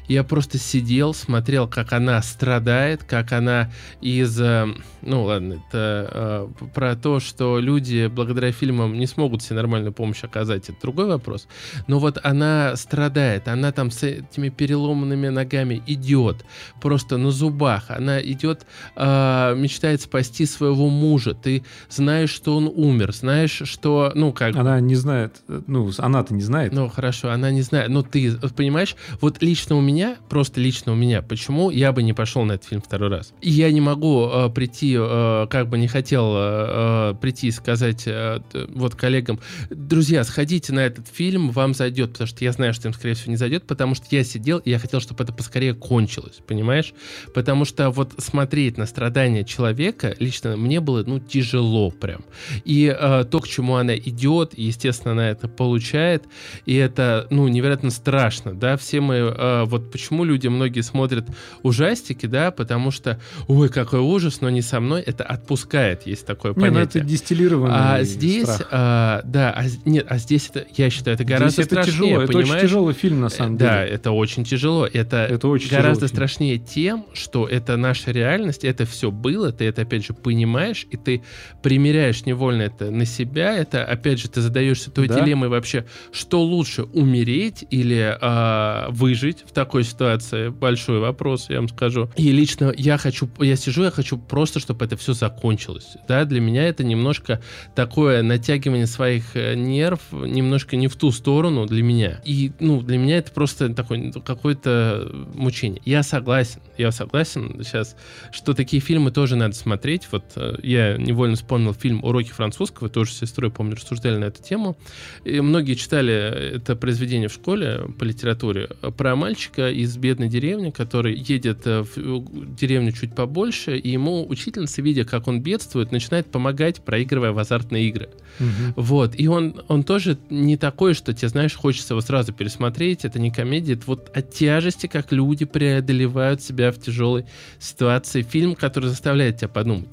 я 0.09 0.25
просто 0.25 0.59
сидел, 0.59 1.13
смотрел, 1.13 1.69
как 1.69 1.93
она 1.93 2.21
страдает, 2.23 3.05
как 3.05 3.33
она 3.33 3.71
из... 4.01 4.41
Э, 4.41 4.67
ну 5.03 5.25
ладно, 5.25 5.63
это 5.69 6.49
э, 6.61 6.67
про 6.75 6.97
то, 6.97 7.21
что 7.21 7.59
люди 7.59 8.07
благодаря 8.07 8.51
фильмам 8.51 8.99
не 8.99 9.07
смогут 9.07 9.43
себе 9.43 9.57
нормальную 9.57 9.93
помощь 9.93 10.25
оказать, 10.25 10.69
это 10.71 10.81
другой 10.81 11.07
вопрос. 11.07 11.47
Но 11.87 11.99
вот 11.99 12.19
она 12.23 12.75
страдает, 12.77 13.49
она 13.49 13.71
там 13.71 13.91
с 13.91 14.03
этими 14.03 14.49
переломанными 14.49 15.29
ногами 15.29 15.83
идет, 15.87 16.45
просто 16.81 17.19
на 17.19 17.31
зубах. 17.31 17.85
Она 17.89 18.21
идет, 18.21 18.67
э, 18.97 19.55
мечтает 19.57 20.01
спасти 20.01 20.47
своего 20.47 20.89
мужа. 20.89 21.35
Ты 21.35 21.65
знаешь, 21.91 22.31
что 22.31 22.57
он 22.57 22.67
умер, 22.75 23.13
знаешь, 23.13 23.63
что... 23.65 24.13
Ну, 24.15 24.33
как... 24.33 24.57
Она 24.57 24.81
не 24.81 24.95
знает, 24.95 25.43
ну, 25.67 25.91
она-то 25.99 26.33
не 26.33 26.43
знает. 26.43 26.73
Ну, 26.73 26.89
хорошо, 26.89 27.31
она 27.31 27.51
не 27.51 27.63
знает. 27.63 27.91
Но 27.91 28.03
ты, 28.03 28.33
понимаешь, 28.57 28.97
вот 29.21 29.43
лично 29.43 29.77
у 29.77 29.81
меня 29.83 29.98
меня, 29.99 30.17
просто 30.29 30.61
лично 30.61 30.93
у 30.93 30.95
меня, 30.95 31.23
почему 31.23 31.71
я 31.71 31.93
бы 31.93 32.03
не 32.03 32.13
пошел 32.13 32.45
на 32.45 32.53
этот 32.53 32.69
фильм 32.69 32.81
второй 32.81 33.11
раз. 33.11 33.33
И 33.41 33.51
я 33.51 33.71
не 33.73 33.81
могу 33.81 34.29
э, 34.29 34.49
прийти, 34.51 34.97
э, 34.97 35.47
как 35.51 35.69
бы 35.69 35.79
не 35.79 35.89
хотел 35.89 36.35
э, 36.37 37.13
э 37.13 37.15
прийти 37.21 37.49
и 37.49 37.51
сказать 37.51 38.05
э, 38.07 38.41
вот 38.75 38.95
коллегам, 38.95 39.41
друзья, 39.71 40.23
сходите 40.23 40.73
на 40.73 40.81
этот 40.81 41.09
фильм, 41.09 41.51
вам 41.51 41.75
зайдет, 41.75 42.13
потому 42.13 42.29
что 42.29 42.45
я 42.45 42.53
знаю, 42.53 42.75
что 42.75 42.89
им, 42.89 42.95
скорее 42.95 43.15
всего, 43.15 43.31
не 43.31 43.37
зайдет, 43.37 43.67
потому 43.67 43.95
что 43.95 44.07
я 44.11 44.23
сидел, 44.23 44.59
и 44.59 44.71
я 44.71 44.79
хотел, 44.79 45.01
чтобы 45.01 45.25
это 45.25 45.33
поскорее 45.33 45.75
кончилось, 45.75 46.41
понимаешь? 46.47 46.95
Потому 47.35 47.65
что 47.65 47.91
вот 47.91 48.13
смотреть 48.19 48.79
на 48.79 48.87
страдания 48.87 49.45
человека 49.45 50.15
лично 50.21 50.57
мне 50.57 50.81
было, 50.81 51.03
ну, 51.05 51.19
тяжело 51.19 51.91
прям. 51.91 52.25
И 52.65 52.95
э, 52.97 53.25
то, 53.29 53.41
к 53.41 53.49
чему 53.49 53.77
она 53.77 53.97
идет, 53.97 54.57
естественно, 54.57 55.13
она 55.13 55.31
это 55.31 55.49
получает, 55.49 56.25
и 56.67 56.75
это, 56.75 57.27
ну, 57.31 57.49
невероятно 57.49 57.91
страшно, 57.91 58.55
да, 58.55 58.77
все 58.77 59.01
мы 59.01 59.15
э, 59.15 59.65
вот 59.65 59.88
почему 59.91 60.25
люди 60.25 60.49
многие 60.49 60.81
смотрят 60.81 61.27
ужастики, 61.63 62.27
да, 62.27 62.51
потому 62.51 62.91
что, 62.91 63.21
ой, 63.47 63.69
какой 63.69 64.01
ужас, 64.01 64.41
но 64.41 64.51
не 64.51 64.63
со 64.63 64.81
мной, 64.81 65.03
это 65.03 65.25
отпускает, 65.25 66.07
есть 66.07 66.27
такое 66.27 66.53
понятие. 66.53 66.71
Не, 66.71 66.79
ну 66.79 66.85
это 66.85 67.01
дистиллированный 67.01 67.75
А 67.75 68.03
здесь, 68.03 68.45
страх. 68.45 68.69
А, 68.71 69.23
да, 69.25 69.53
а, 69.57 69.65
нет, 69.85 70.07
а 70.09 70.19
здесь 70.19 70.51
это, 70.51 70.67
я 70.77 70.91
считаю, 70.91 71.15
это 71.15 71.25
гораздо 71.25 71.63
здесь 71.63 71.67
это 71.67 71.83
страшнее, 71.83 72.15
тяжело, 72.15 72.27
понимаешь? 72.27 72.49
Это 72.49 72.55
очень 72.55 72.69
тяжелый 72.69 72.95
фильм, 72.95 73.21
на 73.21 73.29
самом 73.29 73.57
деле. 73.57 73.71
Да, 73.71 73.85
это 73.85 74.11
очень 74.13 74.45
тяжело. 74.45 74.87
Это, 74.87 75.17
это 75.25 75.49
очень 75.49 75.71
гораздо 75.71 76.09
страшнее 76.09 76.59
тем, 76.59 77.07
что 77.13 77.47
это 77.47 77.77
наша 77.77 78.11
реальность, 78.11 78.65
это 78.65 78.85
все 78.85 79.11
было, 79.11 79.53
ты 79.53 79.65
это, 79.65 79.83
опять 79.83 80.07
же, 80.07 80.15
понимаешь, 80.15 80.87
и 80.91 80.97
ты 80.97 81.23
примеряешь 81.63 82.27
невольно 82.27 82.63
это 82.63 82.91
на 82.91 83.05
себя, 83.05 83.57
это, 83.57 83.85
опять 83.85 84.21
же, 84.21 84.29
ты 84.29 84.41
задаешься 84.41 84.91
той 84.91 85.09
да? 85.09 85.21
дилеммой 85.21 85.49
вообще, 85.49 85.87
что 86.13 86.43
лучше, 86.43 86.83
умереть 86.83 87.65
или 87.71 88.17
э, 88.21 88.91
выжить 88.91 89.45
в 89.47 89.53
такой 89.53 89.78
такой 89.79 89.85
ситуации 89.85 90.49
большой 90.49 90.99
вопрос, 90.99 91.51
я 91.51 91.59
вам 91.59 91.69
скажу. 91.69 92.11
И 92.17 92.33
лично 92.33 92.75
я 92.77 92.99
хочу, 92.99 93.29
я 93.39 93.55
сижу, 93.55 93.85
я 93.85 93.93
хочу 93.93 94.19
просто, 94.19 94.59
чтобы 94.59 94.85
это 94.85 94.97
все 94.97 95.13
закончилось. 95.13 95.97
Да, 96.09 96.25
для 96.25 96.41
меня 96.41 96.65
это 96.65 96.83
немножко 96.83 97.41
такое 97.77 98.23
натягивание 98.23 98.89
своих 98.89 99.37
э, 99.37 99.55
нерв, 99.55 100.01
немножко 100.11 100.75
не 100.75 100.89
в 100.89 100.97
ту 100.97 101.13
сторону 101.13 101.67
для 101.67 101.85
меня. 101.85 102.21
И, 102.25 102.51
ну, 102.59 102.83
для 102.83 102.99
меня 102.99 103.19
это 103.19 103.31
просто 103.31 103.73
такое 103.73 104.11
какое-то 104.11 105.09
мучение. 105.35 105.81
Я 105.85 106.03
согласен, 106.03 106.61
я 106.77 106.91
согласен 106.91 107.63
сейчас, 107.63 107.95
что 108.33 108.55
такие 108.55 108.83
фильмы 108.83 109.13
тоже 109.13 109.37
надо 109.37 109.55
смотреть. 109.55 110.09
Вот 110.11 110.25
э, 110.35 110.57
я 110.65 110.97
невольно 110.97 111.37
вспомнил 111.37 111.73
фильм 111.73 112.03
«Уроки 112.03 112.31
французского», 112.31 112.89
тоже 112.89 113.13
с 113.13 113.19
сестрой, 113.19 113.53
помню, 113.53 113.77
рассуждали 113.77 114.17
на 114.17 114.25
эту 114.25 114.43
тему. 114.43 114.77
И 115.25 115.41
многие 115.41 115.75
читали 115.75 116.57
это 116.57 116.75
произведение 116.75 117.29
в 117.29 117.33
школе 117.33 117.87
по 117.97 118.03
литературе 118.03 118.71
про 118.97 119.15
мальчика, 119.15 119.68
из 119.71 119.97
бедной 119.97 120.29
деревни, 120.29 120.71
который 120.71 121.15
едет 121.15 121.67
э, 121.67 121.83
в 121.83 122.55
деревню 122.55 122.93
чуть 122.93 123.15
побольше, 123.15 123.77
и 123.77 123.91
ему 123.91 124.27
учительница, 124.29 124.83
видя, 124.83 125.05
как 125.05 125.29
он 125.29 125.41
бедствует, 125.41 125.93
начинает 125.93 126.27
помогать, 126.27 126.83
проигрывая 126.83 127.33
в 127.33 127.39
азартные 127.39 127.89
игры. 127.89 128.09
Угу. 128.41 128.83
Вот. 128.83 129.19
И 129.19 129.29
он, 129.29 129.63
он 129.69 129.85
тоже 129.85 130.19
не 130.31 130.57
такой, 130.57 130.95
что 130.95 131.13
тебе, 131.13 131.29
знаешь, 131.29 131.55
хочется 131.55 131.95
его 131.95 132.01
сразу 132.01 132.33
пересмотреть. 132.33 133.05
Это 133.05 133.19
не 133.19 133.31
комедия, 133.31 133.75
это 133.75 133.85
вот 133.87 134.11
о 134.15 134.23
тяжести, 134.23 134.87
как 134.87 135.13
люди 135.13 135.45
преодолевают 135.45 136.43
себя 136.43 136.73
в 136.73 136.79
тяжелой 136.79 137.25
ситуации. 137.59 138.23
Фильм, 138.23 138.55
который 138.55 138.89
заставляет 138.89 139.39
тебя 139.39 139.49
подумать. 139.49 139.89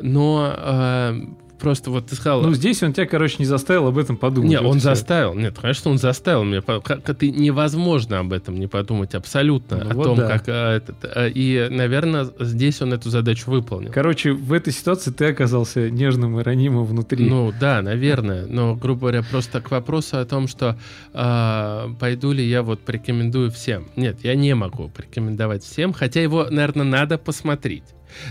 Но 0.00 0.54
э, 0.56 1.20
просто 1.58 1.90
вот 1.90 2.06
ты 2.06 2.14
сказал... 2.14 2.42
Ну, 2.42 2.54
здесь 2.54 2.82
он 2.82 2.92
тебя, 2.92 3.06
короче, 3.06 3.36
не 3.38 3.44
заставил 3.44 3.86
об 3.86 3.98
этом 3.98 4.16
подумать. 4.16 4.50
Нет, 4.50 4.62
он 4.62 4.80
заставил. 4.80 5.34
Нет, 5.34 5.58
конечно, 5.60 5.90
он 5.90 5.98
заставил 5.98 6.44
меня. 6.44 6.62
Как, 6.62 7.02
ты 7.16 7.30
невозможно 7.30 8.20
об 8.20 8.32
этом 8.32 8.58
не 8.58 8.66
подумать 8.66 9.14
абсолютно. 9.14 9.84
Ну, 9.84 9.90
о 9.90 9.94
вот 9.94 10.04
том, 10.04 10.16
да. 10.18 10.28
как... 10.28 10.44
А, 10.48 10.76
этот, 10.76 10.96
а, 11.04 11.26
и, 11.26 11.68
наверное, 11.68 12.28
здесь 12.40 12.80
он 12.82 12.92
эту 12.92 13.10
задачу 13.10 13.50
выполнил. 13.50 13.90
Короче, 13.92 14.32
в 14.32 14.52
этой 14.52 14.72
ситуации 14.72 15.10
ты 15.10 15.26
оказался 15.26 15.90
нежным 15.90 16.38
и 16.40 16.42
ранимым 16.42 16.84
внутри. 16.84 17.28
Ну, 17.28 17.52
да, 17.58 17.82
наверное. 17.82 18.46
Но, 18.46 18.74
грубо 18.74 19.00
говоря, 19.00 19.22
просто 19.22 19.60
к 19.60 19.70
вопросу 19.70 20.18
о 20.18 20.24
том, 20.24 20.48
что 20.48 20.78
э, 21.12 21.88
пойду 21.98 22.32
ли 22.32 22.44
я 22.44 22.62
вот 22.62 22.80
порекомендую 22.80 23.50
всем. 23.50 23.88
Нет, 23.96 24.18
я 24.22 24.34
не 24.34 24.54
могу 24.54 24.88
порекомендовать 24.88 25.62
всем, 25.64 25.92
хотя 25.92 26.22
его, 26.22 26.46
наверное, 26.50 26.84
надо 26.84 27.18
посмотреть 27.18 27.84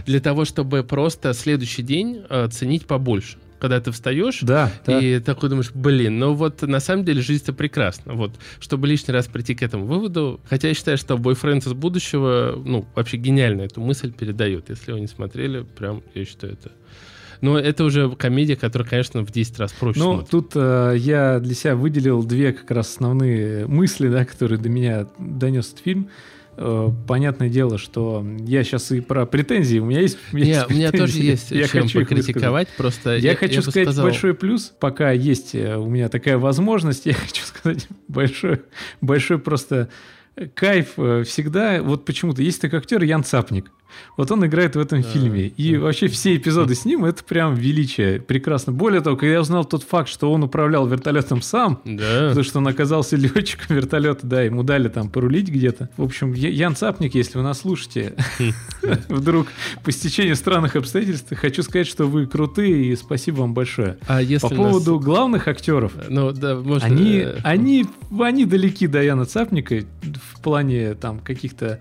для 0.06 0.20
того, 0.20 0.46
чтобы 0.46 0.84
просто 0.84 1.34
следующий 1.34 1.84
день 1.84 2.24
э, 2.30 2.48
ценить 2.50 2.86
побольше 2.86 3.38
когда 3.60 3.80
ты 3.80 3.92
встаешь 3.92 4.40
да, 4.42 4.72
и 4.88 5.18
да. 5.18 5.34
такой 5.34 5.50
думаешь, 5.50 5.72
блин, 5.74 6.20
ну 6.20 6.34
вот 6.34 6.62
на 6.62 6.80
самом 6.80 7.06
деле 7.06 7.22
жизнь-то 7.22 7.54
прекрасна. 7.54 8.14
Вот, 8.14 8.32
чтобы 8.60 8.88
лишний 8.88 9.14
раз 9.14 9.28
прийти 9.28 9.56
к 9.56 9.64
этому 9.64 9.86
выводу, 9.86 10.40
хотя 10.48 10.68
я 10.68 10.74
считаю, 10.74 10.98
что 10.98 11.18
бойфренд 11.18 11.66
из 11.66 11.74
будущего, 11.74 12.62
ну, 12.64 12.86
вообще 12.96 13.18
гениально 13.18 13.64
эту 13.64 13.82
мысль 13.82 14.12
передает. 14.12 14.70
Если 14.70 14.92
вы 14.92 15.00
не 15.00 15.08
смотрели, 15.08 15.64
прям, 15.64 16.04
я 16.14 16.26
считаю, 16.26 16.54
это 16.54 16.72
Но 17.42 17.58
это 17.58 17.84
уже 17.84 18.12
комедия, 18.12 18.56
которая, 18.56 18.88
конечно, 18.88 19.26
в 19.26 19.32
10 19.32 19.60
раз 19.60 19.72
проще. 19.74 20.00
Ну, 20.00 20.24
тут 20.30 20.52
э, 20.56 20.96
я 20.98 21.40
для 21.40 21.56
себя 21.56 21.76
выделил 21.76 22.24
две 22.24 22.54
как 22.54 22.70
раз 22.72 22.92
основные 22.92 23.68
мысли, 23.68 24.08
да, 24.10 24.26
которые 24.26 24.60
до 24.60 24.70
меня 24.70 25.08
донес 25.18 25.68
этот 25.68 25.80
фильм. 25.80 26.10
Э, 26.60 26.90
понятное 27.08 27.50
дело, 27.50 27.78
что 27.78 28.26
я 28.40 28.64
сейчас 28.64 28.92
и 28.92 29.00
про 29.00 29.28
претензии, 29.28 29.78
у 29.78 29.86
меня 29.86 30.02
есть, 30.02 30.18
у 30.34 30.36
меня 30.36 30.46
Не, 30.46 30.52
есть 30.54 30.72
у 30.72 30.74
меня 30.74 30.92
тоже 30.92 31.20
есть 31.20 31.52
Я 31.52 31.68
чем 31.68 31.84
хочу 31.84 32.00
их 32.00 32.10
покритиковать, 32.10 32.68
просто 32.76 33.18
Я, 33.18 33.36
хочу 33.36 33.58
бы 33.58 33.62
сказать 33.62 33.90
сказал- 33.90 34.06
большой 34.06 34.34
плюс, 34.34 34.74
пока 34.80 35.12
есть 35.12 35.54
э, 35.54 35.78
у 35.78 35.88
меня 35.88 36.10
такая 36.10 36.40
возможность, 36.40 37.06
я 37.06 37.14
хочу 37.14 37.44
сказать 37.44 37.88
большой, 38.08 38.62
большой 39.02 39.38
просто 39.38 39.90
кайф 40.56 40.94
э, 40.98 41.24
всегда. 41.28 41.82
Вот 41.84 42.06
почему-то 42.06 42.42
есть 42.42 42.60
такой 42.60 42.80
актер 42.80 43.04
Ян 43.04 43.24
Цапник. 43.24 43.72
Вот 44.16 44.32
он 44.32 44.46
играет 44.46 44.76
в 44.76 44.80
этом 44.80 45.02
Да, 45.02 45.08
фильме. 45.10 45.48
И 45.48 45.74
да. 45.76 45.80
вообще 45.82 46.08
все 46.08 46.36
эпизоды 46.36 46.76
с 46.76 46.86
ним 46.86 47.06
это 47.06 47.24
прям 47.24 47.56
величие. 47.56 48.20
Прекрасно. 48.20 48.74
Более 48.74 49.02
того, 49.02 49.16
когда 49.16 49.34
я 49.34 49.42
узнал 49.42 49.66
тот 49.66 49.84
факт, 49.84 50.10
что 50.10 50.32
он 50.32 50.44
управлял 50.44 50.88
вертолетом 50.88 51.42
сам, 51.42 51.80
Да. 51.86 52.28
потому 52.30 52.44
что 52.44 52.60
он 52.60 52.68
оказался 52.68 53.16
летчиком 53.16 53.76
вертолета, 53.76 54.26
да, 54.28 54.42
ему 54.42 54.64
дали 54.64 54.88
там 54.90 55.10
порулить 55.10 55.50
где-то. 55.50 55.90
В 55.98 56.04
общем, 56.04 56.34
Ян 56.34 56.76
Цапник, 56.76 57.16
если 57.16 57.38
вы 57.38 57.44
нас 57.44 57.60
слушаете, 57.60 58.16
вдруг 59.10 59.48
по 59.84 59.92
стечению 59.92 60.36
странных 60.36 60.76
обстоятельств, 60.76 61.34
хочу 61.36 61.64
сказать, 61.64 61.88
что 61.88 62.06
вы 62.06 62.26
крутые 62.28 62.86
и 62.92 62.96
спасибо 62.96 63.38
вам 63.42 63.54
большое. 63.54 63.98
А 64.08 64.22
если 64.22 64.48
По 64.48 64.56
поводу 64.56 65.00
главных 65.00 65.48
актеров, 65.48 65.94
Ну, 66.10 66.32
да, 66.32 66.56
может... 66.56 66.84
они, 66.84 67.18
э, 67.20 67.36
они, 67.44 67.86
они 68.20 68.46
далеки 68.46 68.88
до 68.88 69.02
Яна 69.04 69.26
Цапника 69.26 69.84
в 70.04 70.42
плане 70.42 70.94
там 70.96 71.20
каких-то 71.20 71.80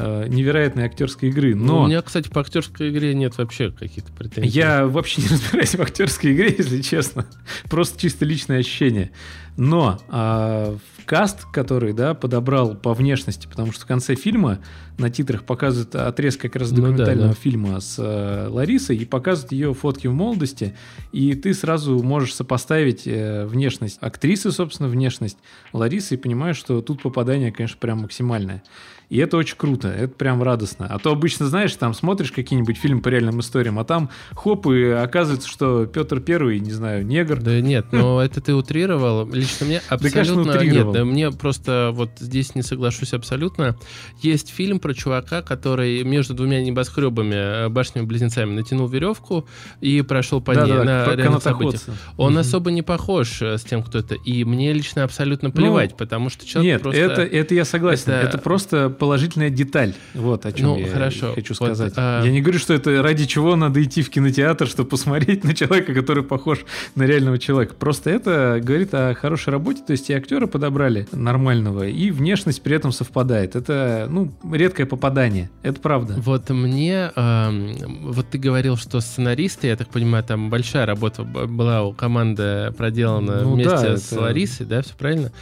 э, 0.00 0.28
невероятной 0.28 0.84
актерской 0.84 1.28
игры. 1.28 1.54
ну, 1.54 1.64
Но 1.64 1.82
У 1.82 1.86
меня, 1.86 2.02
кстати, 2.02 2.28
по 2.28 2.40
актерской 2.40 2.90
игре 2.90 3.14
нет 3.14 3.36
вообще 3.38 3.70
каких-то 3.70 4.12
претензий. 4.12 4.48
я 4.48 4.86
вообще 4.86 5.22
не 5.22 5.28
разбираюсь 5.28 5.74
в 5.74 5.80
актерской 5.80 6.32
игре, 6.32 6.54
если 6.58 6.80
честно. 6.82 7.26
Просто 7.68 8.00
чисто 8.00 8.24
личное 8.24 8.58
ощущение. 8.58 9.10
Но 9.56 10.00
а, 10.08 10.76
в 10.98 11.04
каст, 11.04 11.44
который 11.52 11.92
да, 11.92 12.14
подобрал 12.14 12.76
по 12.76 12.94
внешности, 12.94 13.46
потому 13.46 13.72
что 13.72 13.84
в 13.84 13.86
конце 13.86 14.14
фильма 14.14 14.60
на 14.96 15.10
титрах 15.10 15.44
показывают 15.44 15.94
отрезок 15.94 16.42
как 16.42 16.56
раз 16.56 16.70
Ну 16.70 16.76
да, 16.76 16.82
документального 16.82 17.28
да. 17.30 17.34
фильма 17.34 17.80
с 17.80 17.96
э, 17.98 18.48
Ларисой 18.48 18.96
и 18.96 19.04
показывают 19.04 19.52
ее 19.52 19.74
фотки 19.74 20.06
в 20.06 20.14
молодости, 20.14 20.76
и 21.12 21.34
ты 21.34 21.52
сразу 21.52 22.02
можешь 22.02 22.34
сопоставить 22.34 23.02
э, 23.06 23.44
внешность 23.46 23.98
актрисы, 24.00 24.52
собственно, 24.52 24.88
внешность 24.88 25.38
Ларисы, 25.72 26.14
и 26.14 26.16
понимаешь, 26.16 26.56
что 26.56 26.80
тут 26.80 27.02
попадание, 27.02 27.52
конечно, 27.52 27.76
прям 27.78 27.98
максимальное. 27.98 28.62
И 29.10 29.18
это 29.18 29.36
очень 29.36 29.56
круто, 29.56 29.88
это 29.88 30.14
прям 30.14 30.40
радостно. 30.40 30.86
А 30.88 31.00
то 31.00 31.10
обычно, 31.10 31.48
знаешь, 31.48 31.74
там 31.74 31.94
смотришь 31.94 32.30
какие-нибудь 32.30 32.78
фильмы 32.78 33.02
по 33.02 33.08
реальным 33.08 33.40
историям, 33.40 33.80
а 33.80 33.84
там 33.84 34.08
хоп, 34.36 34.68
и 34.68 34.84
оказывается, 34.84 35.48
что 35.48 35.86
Петр 35.86 36.20
Первый, 36.20 36.60
не 36.60 36.70
знаю, 36.70 37.04
негр. 37.04 37.42
Да 37.42 37.60
нет, 37.60 37.86
но 37.90 38.22
это 38.22 38.40
ты 38.40 38.54
утрировал. 38.54 39.28
Лично 39.28 39.66
мне 39.66 39.82
абсолютно... 39.88 40.62
Нет, 40.62 40.92
да 40.92 41.04
мне 41.04 41.32
просто 41.32 41.90
вот 41.92 42.10
здесь 42.20 42.54
не 42.54 42.62
соглашусь 42.62 43.12
абсолютно. 43.12 43.76
Есть 44.20 44.50
фильм 44.50 44.78
про 44.78 44.94
чувака, 44.94 45.42
который 45.42 46.04
между 46.04 46.34
двумя 46.34 46.62
небоскребами, 46.62 47.66
э, 47.66 47.68
башнями-близнецами 47.68 48.52
натянул 48.52 48.86
веревку 48.86 49.44
и 49.80 50.02
прошел 50.02 50.40
по 50.40 50.52
ней 50.52 50.72
на 50.84 51.16
реальных 51.16 51.42
событиях. 51.42 51.82
Он 52.16 52.38
особо 52.38 52.70
не 52.70 52.82
похож 52.82 53.42
э, 53.42 53.58
с 53.58 53.64
тем, 53.64 53.82
кто 53.82 53.98
это. 53.98 54.14
И 54.14 54.44
мне 54.44 54.72
лично 54.72 55.02
абсолютно 55.02 55.50
плевать, 55.50 55.96
потому 55.96 56.30
что 56.30 56.46
человек 56.46 56.74
Нет, 56.74 56.82
просто... 56.82 57.00
это, 57.00 57.22
это 57.22 57.54
я 57.56 57.64
согласен. 57.64 58.12
Это... 58.12 58.38
просто 58.38 58.88
положительная 59.00 59.50
деталь. 59.50 59.94
Вот 60.14 60.46
о 60.46 60.52
чем 60.52 60.66
Ну, 60.66 60.78
я 60.78 60.86
хорошо. 60.88 61.32
хочу 61.34 61.54
Вот, 61.58 61.68
сказать. 61.68 61.94
а- 61.96 62.22
Я 62.24 62.30
не 62.30 62.40
говорю, 62.42 62.58
что 62.60 62.74
это 62.74 63.02
ради 63.02 63.24
чего 63.26 63.56
надо 63.56 63.82
идти 63.82 64.02
в 64.02 64.10
кинотеатр, 64.10 64.68
чтобы 64.68 64.88
посмотреть 64.90 65.42
на 65.42 65.54
человека, 65.54 65.94
который 65.94 66.22
похож 66.22 66.60
на 66.94 67.02
реального 67.04 67.38
человека. 67.38 67.74
Просто 67.74 68.10
это 68.10 68.60
говорит 68.62 68.94
о 68.94 69.14
хорошей 69.14 69.50
работе. 69.50 69.82
То 69.86 69.92
есть 69.92 70.10
и 70.10 70.12
актера 70.12 70.46
подобрали 70.46 71.08
нормального, 71.12 71.88
и 71.88 72.10
внешность 72.10 72.62
при 72.62 72.76
этом 72.76 72.92
совпадает. 72.92 73.56
Это, 73.56 74.06
ну, 74.10 74.30
редкое 74.52 74.84
попадание. 74.86 75.50
Это 75.62 75.80
правда. 75.80 76.14
Вот 76.18 76.50
мне, 76.50 77.10
эм, 77.16 77.74
вот 78.12 78.26
ты 78.30 78.38
говорил, 78.38 78.76
что 78.76 79.00
сценаристы, 79.00 79.66
я 79.68 79.76
так 79.76 79.88
понимаю, 79.88 80.22
там 80.24 80.50
большая 80.50 80.84
работа 80.86 81.22
была 81.24 81.82
у 81.84 81.92
команды 81.94 82.70
проделана 82.76 83.40
Ну 83.42 83.54
вместе 83.54 83.70
да, 83.74 83.96
с 83.96 84.12
это- 84.12 84.20
Ларисой, 84.20 84.66
да, 84.66 84.82
все 84.82 84.92
правильно? 84.94 85.32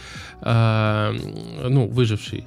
А, 0.41 1.13
ну, 1.69 1.89
выживший. 1.89 2.45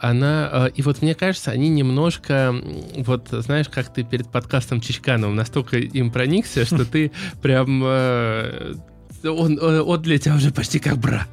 Она, 0.00 0.48
э, 0.52 0.70
и 0.74 0.82
вот 0.82 1.02
мне 1.02 1.14
кажется, 1.14 1.50
они 1.50 1.68
немножко, 1.68 2.54
вот 2.96 3.28
знаешь, 3.30 3.68
как 3.68 3.92
ты 3.92 4.02
перед 4.02 4.28
подкастом 4.28 4.80
Чичкановым 4.80 5.36
настолько 5.36 5.78
им 5.78 6.10
проникся, 6.10 6.64
что 6.66 6.84
ты 6.84 7.12
прям 7.40 7.82
э, 7.84 8.74
он, 9.24 9.58
он, 9.62 9.80
он 9.80 10.02
для 10.02 10.18
тебя 10.18 10.34
уже 10.34 10.50
почти 10.50 10.78
как 10.78 10.98
брат. 10.98 11.28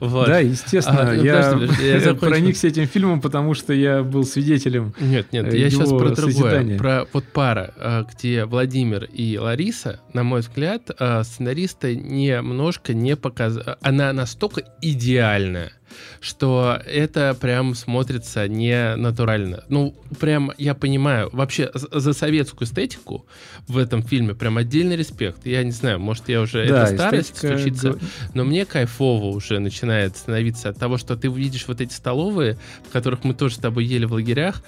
Вот. 0.00 0.26
Да, 0.26 0.38
естественно. 0.38 1.10
А, 1.10 1.14
ну, 1.14 1.22
я 1.22 1.52
подожди, 1.52 1.86
я 1.86 2.00
закончу. 2.00 2.26
проникся 2.26 2.68
этим 2.68 2.86
фильмом, 2.86 3.20
потому 3.20 3.54
что 3.54 3.72
я 3.72 4.02
был 4.02 4.24
свидетелем. 4.24 4.94
Нет, 5.00 5.32
нет, 5.32 5.52
э, 5.52 5.58
я 5.58 5.70
сейчас 5.70 5.90
про 5.90 6.10
другое. 6.10 6.14
созидания. 6.14 6.78
Про 6.78 7.06
вот 7.12 7.24
пара, 7.32 7.72
э, 7.76 8.04
где 8.12 8.44
Владимир 8.44 9.04
и 9.04 9.38
Лариса, 9.38 10.00
на 10.12 10.22
мой 10.22 10.40
взгляд, 10.40 10.90
э, 10.98 11.22
сценаристы 11.24 11.96
немножко 11.96 12.94
не 12.94 13.16
показали. 13.16 13.76
Она 13.80 14.12
настолько 14.12 14.62
идеальная, 14.80 15.72
что 16.20 16.80
это 16.86 17.36
прям 17.40 17.74
смотрится 17.74 18.48
не 18.48 18.96
натурально. 18.96 19.64
Ну, 19.68 19.94
прям 20.18 20.52
я 20.58 20.74
понимаю, 20.74 21.30
вообще 21.32 21.70
за 21.74 22.12
советскую 22.12 22.66
эстетику 22.66 23.26
в 23.68 23.78
этом 23.78 24.02
фильме 24.02 24.34
прям 24.34 24.58
отдельный 24.58 24.96
респект. 24.96 25.46
Я 25.46 25.62
не 25.64 25.72
знаю, 25.72 26.00
может, 26.00 26.28
я 26.28 26.40
уже 26.40 26.66
Да, 26.66 26.84
это 26.84 26.94
старость 26.94 27.38
случится, 27.38 27.98
но 28.34 28.44
мне 28.44 28.64
кайфово 28.64 29.26
уже 29.26 29.58
начинает 29.58 30.16
становиться 30.16 30.68
от 30.68 30.78
того, 30.78 30.98
что 30.98 31.16
ты 31.16 31.30
увидишь 31.30 31.66
вот 31.68 31.80
эти 31.80 31.92
столовые, 31.92 32.58
в 32.88 32.92
которых 32.92 33.24
мы 33.24 33.34
тоже 33.34 33.56
с 33.56 33.58
тобой 33.58 33.84
ели 33.84 34.04
в 34.04 34.12
лагерях, 34.12 34.62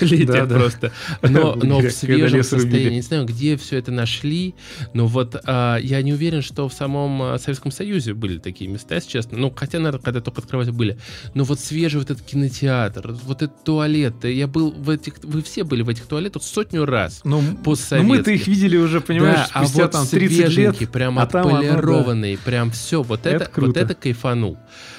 да. 0.00 0.46
просто, 0.46 0.92
но, 1.22 1.54
В 1.54 1.90
свежем 1.90 2.42
состоянии. 2.42 2.96
Не 2.96 3.02
знаю, 3.02 3.24
где 3.24 3.56
все 3.56 3.78
это 3.78 3.92
нашли, 3.92 4.54
но 4.94 5.06
вот 5.06 5.36
а, 5.44 5.76
я 5.78 6.02
не 6.02 6.12
уверен, 6.12 6.42
что 6.42 6.68
в 6.68 6.72
самом 6.72 7.22
а, 7.22 7.38
Советском 7.38 7.70
Союзе 7.70 8.14
были 8.14 8.38
такие 8.38 8.70
места, 8.70 8.96
если 8.96 9.10
честно. 9.10 9.38
Ну, 9.38 9.52
хотя, 9.54 9.78
наверное, 9.78 10.02
когда 10.02 10.20
только 10.20 10.40
открывать 10.60 10.70
были. 10.70 10.98
Но 11.34 11.44
вот 11.44 11.60
свежий 11.60 11.98
вот 12.00 12.10
этот 12.10 12.24
кинотеатр, 12.24 13.12
вот 13.24 13.42
этот 13.42 13.64
туалет, 13.64 14.24
я 14.24 14.46
был 14.46 14.70
в 14.70 14.90
этих, 14.90 15.14
вы 15.22 15.42
все 15.42 15.64
были 15.64 15.82
в 15.82 15.88
этих 15.88 16.06
туалетах 16.06 16.42
сотню 16.42 16.84
раз. 16.84 17.20
Ну, 17.24 17.40
ну, 17.40 17.56
Постсоветских. 17.56 18.08
мы-то 18.08 18.30
их 18.30 18.46
видели 18.46 18.76
уже, 18.76 19.00
понимаешь, 19.00 19.48
да, 19.54 19.60
спустя 19.60 19.82
а 19.82 19.86
вот 19.86 19.92
там 19.92 20.06
30 20.06 20.36
свеженький, 20.36 20.80
лет. 20.80 20.90
прям 20.92 21.18
а 21.18 21.26
там 21.26 21.46
оно, 21.48 21.62
да. 22.36 22.42
прям 22.44 22.70
все. 22.70 23.02
Вот 23.02 23.26
Это 23.26 23.36
это, 23.36 23.44
круто. 23.46 23.68
вот 23.68 23.76
это 23.76 23.94
кайфанул. 23.94 24.58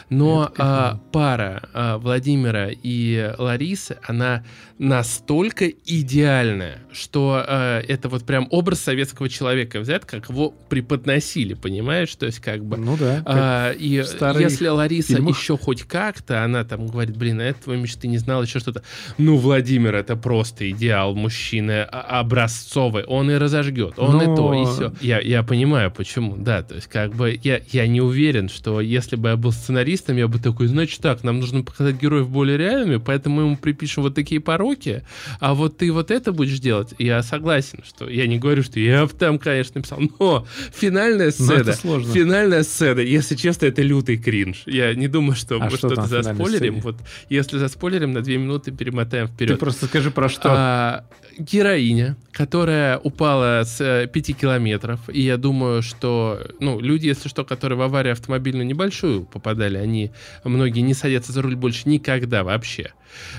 Но 0.09 0.45
Это 0.45 0.53
кайфанул. 0.55 0.77
а, 0.77 0.99
пара 1.11 1.61
а, 1.73 1.97
Владимира 1.97 2.69
и 2.71 3.33
Ларисы, 3.37 3.97
она 4.03 4.43
настолько 4.79 5.67
идеальная, 5.67 6.79
что 6.91 7.43
а, 7.45 7.81
это 7.81 8.09
вот 8.09 8.23
прям 8.25 8.47
образ 8.51 8.81
советского 8.81 9.29
человека 9.29 9.79
взят, 9.79 10.05
как 10.05 10.29
его 10.29 10.53
преподносили, 10.69 11.53
понимаешь? 11.55 12.13
То 12.15 12.27
есть 12.27 12.39
как 12.39 12.63
бы... 12.63 12.77
Ну 12.77 12.95
да. 12.97 13.23
А, 13.25 13.71
и 13.71 13.87
если 13.87 14.67
Лариса 14.67 15.15
фильмах. 15.15 15.37
еще 15.37 15.57
хоть 15.57 15.83
как-то, 15.83 16.43
она 16.43 16.63
там 16.63 16.87
говорит, 16.87 17.17
блин, 17.17 17.39
а 17.39 17.43
этого 17.43 17.73
мечты 17.73 18.07
не 18.07 18.17
знала, 18.17 18.43
еще 18.43 18.59
что-то. 18.59 18.83
Ну, 19.17 19.37
Владимир, 19.37 19.95
это 19.95 20.15
просто 20.15 20.69
идеал 20.69 21.15
мужчины 21.15 21.81
а- 21.81 22.19
образцовый. 22.19 23.03
Он 23.05 23.31
и 23.31 23.35
разожгет, 23.35 23.97
он 23.97 24.21
и 24.21 24.25
то, 24.25 24.53
и 24.53 24.57
Но- 24.57 24.65
все. 24.65 24.93
Я, 25.01 25.19
я 25.19 25.43
понимаю, 25.43 25.91
почему, 25.91 26.35
да. 26.37 26.61
То 26.61 26.75
есть, 26.75 26.87
как 26.87 27.15
бы, 27.15 27.39
я, 27.43 27.61
я 27.71 27.87
не 27.87 28.01
уверен, 28.01 28.49
что 28.49 28.81
если 28.81 29.15
бы 29.15 29.29
я 29.29 29.37
был 29.37 29.51
сценаристом, 29.51 30.17
я 30.17 30.27
бы 30.27 30.39
такой, 30.39 30.67
значит 30.67 31.01
так, 31.01 31.23
нам 31.23 31.39
нужно 31.39 31.63
показать 31.63 31.99
героев 31.99 32.29
более 32.29 32.57
реальными, 32.57 32.97
поэтому 32.97 33.37
мы 33.37 33.41
ему 33.43 33.57
припишем 33.57 34.03
вот 34.03 34.13
такие 34.13 34.39
пороки, 34.67 35.03
а 35.39 35.53
вот 35.53 35.77
ты 35.77 35.91
вот 35.91 36.11
это 36.11 36.31
будешь 36.31 36.59
делать. 36.59 36.93
Я 36.97 37.23
согласен, 37.23 37.83
что 37.85 38.09
я 38.09 38.27
не 38.27 38.37
говорю, 38.37 38.63
что 38.63 38.79
я 38.79 39.07
там, 39.07 39.39
конечно, 39.39 39.73
написал, 39.75 39.99
но 40.19 40.45
финальная 40.73 41.27
Но 41.27 41.31
сцена, 41.31 41.59
это 41.61 41.73
сложно. 41.73 42.13
Финальная 42.13 42.63
сцена, 42.63 42.99
если 42.99 43.35
честно, 43.35 43.67
это 43.67 43.81
лютый 43.81 44.17
кринж. 44.17 44.63
Я 44.65 44.93
не 44.93 45.07
думаю, 45.07 45.35
что 45.35 45.55
А 45.55 45.59
мы 45.59 45.69
что 45.69 45.77
что-то 45.77 46.07
финальной 46.07 46.23
заспойлерим. 46.23 46.79
Вот 46.81 46.97
если 47.29 47.57
заспойлерим, 47.57 48.13
на 48.13 48.21
две 48.21 48.37
минуты 48.37 48.71
перемотаем 48.71 49.27
Ты 49.27 49.33
вперед. 49.33 49.59
просто 49.59 49.85
скажи 49.85 50.11
про 50.11 50.29
что. 50.29 50.49
А, 50.51 51.05
героиня, 51.37 52.17
которая 52.31 52.97
упала 52.97 53.63
с 53.63 53.79
э, 53.79 54.07
5 54.07 54.37
километров, 54.37 54.99
и 55.09 55.21
я 55.21 55.37
думаю, 55.37 55.81
что, 55.81 56.39
ну, 56.59 56.79
люди, 56.79 57.07
если 57.07 57.29
что, 57.29 57.45
которые 57.45 57.77
в 57.77 57.81
аварию 57.81 58.13
автомобильную 58.13 58.65
небольшую 58.65 59.23
попадали, 59.25 59.77
они, 59.77 60.11
многие 60.43 60.81
не 60.81 60.93
садятся 60.93 61.31
за 61.31 61.41
руль 61.41 61.55
больше 61.55 61.87
никогда 61.89 62.43
вообще. 62.43 62.91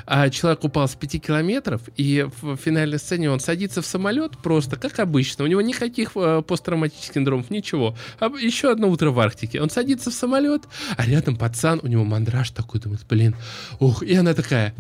А 0.07 0.31
человек 0.31 0.65
упал 0.65 0.89
с 0.89 0.95
5 0.95 1.23
километров, 1.23 1.83
и 1.97 2.27
в 2.43 2.57
финальной 2.57 2.99
сцене 2.99 3.31
он 3.31 3.41
садится 3.41 3.83
в 3.83 3.87
самолет 3.87 4.39
просто, 4.39 4.77
как 4.77 4.99
обычно. 4.99 5.45
У 5.45 5.47
него 5.47 5.61
никаких 5.61 6.13
э, 6.15 6.43
посттравматических 6.47 7.15
синдромов, 7.15 7.51
ничего. 7.51 7.97
А 8.19 8.27
еще 8.27 8.71
одно 8.71 8.89
утро 8.89 9.11
в 9.11 9.21
Арктике. 9.21 9.61
Он 9.61 9.71
садится 9.71 10.11
в 10.11 10.15
самолет, 10.15 10.63
а 10.97 11.07
рядом 11.07 11.37
пацан, 11.37 11.81
у 11.83 11.87
него 11.87 12.05
мандраж 12.05 12.51
такой, 12.51 12.81
думает, 12.81 13.05
блин, 13.09 13.35
ух, 13.81 14.03
и 14.03 14.15
она 14.15 14.35
такая 14.35 14.75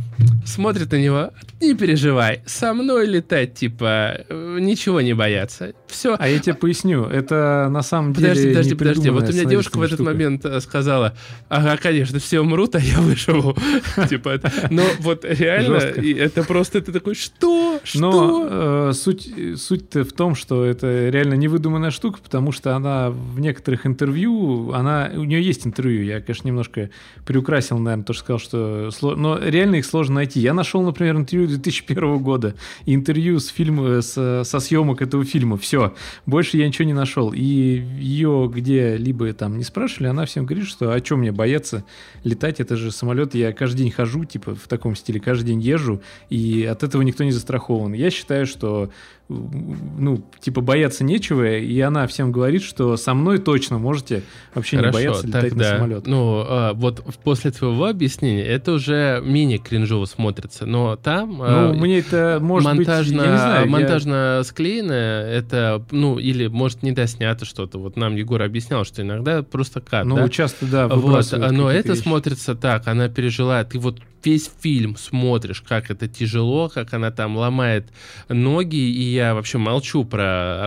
смотрит 0.45 0.91
на 0.93 0.97
него, 0.97 1.30
не 1.61 1.74
переживай, 1.74 2.43
со 2.47 2.74
мной 2.74 3.07
летать, 3.07 3.55
типа, 3.55 4.24
э, 4.28 4.59
ничего 4.61 5.01
не 5.01 5.14
бояться, 5.14 5.74
все. 5.86 6.16
А 6.18 6.28
я 6.28 6.39
тебе 6.39 6.55
поясню, 6.55 7.05
это 7.05 7.68
на 7.70 7.82
самом 7.82 8.12
деле 8.12 8.28
Подожди, 8.28 8.49
подожди, 8.49 8.74
подожди, 8.74 9.11
вот 9.11 9.28
у 9.28 9.32
меня 9.32 9.45
девушка 9.45 9.78
в 9.78 9.82
этот 9.82 9.97
штука. 9.97 10.11
момент 10.11 10.45
э, 10.45 10.61
сказала, 10.61 11.14
ага, 11.49 11.76
конечно, 11.76 12.18
все 12.18 12.41
умрут, 12.41 12.74
а 12.74 12.80
я 12.80 13.01
выживу, 13.01 13.57
типа, 14.09 14.41
но 14.79 14.85
вот 15.01 15.24
реально, 15.24 15.76
это 15.76 16.45
просто, 16.45 16.81
ты 16.81 16.93
такой, 16.93 17.14
что, 17.14 17.81
что? 17.83 17.99
Но 17.99 18.93
суть, 18.93 19.31
суть-то 19.57 20.05
в 20.05 20.12
том, 20.12 20.35
что 20.35 20.64
это 20.64 21.09
реально 21.09 21.35
невыдуманная 21.35 21.91
штука, 21.91 22.20
потому 22.22 22.53
что 22.53 22.76
она 22.76 23.11
в 23.11 23.41
некоторых 23.41 23.87
интервью, 23.87 24.72
она, 24.72 25.11
у 25.14 25.24
нее 25.24 25.43
есть 25.43 25.66
интервью, 25.66 26.05
я, 26.05 26.20
конечно, 26.20 26.47
немножко 26.47 26.91
приукрасил, 27.26 27.79
наверное, 27.79 28.05
то, 28.05 28.12
что 28.12 28.39
сказал, 28.39 28.91
что... 28.91 29.16
Но 29.16 29.39
реально 29.39 29.76
их 29.76 29.87
сложно 29.87 30.16
найти. 30.16 30.41
Я 30.41 30.55
нашел, 30.55 30.83
например, 30.83 31.16
интервью 31.16 31.49
2001 31.49 32.18
года, 32.18 32.55
интервью 32.87 33.41
с 33.41 33.49
фильма, 33.49 34.01
с, 34.01 34.45
со 34.45 34.61
съемок 34.61 35.03
этого 35.03 35.24
фильма, 35.24 35.57
все. 35.57 35.95
Больше 36.26 36.57
я 36.57 36.66
ничего 36.66 36.87
не 36.87 36.95
нашел. 36.95 37.33
И 37.35 37.41
ее 37.41 38.51
где-либо 38.53 39.33
там 39.33 39.59
не 39.59 39.64
спрашивали, 39.64 40.09
она 40.09 40.26
всем 40.26 40.47
говорит, 40.47 40.66
что 40.66 40.93
о 40.93 41.01
чем 41.01 41.20
мне 41.20 41.33
бояться 41.33 41.85
летать, 42.24 42.61
это 42.61 42.76
же 42.76 42.91
самолет, 42.93 43.35
я 43.35 43.53
каждый 43.53 43.79
день 43.79 43.91
хожу, 43.91 44.24
типа, 44.24 44.55
в 44.55 44.68
таком 44.69 44.97
стиле, 44.97 45.21
каждый 45.21 45.47
день 45.47 45.61
езжу, 45.61 46.01
и 46.29 46.64
от 46.64 46.83
этого 46.83 47.03
никто 47.03 47.25
не 47.25 47.33
застрахован. 47.33 47.93
Я 47.93 48.11
считаю, 48.11 48.47
что 48.47 48.91
ну, 49.29 50.22
типа, 50.41 50.62
бояться 50.62 51.05
нечего, 51.05 51.59
и 51.59 51.79
она 51.81 52.07
всем 52.07 52.33
говорит, 52.33 52.62
что 52.62 52.97
со 52.97 53.12
мной 53.12 53.39
точно 53.39 53.79
можете 53.79 54.22
вообще 54.55 54.79
Хорошо, 54.79 54.99
не 54.99 55.05
бояться 55.05 55.26
летать 55.26 55.51
тогда, 55.51 55.70
на 55.70 55.76
самолет. 55.76 56.07
Ну, 56.07 56.45
а, 56.47 56.72
вот 56.72 57.05
после 57.22 57.51
твоего 57.51 57.87
объяснения 57.87 58.43
это 58.45 58.72
уже 58.72 59.22
мини 59.22 59.59
кринжово 59.59 60.07
смотрится, 60.07 60.64
но 60.64 60.97
там... 60.97 61.43
А, 61.43 61.72
ну, 61.72 61.79
мне 61.79 61.99
это 61.99 62.39
может 62.41 62.72
монтажно, 62.72 63.18
быть, 63.18 63.26
я 63.26 63.33
не 63.33 63.39
знаю. 63.39 63.68
Монтажно 63.68 64.37
я... 64.39 64.45
склеенное, 64.45 65.31
это, 65.31 65.85
ну, 65.91 66.18
или, 66.18 66.47
может, 66.47 66.83
не 66.83 66.93
доснято 66.93 67.45
что-то. 67.45 67.79
Вот 67.79 67.97
нам 67.97 68.16
Егор 68.16 68.41
объяснял, 68.41 68.85
что 68.85 69.03
иногда 69.03 69.43
просто 69.43 69.83
кат, 69.83 70.07
Ну, 70.07 70.16
да? 70.16 70.29
часто, 70.31 70.64
да, 70.64 70.89
вот, 70.89 71.33
Но 71.33 71.70
это 71.70 71.91
вещи. 71.91 72.01
смотрится 72.01 72.55
так, 72.55 72.89
она 72.89 73.09
пережила, 73.09 73.62
ты 73.64 73.79
вот 73.79 74.01
весь 74.24 74.51
фильм 74.61 74.97
смотришь, 74.97 75.62
как 75.66 75.91
это 75.91 76.09
тяжело, 76.09 76.68
как 76.68 76.93
она 76.95 77.11
там 77.11 77.37
ломает 77.37 77.89
ноги, 78.29 78.76
и 78.76 79.18
я 79.19 79.35
вообще 79.35 79.59
молчу 79.59 80.05
про 80.05 80.64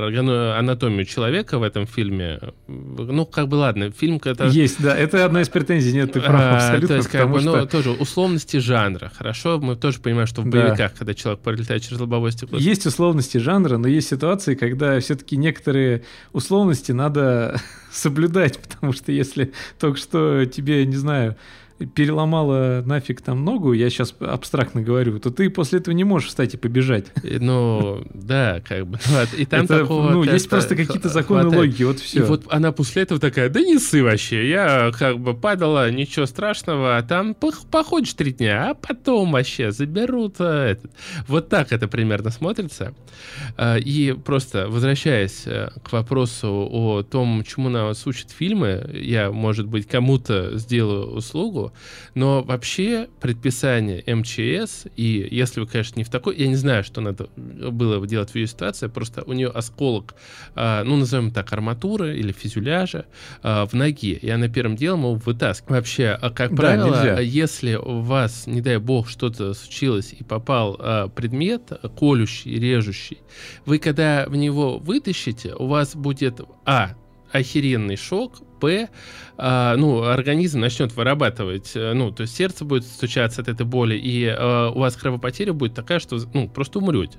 анатомию 0.58 1.06
человека 1.06 1.58
в 1.58 1.64
этом 1.64 1.88
фильме. 1.88 2.40
Ну, 2.68 3.26
как 3.26 3.48
бы 3.48 3.56
ладно, 3.56 3.92
фильм 3.92 4.20
это... 4.24 4.48
Есть, 4.48 4.82
да, 4.82 4.96
это 4.96 5.26
одна 5.26 5.42
из 5.42 5.50
претензий, 5.50 5.94
нет, 5.94 6.14
ты 6.14 6.20
прав 6.20 6.42
а, 6.42 6.56
абсолютно, 6.56 6.88
То 6.88 6.96
есть, 6.96 7.10
как 7.10 7.30
бы, 7.30 7.42
ну, 7.42 7.52
что... 7.52 7.62
ну, 7.62 7.68
тоже 7.68 7.92
условности 7.92 8.58
жанра, 8.58 9.12
хорошо? 9.16 9.60
Мы 9.60 9.76
тоже 9.76 10.00
понимаем, 10.00 10.28
что 10.28 10.42
в 10.42 10.48
боевиках, 10.48 10.78
да. 10.78 10.90
когда 10.90 11.14
человек 11.14 11.42
пролетает 11.42 11.84
через 11.84 12.00
лобовое 12.00 12.32
стекло... 12.32 12.60
Есть 12.60 12.86
условности 12.86 13.38
жанра, 13.38 13.78
но 13.78 13.88
есть 13.88 14.10
ситуации, 14.10 14.56
когда 14.56 15.00
все-таки 15.00 15.38
некоторые 15.38 16.04
условности 16.34 16.92
надо 16.92 17.60
соблюдать, 17.92 18.60
потому 18.60 18.94
что 18.94 19.12
если 19.12 19.54
только 19.80 19.98
что 19.98 20.46
тебе, 20.46 20.86
не 20.86 20.98
знаю, 20.98 21.38
переломала 21.86 22.82
нафиг 22.86 23.22
там 23.22 23.44
ногу, 23.44 23.74
я 23.74 23.90
сейчас 23.90 24.16
абстрактно 24.20 24.82
говорю, 24.82 25.20
то 25.20 25.30
ты 25.32 25.50
после 25.50 25.80
этого 25.80 25.94
не 25.94 26.04
можешь 26.04 26.30
встать 26.30 26.54
и 26.54 26.58
побежать. 26.58 27.08
Ну, 27.24 28.04
да, 28.14 28.62
как 28.68 28.88
бы. 28.88 29.00
И 29.38 29.46
там 29.46 29.66
это, 29.66 29.80
такого... 29.80 30.10
Ну, 30.10 30.24
есть 30.24 30.50
просто 30.50 30.76
какие-то 30.76 31.10
законы 31.10 31.44
хватает. 31.44 31.60
логики, 31.60 31.84
вот 31.84 32.00
все. 32.00 32.20
И 32.20 32.22
вот 32.22 32.46
она 32.50 32.72
после 32.72 33.04
этого 33.04 33.20
такая, 33.20 33.50
да 33.50 33.62
не 33.62 33.78
ссы 33.80 34.04
вообще, 34.04 34.50
я 34.50 34.92
как 34.98 35.20
бы 35.20 35.34
падала, 35.34 35.90
ничего 35.92 36.26
страшного, 36.26 36.98
а 36.98 37.04
там 37.04 37.36
походишь 37.36 38.14
три 38.14 38.32
дня, 38.32 38.72
а 38.72 38.74
потом 38.74 39.32
вообще 39.32 39.72
заберут 39.72 40.36
а, 40.40 40.70
этот. 40.70 40.92
Вот 41.28 41.50
так 41.50 41.72
это 41.72 41.88
примерно 41.88 42.30
смотрится. 42.30 42.94
А, 43.58 43.78
и 43.78 44.14
просто 44.14 44.68
возвращаясь 44.68 45.44
э, 45.46 45.70
к 45.84 45.92
вопросу 45.92 46.68
о 46.72 47.04
том, 47.04 47.44
чему 47.44 47.70
нас 47.70 48.06
учат 48.08 48.32
фильмы, 48.32 48.90
я, 48.94 49.32
может 49.32 49.68
быть, 49.68 49.88
кому-то 49.88 50.58
сделаю 50.58 51.12
услугу, 51.12 51.71
но 52.16 52.44
вообще 52.44 53.10
предписание 53.20 54.04
МЧС, 54.06 54.88
и 54.96 55.28
если 55.32 55.60
вы, 55.60 55.68
конечно, 55.68 56.00
не 56.00 56.04
в 56.04 56.10
такой... 56.10 56.36
Я 56.38 56.48
не 56.48 56.56
знаю, 56.56 56.84
что 56.84 57.02
надо 57.02 57.28
было 57.36 58.06
делать 58.06 58.32
в 58.32 58.36
ее 58.36 58.48
ситуации, 58.48 58.88
просто 58.88 59.24
у 59.26 59.34
нее 59.34 59.50
осколок, 59.50 60.16
а, 60.56 60.84
ну, 60.84 60.98
назовем 60.98 61.32
так, 61.32 61.52
арматуры 61.54 62.18
или 62.18 62.32
фюзеляжа 62.32 63.06
а, 63.44 63.66
в 63.66 63.74
ноге, 63.74 64.14
и 64.14 64.30
она 64.30 64.48
первым 64.48 64.76
делом 64.76 65.02
его 65.02 65.14
вытаскивает. 65.16 65.72
Вообще, 65.72 66.18
а, 66.22 66.30
как 66.30 66.52
да, 66.52 66.58
правило, 66.58 66.96
нельзя. 66.96 67.20
если 67.20 67.76
у 67.76 68.00
вас, 68.00 68.48
не 68.48 68.62
дай 68.62 68.78
бог, 68.78 69.10
что-то 69.10 69.54
случилось 69.54 70.14
и 70.18 70.24
попал 70.24 70.78
предмет 71.16 71.72
колющий, 71.98 72.60
режущий, 72.60 73.20
вы 73.66 73.80
когда 73.80 74.26
в 74.28 74.36
него 74.36 74.78
вытащите, 74.78 75.54
у 75.56 75.68
вас 75.68 75.96
будет, 75.96 76.42
а, 76.66 76.96
охеренный 77.32 77.96
шок, 77.96 78.42
П, 78.62 78.90
э, 79.38 79.76
ну, 79.76 80.04
организм 80.04 80.60
начнет 80.60 80.96
вырабатывать, 80.96 81.72
э, 81.76 81.94
ну, 81.94 82.12
то 82.12 82.22
есть 82.22 82.36
сердце 82.36 82.64
будет 82.64 82.86
стучаться 82.86 83.42
от 83.42 83.50
этой 83.50 83.66
боли, 83.66 83.96
и 83.96 84.26
э, 84.26 84.70
у 84.70 84.80
вас 84.80 84.96
кровопотеря 84.96 85.52
будет 85.52 85.74
такая, 85.74 86.00
что, 86.00 86.20
ну, 86.34 86.48
просто 86.48 86.80
умрете. 86.80 87.18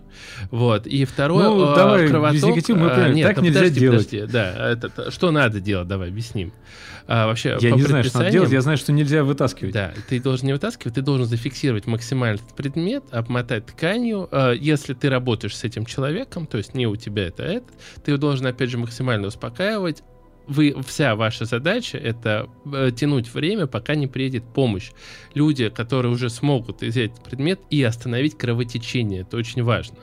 Вот. 0.51 0.87
И 0.87 1.05
второе, 1.05 1.49
ну, 1.49 1.73
э, 1.73 1.77
давай, 1.77 2.09
кровоток... 2.09 2.57
Без 2.57 2.69
мы 2.69 2.87
э, 2.87 3.13
нет, 3.13 3.29
так 3.29 3.39
ну, 3.39 3.43
нельзя 3.43 3.61
подожди, 3.61 3.81
делать. 3.81 4.11
Подожди, 4.11 4.33
да, 4.33 4.71
это, 4.71 5.11
что 5.11 5.31
надо 5.33 5.61
делать, 5.61 5.89
давай, 5.89 6.09
объясним. 6.09 6.53
А, 7.07 7.27
вообще, 7.27 7.57
я 7.61 7.73
не 7.73 7.83
знаю, 7.83 8.05
что 8.05 8.19
надо 8.19 8.31
делать, 8.31 8.51
я 8.53 8.61
знаю, 8.61 8.79
что 8.79 8.93
нельзя 8.93 9.25
вытаскивать. 9.25 9.75
Да, 9.75 9.93
ты 10.09 10.21
должен 10.21 10.47
не 10.47 10.53
вытаскивать, 10.53 10.95
ты 10.95 11.03
должен 11.03 11.27
зафиксировать 11.27 11.87
максимально 11.87 12.37
этот 12.37 12.55
предмет, 12.55 13.05
обмотать 13.11 13.67
тканью. 13.67 14.29
А, 14.31 14.53
если 14.53 14.95
ты 14.95 15.11
работаешь 15.11 15.57
с 15.57 15.65
этим 15.65 15.85
человеком, 15.85 16.47
то 16.47 16.59
есть 16.59 16.75
не 16.75 16.87
у 16.87 16.97
тебя 16.97 17.27
это, 17.27 17.43
это, 17.43 17.67
ты 18.05 18.17
должен, 18.17 18.47
опять 18.47 18.71
же, 18.71 18.79
максимально 18.79 19.27
успокаивать, 19.27 20.03
вы, 20.47 20.75
вся 20.87 21.15
ваша 21.15 21.45
задача 21.45 21.99
это 21.99 22.49
э, 22.73 22.91
тянуть 22.95 23.33
время, 23.33 23.67
пока 23.67 23.95
не 23.95 24.07
приедет 24.07 24.45
помощь. 24.45 24.91
Люди, 25.35 25.69
которые 25.69 26.13
уже 26.13 26.31
смогут 26.31 26.83
взять 26.83 27.13
предмет 27.23 27.61
и 27.71 27.83
остановить 27.83 28.37
кровотечение, 28.37 29.23
это 29.23 29.37
очень 29.37 29.63
важно. 29.63 29.99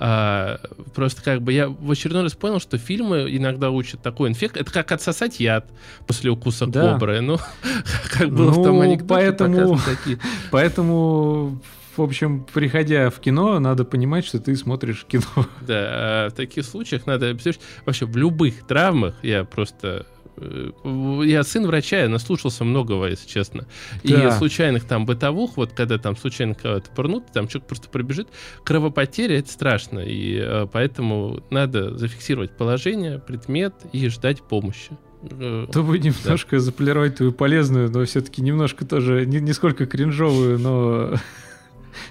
А, 0.00 0.60
просто 0.94 1.22
как 1.22 1.42
бы 1.42 1.52
я 1.52 1.68
в 1.68 1.90
очередной 1.90 2.22
раз 2.22 2.34
понял, 2.34 2.60
что 2.60 2.78
фильмы 2.78 3.26
иногда 3.28 3.70
учат 3.70 4.00
такой 4.00 4.28
инфект. 4.28 4.56
Это 4.56 4.70
как 4.70 4.92
отсосать 4.92 5.40
яд 5.40 5.68
после 6.06 6.30
укуса 6.30 6.66
да. 6.66 6.92
кобры. 6.92 7.20
Ну, 7.20 7.38
как 8.12 8.30
было 8.30 8.52
ну, 8.52 8.60
в 8.60 8.64
том 8.64 8.80
анекдоте. 8.80 9.08
Поэтому, 9.08 9.80
поэтому 10.50 11.60
в 11.98 12.02
общем, 12.02 12.46
приходя 12.52 13.10
в 13.10 13.18
кино, 13.20 13.58
надо 13.58 13.84
понимать, 13.84 14.24
что 14.24 14.38
ты 14.38 14.54
смотришь 14.56 15.04
кино. 15.06 15.24
Да, 15.60 15.74
а 15.76 16.28
в 16.30 16.32
таких 16.32 16.64
случаях 16.64 17.06
надо... 17.06 17.36
Вообще, 17.84 18.06
в 18.06 18.16
любых 18.16 18.66
травмах 18.66 19.14
я 19.22 19.44
просто 19.44 20.06
э, 20.36 20.70
я 21.24 21.42
сын 21.42 21.66
врача, 21.66 21.98
я 21.98 22.08
наслушался 22.08 22.64
многого, 22.64 23.06
если 23.06 23.28
честно. 23.28 23.66
Да. 24.04 24.28
И 24.28 24.38
случайных 24.38 24.84
там 24.84 25.04
бытовух, 25.04 25.56
вот 25.56 25.72
когда 25.72 25.98
там 25.98 26.16
случайно 26.16 26.54
кого-то 26.54 26.90
пырнут, 26.90 27.26
там 27.32 27.48
человек 27.48 27.68
просто 27.68 27.88
пробежит, 27.88 28.28
кровопотеря— 28.64 29.38
это 29.40 29.50
страшно, 29.50 30.00
и 30.00 30.38
э, 30.40 30.66
поэтому 30.72 31.42
надо 31.50 31.96
зафиксировать 31.96 32.56
положение, 32.56 33.18
предмет 33.18 33.74
и 33.92 34.08
ждать 34.08 34.42
помощи. 34.42 34.96
Э, 35.22 35.66
То 35.72 35.82
бы 35.82 35.98
немножко 35.98 36.56
да. 36.56 36.60
заполировать 36.60 37.16
твою 37.16 37.32
полезную, 37.32 37.90
но 37.90 38.04
все-таки 38.04 38.42
немножко 38.42 38.86
тоже, 38.86 39.26
не, 39.26 39.40
не 39.40 39.52
сколько 39.52 39.86
кринжовую, 39.86 40.58
но 40.58 41.14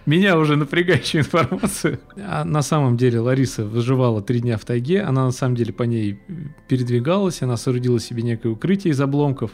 меня 0.06 0.38
уже 0.38 0.56
напрягающую 0.56 1.22
информацию. 1.22 2.00
А 2.18 2.44
на 2.44 2.62
самом 2.62 2.98
деле 2.98 3.20
Лариса 3.20 3.66
выживала 3.66 4.22
три 4.22 4.40
дня 4.40 4.58
в 4.58 4.66
тайге, 4.66 5.02
она 5.02 5.26
на 5.26 5.32
самом 5.32 5.56
деле 5.56 5.74
по 5.74 5.84
ней 5.84 6.20
передвигалась, 6.68 7.42
она 7.42 7.58
соорудила 7.58 8.00
себе 8.00 8.24
некое 8.24 8.50
укрытие 8.50 8.92
из 8.92 9.02
обломков, 9.02 9.52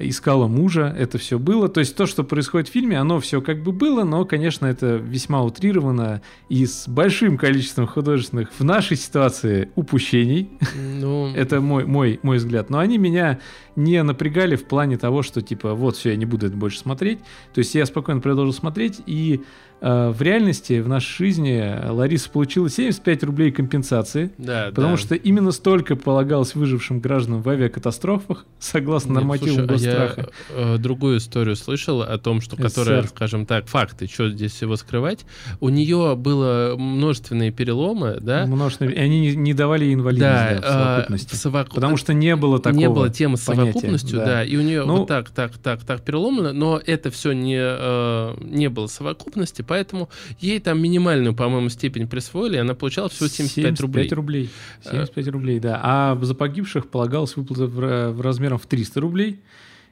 искала 0.00 0.46
мужа, 0.46 0.94
это 0.98 1.18
все 1.18 1.38
было. 1.38 1.68
То 1.68 1.80
есть 1.80 1.96
то, 1.96 2.06
что 2.06 2.24
происходит 2.24 2.68
в 2.68 2.72
фильме, 2.72 2.98
оно 2.98 3.20
все 3.20 3.40
как 3.40 3.62
бы 3.62 3.72
было, 3.72 4.04
но, 4.04 4.24
конечно, 4.24 4.66
это 4.66 4.96
весьма 4.96 5.42
утрировано 5.42 6.22
и 6.48 6.66
с 6.66 6.88
большим 6.88 7.36
количеством 7.36 7.86
художественных 7.86 8.50
в 8.58 8.64
нашей 8.64 8.96
ситуации 8.96 9.70
упущений. 9.74 10.50
Ну... 10.74 11.32
это 11.34 11.60
мой, 11.60 11.84
мой, 11.84 12.18
мой 12.22 12.38
взгляд. 12.38 12.70
Но 12.70 12.78
они 12.78 12.98
меня 12.98 13.38
не 13.76 14.02
напрягали 14.02 14.56
в 14.56 14.64
плане 14.64 14.98
того, 14.98 15.22
что 15.22 15.42
типа 15.42 15.74
вот 15.74 15.96
все, 15.96 16.10
я 16.10 16.16
не 16.16 16.26
буду 16.26 16.46
это 16.46 16.56
больше 16.56 16.78
смотреть. 16.78 17.20
То 17.54 17.58
есть 17.58 17.74
я 17.74 17.86
спокойно 17.86 18.20
продолжил 18.20 18.52
смотреть 18.52 19.00
и 19.06 19.42
в 19.80 20.16
реальности, 20.20 20.80
в 20.80 20.88
нашей 20.88 21.16
жизни 21.26 21.88
Лариса 21.90 22.28
получила 22.30 22.68
75 22.68 23.24
рублей 23.24 23.50
компенсации, 23.50 24.30
Да, 24.38 24.66
потому 24.74 24.96
да. 24.96 25.02
что 25.02 25.14
именно 25.14 25.52
столько 25.52 25.96
полагалось 25.96 26.54
выжившим 26.54 27.00
гражданам 27.00 27.42
в 27.42 27.48
авиакатастрофах, 27.48 28.44
согласно 28.58 29.08
Нет, 29.08 29.14
нормативам 29.16 29.54
слушай, 29.54 29.68
госстраха. 29.68 30.28
Я 30.56 30.74
э, 30.74 30.78
другую 30.78 31.18
историю 31.18 31.56
слышал 31.56 32.02
о 32.02 32.18
том, 32.18 32.40
что 32.40 32.56
которая, 32.56 33.02
СССР. 33.02 33.10
скажем 33.14 33.46
так, 33.46 33.66
факты, 33.68 34.06
что 34.06 34.28
здесь 34.30 34.52
всего 34.52 34.76
скрывать. 34.76 35.24
У 35.60 35.68
нее 35.70 36.14
было 36.16 36.74
множественные 36.76 37.50
переломы, 37.50 38.18
да? 38.20 38.46
Множественные- 38.46 38.94
и 38.96 38.98
они 38.98 39.20
не, 39.20 39.36
не 39.36 39.54
давали 39.54 39.84
ей 39.86 39.94
инвалидность 39.94 40.60
да, 40.60 40.60
в 40.60 40.64
а, 40.64 40.72
совокупности. 40.94 41.34
в 41.34 41.38
совоку- 41.38 41.74
Потому 41.74 41.96
что 41.96 42.12
не 42.12 42.36
было 42.36 42.58
такого 42.58 42.78
не 42.80 42.88
было 42.88 43.08
темы 43.08 43.36
с 43.36 43.40
понятия, 43.40 43.72
совокупностью, 43.72 44.18
да. 44.18 44.24
да. 44.26 44.44
и 44.44 44.56
у 44.56 44.60
нее 44.60 44.84
Ну- 44.84 44.98
вот 44.98 45.08
так, 45.08 45.30
так, 45.30 45.56
так, 45.58 45.84
так 45.84 46.02
переломано, 46.02 46.52
но 46.52 46.80
это 46.84 47.10
все 47.10 47.32
не, 47.32 47.56
э, 47.58 48.34
не 48.40 48.68
было 48.68 48.86
совокупности, 48.86 49.62
поэтому 49.70 50.08
ей 50.40 50.58
там 50.58 50.82
минимальную, 50.82 51.32
по-моему, 51.32 51.68
степень 51.68 52.08
присвоили, 52.08 52.56
она 52.56 52.74
получала 52.74 53.08
всего 53.08 53.28
75, 53.28 53.80
рублей. 53.80 54.08
рублей. 54.08 54.50
Э. 54.84 54.90
75 54.90 55.28
рублей, 55.28 55.60
да. 55.60 55.80
А 55.80 56.18
за 56.20 56.34
погибших 56.34 56.88
полагалась 56.88 57.36
выплата 57.36 57.66
в, 57.66 58.10
в 58.10 58.20
размером 58.20 58.58
в 58.58 58.66
300 58.66 59.00
рублей. 59.00 59.38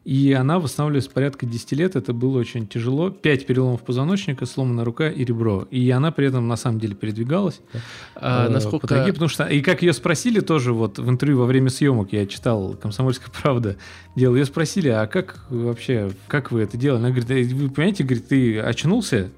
И 0.05 0.33
она 0.33 0.59
восстанавливалась 0.59 1.07
порядка 1.07 1.47
10 1.47 1.73
лет. 1.73 1.95
Это 1.95 2.13
было 2.13 2.39
очень 2.39 2.67
тяжело. 2.67 3.11
5 3.11 3.47
переломов 3.47 3.83
позвоночника, 3.83 4.47
сломанная 4.47 4.85
рука 4.85 5.11
и 5.11 5.25
ребро. 5.25 5.69
И 5.71 5.89
она 5.91 6.11
при 6.11 6.27
этом 6.27 6.49
на 6.49 6.57
самом 6.57 6.81
деле 6.81 6.97
передвигалась. 6.97 7.61
А, 8.17 8.47
э, 8.47 8.51
насколько... 8.51 8.89
по 8.89 8.95
тайге, 8.95 9.13
потому 9.13 9.29
что 9.29 9.45
и 9.45 9.61
как 9.61 9.83
ее 9.83 9.93
спросили 9.93 10.41
тоже 10.41 10.73
вот 10.73 10.99
в 10.99 11.09
интервью 11.09 11.39
во 11.39 11.47
время 11.47 11.71
съемок 11.71 12.13
я 12.13 12.27
читал 12.27 12.75
«Комсомольская 12.75 13.31
правда» 13.43 13.77
делал, 14.17 14.35
ее 14.35 14.45
спросили, 14.45 14.89
а 14.89 15.07
как 15.07 15.45
вообще, 15.51 16.11
как 16.27 16.51
вы 16.51 16.63
это 16.63 16.77
делали? 16.77 16.99
Она 16.99 17.11
говорит, 17.11 17.31
«Э, 17.31 17.55
вы 17.55 17.71
понимаете, 17.71 18.03
говорит, 18.03 18.27
ты 18.27 18.59
очнулся, 18.59 19.31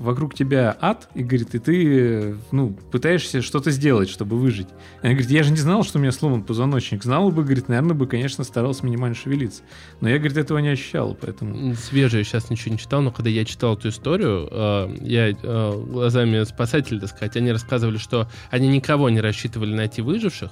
вокруг 0.00 0.34
тебя 0.34 0.74
ад, 0.80 1.10
и 1.14 1.22
говорит, 1.22 1.54
и 1.54 1.58
ты, 1.58 2.36
ну, 2.52 2.70
пытаешься 2.90 3.42
что-то 3.42 3.70
сделать, 3.70 4.08
чтобы 4.08 4.38
выжить. 4.38 4.68
И 5.02 5.06
Она 5.06 5.12
говорит, 5.12 5.30
я 5.30 5.42
же 5.42 5.50
не 5.50 5.58
знал, 5.58 5.84
что 5.84 5.98
у 5.98 6.00
меня 6.00 6.10
сломан 6.10 6.42
позвоночник. 6.42 7.04
Знала 7.04 7.30
бы, 7.30 7.44
говорит, 7.44 7.68
наверное, 7.68 7.94
бы, 7.94 8.06
конечно, 8.06 8.42
старался 8.42 8.86
минимально 8.86 9.14
шевелиться. 9.14 9.62
Но 10.00 10.08
я, 10.08 10.16
говорит, 10.16 10.38
этого 10.38 10.56
не 10.58 10.70
ощущал, 10.70 11.14
поэтому... 11.20 11.74
Свежее 11.74 12.24
сейчас 12.24 12.48
ничего 12.48 12.72
не 12.72 12.78
читал, 12.78 13.02
но 13.02 13.12
когда 13.12 13.28
я 13.28 13.44
читал 13.44 13.76
эту 13.76 13.90
историю, 13.90 14.48
э, 14.50 14.96
я 15.02 15.28
э, 15.28 15.82
глазами 15.86 16.44
спасателей, 16.44 16.98
так 16.98 17.10
сказать, 17.10 17.36
они 17.36 17.52
рассказывали, 17.52 17.98
что 17.98 18.26
они 18.50 18.68
никого 18.68 19.10
не 19.10 19.20
рассчитывали 19.20 19.74
найти 19.74 20.00
выживших, 20.00 20.50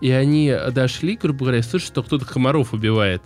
и 0.00 0.10
они 0.10 0.52
дошли, 0.72 1.16
грубо 1.16 1.44
говоря, 1.44 1.62
слышат, 1.62 1.86
что 1.86 2.02
кто-то 2.02 2.26
комаров 2.26 2.74
убивает. 2.74 3.22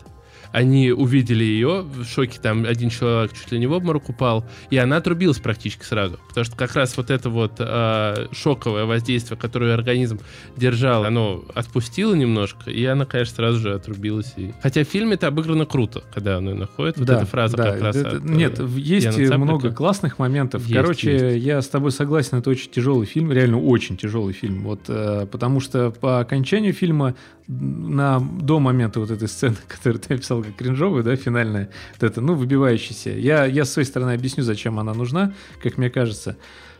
Они 0.53 0.91
увидели 0.93 1.45
ее, 1.45 1.83
в 1.83 2.05
шоке 2.05 2.39
там 2.41 2.65
один 2.65 2.91
человек 2.91 3.33
чуть 3.33 3.51
ли 3.53 3.59
не 3.59 3.67
в 3.67 3.73
обморок 3.73 4.09
упал, 4.09 4.45
и 4.71 4.77
она 4.77 4.97
отрубилась 4.99 5.39
практически 5.39 5.85
сразу. 5.85 6.19
Потому 6.29 6.45
что 6.45 6.57
как 6.57 6.75
раз 6.75 6.97
вот 6.97 7.11
это 7.11 7.31
вот 7.31 7.55
э, 7.59 8.27
шоковое 8.33 8.85
воздействие, 8.85 9.39
которое 9.39 9.75
организм 9.75 10.21
держал, 10.57 11.05
оно 11.05 11.45
отпустило 11.55 12.15
немножко, 12.15 12.71
и 12.71 12.85
она, 12.85 13.07
конечно, 13.07 13.37
сразу 13.37 13.59
же 13.61 13.75
отрубилась. 13.75 14.35
И... 14.37 14.53
Хотя 14.63 14.85
в 14.85 14.89
фильме 14.89 15.15
это 15.15 15.29
обыграно 15.29 15.65
круто, 15.67 16.05
когда 16.13 16.37
она 16.37 16.55
находит. 16.55 16.99
Вот 16.99 17.09
эта 17.09 17.25
фраза 17.27 17.57
да, 17.57 17.73
как 17.73 17.81
раз 17.83 17.97
это- 17.97 18.17
от, 18.19 18.25
э, 18.25 18.29
нет, 18.29 18.59
в- 18.59 18.77
есть 18.77 19.07
Яна 19.07 19.17
Цаплика. 19.17 19.39
много 19.39 19.73
классных 19.73 20.19
моментов. 20.19 20.63
Есть, 20.63 20.75
Короче, 20.75 21.39
я 21.39 21.63
с 21.63 21.69
тобой 21.69 21.93
согласен, 21.93 22.39
это 22.39 22.51
очень 22.51 22.71
тяжелый 22.71 23.07
фильм, 23.07 23.33
реально 23.33 23.59
очень 23.59 23.97
тяжелый 23.97 24.33
фильм. 24.35 24.63
Вот, 24.65 24.83
э, 24.89 25.27
потому 25.31 25.61
что 25.61 25.91
по 25.91 26.21
окончанию 26.21 26.73
фильма 26.73 27.15
на, 27.49 28.21
до 28.21 28.59
момента 28.61 29.01
вот 29.01 29.11
этой 29.11 29.29
сцены, 29.29 29.57
которую 29.69 30.01
ты 30.01 30.15
описал 30.15 30.42
как 30.43 30.57
кринжовую, 30.57 31.03
да, 31.03 31.17
финальная, 31.17 31.71
вот 31.93 32.11
это, 32.11 32.21
ну, 32.21 32.35
выбивающаяся. 32.35 33.11
Я, 33.11 33.45
я 33.45 33.65
с 33.65 33.73
своей 33.73 33.87
стороны 33.87 34.13
объясню, 34.13 34.43
зачем 34.45 34.79
она 34.79 34.95
нужна, 34.95 35.35
как 35.63 35.79
мне 35.79 35.91
кажется. 35.91 36.37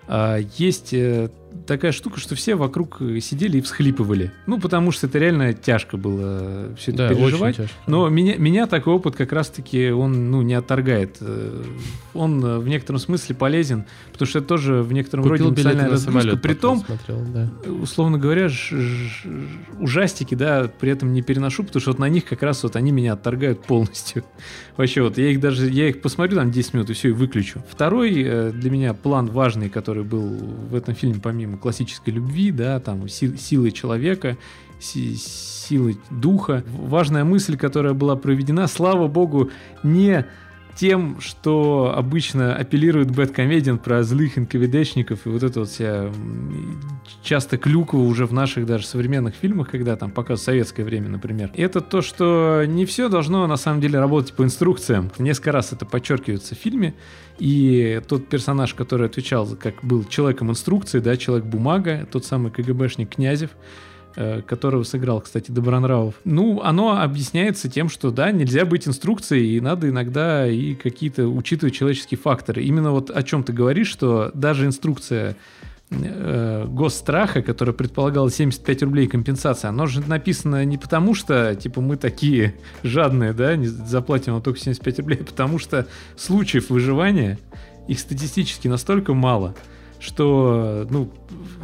А, 0.07 0.39
Есть 0.57 0.93
э, 0.93 1.31
такая 1.67 1.93
штука, 1.93 2.21
что 2.21 2.35
все 2.35 2.55
вокруг 2.55 2.99
сидели 3.21 3.59
и 3.59 3.61
всхлипывали. 3.61 4.31
Ну, 4.47 4.61
потому 4.61 4.91
что 4.91 5.07
это 5.07 5.19
реально 5.19 5.53
тяжко 5.53 5.97
было 5.97 6.75
все 6.77 6.93
это 6.93 7.09
Да, 7.09 7.15
переживать. 7.15 7.55
очень 7.59 7.65
тяжко. 7.69 7.77
Но 7.87 8.09
меня, 8.09 8.37
меня 8.37 8.67
такой 8.67 8.95
опыт 8.95 9.17
как 9.17 9.33
раз-таки 9.33 9.91
он 9.91 10.31
ну, 10.31 10.43
не 10.43 10.55
отторгает. 10.55 11.17
Э, 11.21 11.63
Он 12.15 12.45
э, 12.45 12.59
в 12.59 12.69
некотором 12.69 12.99
смысле 13.01 13.35
полезен, 13.35 13.85
потому 14.13 14.27
что 14.29 14.39
это 14.41 14.49
тоже 14.49 14.83
в 14.83 14.93
некотором 14.93 15.25
Купил 15.25 15.47
роде 15.47 15.51
эмоциональная 15.51 15.85
на 15.87 15.91
разгрузка. 15.93 16.37
При 16.37 16.55
том, 16.55 16.79
смотрел, 16.85 17.21
да. 17.33 17.49
условно 17.71 18.19
говоря, 18.19 18.49
ж- 18.49 18.73
ж- 18.73 19.27
ужастики, 19.81 20.35
да, 20.35 20.71
при 20.81 20.91
этом 20.91 21.13
не 21.13 21.23
переношу, 21.23 21.65
потому 21.65 21.81
что 21.81 21.91
вот 21.91 21.99
на 21.99 22.09
них 22.09 22.25
как 22.25 22.43
раз 22.43 22.63
вот 22.63 22.77
они 22.77 22.93
меня 22.93 23.15
отторгают 23.15 23.63
полностью. 23.65 24.25
Вообще 24.77 25.03
вот, 25.03 25.19
я 25.19 25.31
их 25.31 25.41
даже, 25.41 25.69
я 25.69 25.89
их 25.89 26.01
посмотрю 26.01 26.37
там 26.37 26.51
10 26.51 26.75
минут 26.75 26.91
и 26.91 26.93
все, 26.93 27.09
и 27.09 27.13
выключу. 27.13 27.63
Второй 27.69 28.23
э, 28.23 28.53
для 28.53 28.71
меня 28.71 28.95
план 28.95 29.27
важный, 29.27 29.69
который 29.69 30.05
был 30.05 30.23
в 30.71 30.75
этом 30.75 30.95
фильме, 30.95 31.21
помимо 31.23 31.42
классической 31.61 32.13
любви, 32.15 32.51
да, 32.51 32.81
там, 32.81 33.09
си- 33.09 33.37
силы 33.37 33.71
человека, 33.71 34.37
си- 34.81 35.17
силы 35.17 35.97
духа. 36.11 36.65
Важная 36.67 37.25
мысль, 37.25 37.57
которая 37.57 37.95
была 37.95 38.17
проведена, 38.17 38.67
слава 38.69 39.07
богу, 39.09 39.51
не 39.83 40.27
тем, 40.75 41.21
что 41.21 41.95
обычно 41.97 42.55
апеллирует 42.55 43.11
Бэткомедиан 43.11 43.79
про 43.79 44.03
злых 44.03 44.37
НКВДшников 44.37 45.27
и 45.27 45.29
вот 45.29 45.43
это 45.43 45.61
вот 45.61 45.69
вся 45.69 46.11
часто 47.23 47.59
клюква 47.59 47.99
уже 47.99 48.27
в 48.27 48.33
наших 48.33 48.67
даже 48.67 48.87
современных 48.87 49.35
фильмах, 49.35 49.71
когда 49.71 49.97
там 49.97 50.11
показывают 50.11 50.41
советское 50.41 50.85
время, 50.85 51.09
например. 51.09 51.51
Это 51.55 51.81
то, 51.81 52.03
что 52.03 52.65
не 52.67 52.87
все 52.87 53.09
должно 53.09 53.47
на 53.47 53.57
самом 53.57 53.81
деле 53.81 53.99
работать 53.99 54.33
по 54.35 54.43
инструкциям. 54.43 55.11
Несколько 55.19 55.53
раз 55.53 55.73
это 55.73 55.85
подчеркивается 55.85 56.55
в 56.55 56.59
фильме. 56.59 56.95
И 57.39 58.01
тот 58.09 58.29
персонаж, 58.29 58.75
который 58.75 59.07
отвечал, 59.07 59.49
как 59.61 59.75
был 59.83 60.05
человеком 60.05 60.51
инструкции, 60.51 61.01
да, 61.01 61.17
человек-бумага, 61.17 62.07
тот 62.11 62.25
самый 62.25 62.51
КГБшник 62.51 63.15
Князев, 63.15 63.51
которого 64.47 64.83
сыграл, 64.83 65.21
кстати, 65.21 65.51
Добронравов. 65.51 66.15
Ну, 66.25 66.61
оно 66.63 67.01
объясняется 67.01 67.69
тем, 67.69 67.89
что, 67.89 68.11
да, 68.11 68.31
нельзя 68.31 68.65
быть 68.65 68.87
инструкцией, 68.87 69.57
и 69.57 69.61
надо 69.61 69.89
иногда 69.89 70.47
и 70.47 70.75
какие-то 70.75 71.27
учитывать 71.29 71.75
человеческие 71.75 72.19
факторы. 72.19 72.63
Именно 72.63 72.93
вот 72.93 73.11
о 73.11 73.23
чем 73.23 73.45
ты 73.45 73.53
говоришь, 73.53 73.89
что 73.89 74.31
даже 74.35 74.67
инструкция 74.67 75.37
э, 75.91 76.67
госстраха, 76.69 77.43
которая 77.43 77.75
предполагала 77.75 78.31
75 78.31 78.83
рублей 78.83 79.07
компенсации, 79.07 79.69
оно 79.69 79.87
же 79.87 80.01
написано 80.01 80.65
не 80.65 80.79
потому, 80.79 81.15
что, 81.15 81.55
типа, 81.55 81.81
мы 81.81 81.97
такие 81.97 82.55
жадные, 82.83 83.33
да, 83.33 83.57
не 83.57 83.67
заплатим 83.67 84.35
вам 84.35 84.43
только 84.43 84.61
75 84.61 84.99
рублей, 85.01 85.19
а 85.21 85.25
потому 85.25 85.59
что 85.59 85.87
случаев 86.17 86.71
выживания 86.71 87.39
их 87.89 87.99
статистически 87.99 88.69
настолько 88.69 89.15
мало, 89.15 89.55
что, 90.03 90.87
ну, 90.91 91.11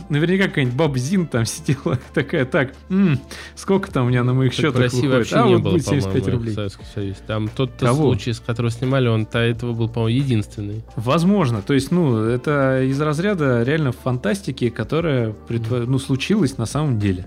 наверняка 0.08 0.44
какая-нибудь 0.44 0.76
баба 0.76 0.96
Зин 0.96 1.26
там 1.26 1.44
сидела 1.44 1.98
такая, 2.14 2.44
так, 2.44 2.72
«М, 2.88 3.18
сколько 3.56 3.90
там 3.90 4.06
у 4.06 4.08
меня 4.08 4.22
на 4.22 4.32
моих 4.32 4.54
Так 4.54 4.60
счетах 4.66 4.80
России 4.82 5.06
выходит? 5.06 5.18
вообще 5.18 5.36
А 5.36 5.46
не 5.46 5.54
вот 5.54 5.62
было, 5.62 5.72
будет 5.72 5.86
75 5.86 6.22
по-моему, 6.22 6.38
рублей. 6.38 7.14
Там 7.26 7.48
тот 7.48 7.72
Кого? 7.78 8.12
случай, 8.12 8.32
с 8.32 8.40
которого 8.40 8.70
снимали, 8.70 9.08
он 9.08 9.26
до 9.30 9.40
этого 9.40 9.72
был, 9.72 9.88
по-моему, 9.88 10.18
единственный. 10.24 10.84
Возможно. 10.94 11.62
То 11.62 11.74
есть, 11.74 11.90
ну, 11.90 12.16
это 12.24 12.82
из 12.84 13.00
разряда 13.00 13.62
реально 13.64 13.92
фантастики, 13.92 14.68
которая 14.70 15.34
ну, 15.48 15.98
случилась 15.98 16.58
на 16.58 16.66
самом 16.66 16.98
деле. 17.00 17.26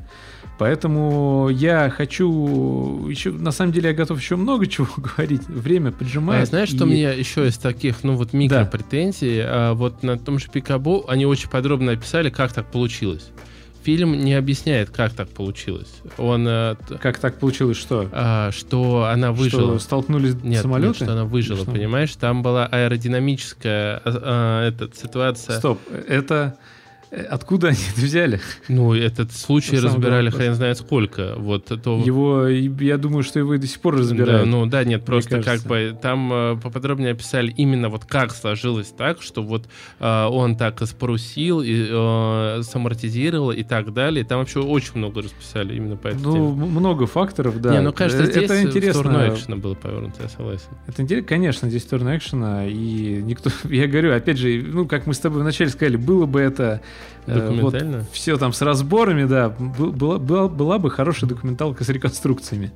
Поэтому 0.61 1.49
я 1.49 1.89
хочу 1.89 3.07
еще, 3.09 3.31
на 3.31 3.49
самом 3.49 3.71
деле, 3.71 3.89
я 3.89 3.95
готов 3.95 4.19
еще 4.19 4.35
много 4.35 4.67
чего 4.67 4.85
говорить. 4.95 5.47
Время 5.47 5.91
поджимает. 5.91 6.43
А 6.43 6.45
знаешь, 6.45 6.69
что 6.69 6.85
и- 6.85 6.87
мне 6.87 7.01
еще 7.17 7.47
из 7.47 7.57
таких, 7.57 8.03
ну 8.03 8.15
вот 8.15 8.31
микро 8.31 8.65
претензий, 8.65 9.39
а, 9.43 9.73
вот 9.73 10.03
на 10.03 10.19
том 10.19 10.37
же 10.37 10.49
Пикабу 10.53 11.03
они 11.07 11.25
очень 11.25 11.49
подробно 11.49 11.93
описали, 11.93 12.29
как 12.29 12.53
так 12.53 12.67
получилось. 12.67 13.31
Фильм 13.81 14.23
не 14.23 14.35
объясняет, 14.35 14.91
как 14.91 15.13
так 15.13 15.29
получилось. 15.29 15.89
Он, 16.19 16.45
э, 16.47 16.75
Как 17.01 17.17
так 17.17 17.39
получилось, 17.39 17.77
что? 17.77 18.07
а, 18.11 18.51
что 18.51 19.05
она 19.11 19.31
выжила. 19.31 19.63
Что 19.71 19.79
столкнулись 19.79 20.35
Нет, 20.43 20.61
самолеты? 20.61 20.89
нет, 20.89 20.95
что 20.97 21.11
она 21.13 21.25
выжила, 21.25 21.63
Что? 21.63 21.71
понимаешь? 21.71 22.15
Там 22.17 22.43
была 22.43 22.67
аэродинамическая 22.67 23.97
а, 23.97 24.01
а, 24.05 24.67
эта 24.67 24.95
ситуация. 24.95 25.57
Стоп, 25.57 25.79
это... 26.07 26.55
э, 27.11 27.21
Откуда 27.23 27.67
они 27.69 27.77
это 27.93 28.01
взяли? 28.01 28.39
Ну, 28.67 28.93
этот 28.93 29.31
случай 29.31 29.75
самый 29.77 29.85
разбирали 29.93 30.29
главный 30.29 30.45
хрен 30.45 30.55
знает 30.55 30.77
сколько. 30.77 31.35
Вот 31.37 31.65
то... 31.83 31.99
Его, 32.03 32.47
я 32.47 32.97
думаю, 32.97 33.23
что 33.23 33.39
его 33.39 33.53
и 33.55 33.57
до 33.57 33.67
сих 33.67 33.79
пор 33.79 33.97
разбирают. 33.97 34.43
Да, 34.43 34.45
ну 34.49 34.65
да, 34.65 34.83
нет, 34.83 35.03
просто 35.05 35.41
как 35.43 35.61
бы 35.63 35.97
там 36.01 36.31
э, 36.33 36.57
поподробнее 36.61 37.11
описали 37.11 37.51
именно 37.57 37.89
вот 37.89 38.05
как 38.05 38.31
сложилось 38.31 38.87
так, 38.97 39.21
что 39.21 39.43
вот 39.43 39.67
э, 39.99 40.25
он 40.25 40.55
так 40.55 40.81
и 40.81 40.85
спорусил, 40.85 41.61
и 41.61 41.87
э, 41.89 42.61
самортизировал 42.63 43.51
и 43.51 43.63
так 43.63 43.93
далее. 43.93 44.23
Там 44.25 44.39
вообще 44.39 44.59
очень 44.59 44.93
много 44.95 45.21
расписали 45.21 45.75
именно 45.75 45.97
по 45.97 46.07
этой 46.07 46.21
Ну, 46.21 46.33
теме. 46.55 46.65
много 46.65 47.05
факторов, 47.07 47.59
да. 47.61 47.71
Не, 47.71 47.81
ну 47.81 47.93
кажется, 47.93 48.23
Э, 48.23 48.25
здесь 48.25 48.43
это 48.43 48.53
в 48.55 48.61
интересно. 48.63 48.93
сторону 49.01 49.33
экшена 49.33 49.55
было 49.57 49.73
повернуто, 49.73 50.23
я 50.23 50.29
согласен. 50.29 50.67
Это 50.87 51.01
интересно, 51.01 51.27
конечно, 51.27 51.69
здесь 51.69 51.83
сторона 51.83 52.17
экшена, 52.17 52.65
и 52.67 53.21
никто, 53.23 53.49
я 53.69 53.87
говорю, 53.87 54.13
опять 54.15 54.37
же, 54.37 54.63
ну, 54.65 54.87
как 54.87 55.07
мы 55.07 55.13
с 55.13 55.19
тобой 55.19 55.41
вначале 55.41 55.69
сказали, 55.69 55.95
было 55.97 56.25
бы 56.25 56.39
это 56.39 56.81
э, 57.25 57.33
вот 57.33 57.73
Документально? 57.73 58.05
все 58.11 58.37
там 58.37 58.53
с 58.53 58.61
разборами, 58.61 59.25
да, 59.25 59.49
была, 59.49 60.17
была, 60.17 60.47
была 60.47 60.79
бы 60.79 60.89
хорошая 60.89 61.29
документалка 61.29 61.83
с 61.83 61.89
реконструкциями, 61.89 62.71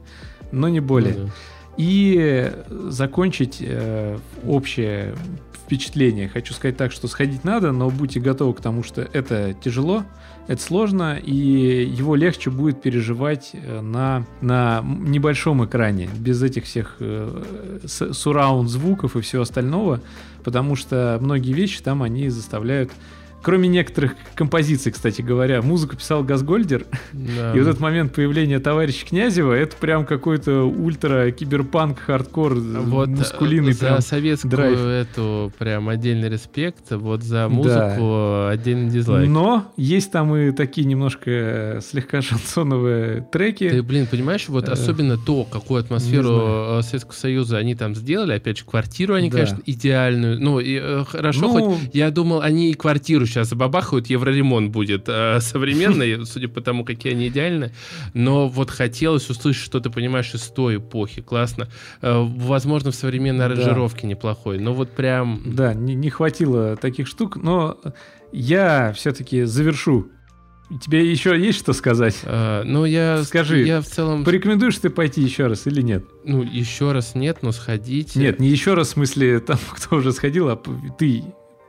но 0.51 0.69
не 0.69 0.79
более. 0.79 1.13
Ну 1.13 1.25
да. 1.25 1.31
И 1.77 2.51
закончить 2.89 3.57
э, 3.59 4.17
общее 4.45 5.15
впечатление. 5.65 6.29
Хочу 6.29 6.53
сказать 6.53 6.77
так, 6.77 6.91
что 6.91 7.07
сходить 7.07 7.43
надо, 7.43 7.71
но 7.71 7.89
будьте 7.89 8.19
готовы 8.19 8.53
к 8.53 8.61
тому, 8.61 8.83
что 8.83 9.01
это 9.01 9.53
тяжело, 9.53 10.03
это 10.47 10.61
сложно, 10.61 11.17
и 11.17 11.33
его 11.33 12.15
легче 12.15 12.51
будет 12.51 12.81
переживать 12.81 13.51
э, 13.53 13.81
на, 13.81 14.25
на 14.41 14.83
небольшом 14.83 15.65
экране, 15.65 16.07
без 16.17 16.43
этих 16.43 16.65
всех 16.65 16.97
э, 16.99 17.79
сураунд 17.87 18.69
звуков 18.69 19.15
и 19.15 19.21
всего 19.21 19.41
остального, 19.41 20.01
потому 20.43 20.75
что 20.75 21.17
многие 21.19 21.53
вещи 21.53 21.81
там 21.81 22.03
они 22.03 22.29
заставляют 22.29 22.91
Кроме 23.45 23.69
некоторых 23.69 24.15
композиций, 24.33 24.91
кстати 24.91 25.21
говоря, 25.21 25.61
музыку 25.61 25.95
писал 25.95 26.23
Газгольдер. 26.23 26.87
Да. 27.13 27.53
И 27.53 27.59
вот 27.59 27.67
этот 27.67 27.79
момент 27.79 28.11
появления 28.11 28.59
товарища 28.59 29.05
Князева, 29.05 29.53
это 29.53 29.75
прям 29.75 30.07
какой-то 30.07 30.63
ультра 30.63 31.29
киберпанк, 31.29 31.99
хардкор, 31.99 32.55
вот 32.55 33.07
маскулинный 33.09 33.73
за 33.73 33.85
прям 33.85 34.01
советскую 34.01 34.49
драйв. 34.49 34.79
эту 34.79 35.53
прям 35.59 35.89
отдельный 35.89 36.27
респект, 36.27 36.89
вот 36.89 37.21
за 37.21 37.47
музыку 37.47 37.99
да. 38.01 38.49
отдельный 38.49 38.89
дизлайк. 38.89 39.29
Но 39.29 39.71
есть 39.77 40.11
там 40.11 40.35
и 40.35 40.49
такие 40.49 40.87
немножко 40.87 41.81
слегка 41.87 42.21
шансоновые 42.23 43.27
треки. 43.31 43.69
Ты, 43.69 43.83
блин, 43.83 44.07
понимаешь, 44.09 44.49
вот 44.49 44.67
э, 44.69 44.71
особенно 44.71 45.19
то, 45.19 45.43
какую 45.43 45.81
атмосферу 45.81 46.81
Советского 46.81 47.13
Союза 47.13 47.57
они 47.57 47.75
там 47.75 47.93
сделали, 47.93 48.33
опять 48.33 48.57
же, 48.57 48.65
квартиру 48.65 49.13
они, 49.13 49.29
да. 49.29 49.37
конечно, 49.37 49.59
идеальную. 49.67 50.41
Ну, 50.41 50.59
и, 50.59 50.79
э, 50.81 51.03
хорошо, 51.07 51.41
ну, 51.41 51.51
хоть 51.51 51.93
я 51.93 52.09
думал, 52.09 52.41
они 52.41 52.71
и 52.71 52.73
квартиру 52.73 53.27
сейчас 53.35 53.49
забабахают, 53.49 54.07
евроремонт 54.07 54.71
будет 54.71 55.05
э, 55.07 55.39
современный, 55.41 56.25
судя 56.25 56.47
по 56.47 56.61
тому, 56.61 56.85
какие 56.85 57.13
они 57.13 57.27
идеальны. 57.27 57.73
Но 58.13 58.47
вот 58.47 58.71
хотелось 58.71 59.29
услышать, 59.29 59.63
что 59.63 59.79
ты 59.79 59.89
понимаешь 59.89 60.33
из 60.33 60.43
той 60.43 60.77
эпохи. 60.77 61.21
Классно. 61.21 61.67
Э, 62.01 62.21
возможно, 62.21 62.91
в 62.91 62.95
современной 62.95 63.45
аранжировке 63.45 64.03
да. 64.03 64.07
неплохой. 64.07 64.59
Но 64.59 64.73
вот 64.73 64.91
прям... 64.91 65.41
Да, 65.45 65.73
не, 65.73 65.95
не 65.95 66.09
хватило 66.09 66.77
таких 66.77 67.07
штук, 67.07 67.35
но 67.35 67.77
я 68.31 68.93
все-таки 68.93 69.43
завершу 69.43 70.09
Тебе 70.81 71.09
еще 71.09 71.39
есть 71.39 71.59
что 71.59 71.73
сказать? 71.73 72.19
А, 72.23 72.63
ну, 72.63 72.85
я... 72.85 73.23
Скажи, 73.23 73.61
я 73.61 73.81
в 73.81 73.85
целом... 73.85 74.23
порекомендуешь 74.23 74.77
ты 74.79 74.89
пойти 74.89 75.21
еще 75.21 75.45
раз 75.45 75.67
или 75.67 75.81
нет? 75.81 76.03
Ну, 76.23 76.41
еще 76.41 76.91
раз 76.91 77.13
нет, 77.13 77.43
но 77.43 77.51
сходить... 77.51 78.15
Нет, 78.15 78.39
не 78.39 78.47
еще 78.47 78.73
раз 78.73 78.87
в 78.87 78.91
смысле 78.91 79.41
там, 79.41 79.59
кто 79.75 79.97
уже 79.97 80.11
сходил, 80.11 80.49
а 80.49 80.59
ты 80.97 81.23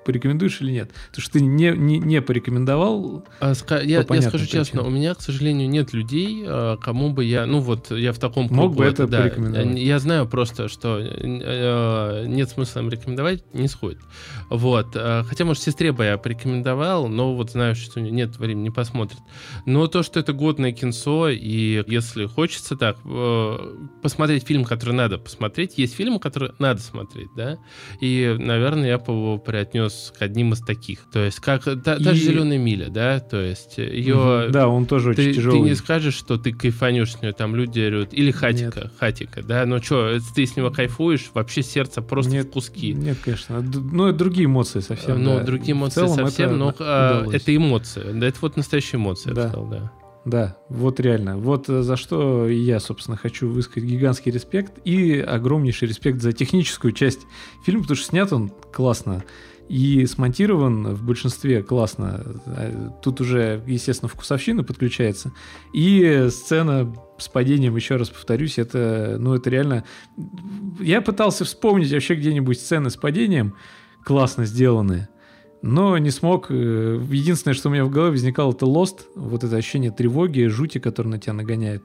порекомендуешь 0.06 0.60
или 0.60 0.70
нет? 0.70 0.90
Потому 1.08 1.22
что 1.22 1.32
ты 1.34 1.40
не, 1.40 1.72
не, 1.72 1.98
не 1.98 2.22
порекомендовал. 2.22 3.24
А, 3.40 3.52
ска- 3.52 3.84
я, 3.84 3.98
я 3.98 4.04
скажу 4.04 4.44
причинам. 4.44 4.64
честно, 4.64 4.82
у 4.82 4.90
меня, 4.90 5.14
к 5.14 5.20
сожалению, 5.20 5.68
нет 5.68 5.92
людей, 5.92 6.44
а, 6.46 6.76
кому 6.76 7.10
бы 7.10 7.24
я, 7.24 7.46
ну 7.46 7.60
вот 7.60 7.90
я 7.90 8.12
в 8.12 8.18
таком 8.18 8.48
Мог 8.50 8.74
бы 8.76 8.84
это 8.84 9.06
да, 9.06 9.22
порекомендовать. 9.22 9.78
Я 9.78 9.98
знаю 9.98 10.26
просто, 10.26 10.68
что 10.68 10.98
э, 11.00 12.24
нет 12.26 12.48
смысла 12.50 12.80
им 12.80 12.88
рекомендовать, 12.90 13.44
не 13.52 13.68
сходит. 13.68 13.98
Вот. 14.48 14.88
А, 14.94 15.24
хотя, 15.24 15.44
может, 15.44 15.62
сестре 15.62 15.92
бы 15.92 16.04
я 16.04 16.16
порекомендовал, 16.18 17.08
но 17.08 17.34
вот 17.34 17.50
знаю, 17.50 17.74
что 17.74 18.00
нет 18.00 18.36
времени, 18.38 18.64
не 18.64 18.70
посмотрит. 18.70 19.18
Но 19.66 19.86
то, 19.88 20.02
что 20.02 20.20
это 20.20 20.32
годное 20.32 20.72
кинцо, 20.72 21.28
и 21.28 21.84
если 21.86 22.26
хочется 22.26 22.76
так, 22.76 22.98
э, 23.04 23.56
посмотреть 24.02 24.46
фильм, 24.46 24.64
который 24.64 24.94
надо 24.94 25.18
посмотреть, 25.18 25.78
есть 25.78 25.94
фильмы, 25.94 26.20
которые 26.20 26.52
надо 26.58 26.80
смотреть, 26.80 27.28
да, 27.36 27.58
и, 28.00 28.36
наверное, 28.38 28.88
я 28.88 28.98
бы 28.98 29.12
его 29.12 29.38
приотнес 29.38 29.92
к 30.16 30.22
одним 30.22 30.52
из 30.52 30.60
таких. 30.60 31.00
То 31.12 31.24
есть, 31.24 31.40
как 31.40 31.64
та, 31.64 31.94
и... 31.94 32.04
та 32.04 32.14
же 32.14 32.16
зеленая 32.16 32.58
миля, 32.58 32.88
да, 32.88 33.20
то 33.20 33.40
есть 33.40 33.78
ее. 33.78 34.48
Да, 34.50 34.68
он 34.68 34.86
тоже 34.86 35.14
ты, 35.14 35.22
очень 35.22 35.34
тяжелый. 35.34 35.62
Ты 35.62 35.68
не 35.70 35.74
скажешь, 35.74 36.14
что 36.14 36.38
ты 36.38 36.52
кайфанешь 36.52 37.12
с 37.12 37.22
нее, 37.22 37.32
там 37.32 37.56
люди 37.56 37.80
орют. 37.80 38.12
Или 38.12 38.30
хатика, 38.30 38.80
Нет. 38.84 38.92
хатика, 38.98 39.42
да. 39.42 39.66
Ну 39.66 39.82
что, 39.82 40.18
ты 40.34 40.46
с 40.46 40.56
него 40.56 40.70
кайфуешь, 40.70 41.30
вообще 41.34 41.62
сердце 41.62 42.02
просто 42.02 42.32
Нет, 42.32 42.46
в 42.46 42.50
куски. 42.50 42.92
Нет, 42.92 43.18
конечно. 43.22 43.60
Ну, 43.60 44.08
это 44.08 44.18
другие 44.18 44.46
эмоции 44.46 44.80
совсем. 44.80 45.22
Ну, 45.22 45.38
да. 45.38 45.44
другие 45.44 45.72
эмоции 45.72 46.06
совсем, 46.06 46.50
это 46.50 46.56
но 46.56 46.74
а, 46.78 47.26
это 47.32 47.54
эмоции. 47.54 48.12
Да, 48.12 48.26
это 48.26 48.38
вот 48.40 48.56
настоящие 48.56 48.98
эмоции, 48.98 49.30
да. 49.30 49.42
я 49.42 49.46
бы 49.46 49.52
сказал, 49.52 49.68
да. 49.68 49.92
Да, 50.26 50.56
вот 50.68 50.98
реально. 50.98 51.38
Вот 51.38 51.68
э, 51.68 51.82
за 51.82 51.96
что 51.96 52.48
я, 52.48 52.80
собственно, 52.80 53.16
хочу 53.16 53.48
высказать 53.48 53.88
гигантский 53.88 54.32
респект 54.32 54.72
и 54.84 55.20
огромнейший 55.20 55.86
респект 55.86 56.20
за 56.20 56.32
техническую 56.32 56.92
часть 56.92 57.20
фильма, 57.64 57.82
потому 57.82 57.96
что 57.96 58.08
снят 58.08 58.32
он 58.32 58.50
классно 58.72 59.22
и 59.68 60.06
смонтирован 60.06 60.94
в 60.94 61.02
большинстве 61.02 61.62
классно. 61.62 62.22
Тут 63.02 63.20
уже, 63.20 63.62
естественно, 63.66 64.08
вкусовщина 64.08 64.62
подключается. 64.62 65.32
И 65.72 66.28
сцена 66.30 66.94
с 67.18 67.28
падением, 67.28 67.74
еще 67.76 67.96
раз 67.96 68.10
повторюсь, 68.10 68.58
это, 68.58 69.16
ну, 69.18 69.34
это 69.34 69.50
реально... 69.50 69.84
Я 70.80 71.00
пытался 71.00 71.44
вспомнить 71.44 71.92
вообще 71.92 72.14
где-нибудь 72.14 72.58
сцены 72.58 72.90
с 72.90 72.96
падением, 72.96 73.54
классно 74.04 74.44
сделанные, 74.44 75.08
но 75.62 75.98
не 75.98 76.10
смог. 76.10 76.50
Э, 76.50 77.00
единственное, 77.10 77.54
что 77.54 77.68
у 77.68 77.72
меня 77.72 77.84
в 77.84 77.90
голове 77.90 78.12
возникало, 78.12 78.52
это 78.52 78.66
Lost, 78.66 79.00
вот 79.14 79.42
это 79.42 79.56
ощущение 79.56 79.90
тревоги, 79.90 80.46
жути, 80.46 80.78
которое 80.78 81.10
на 81.10 81.18
тебя 81.18 81.32
нагоняет. 81.32 81.84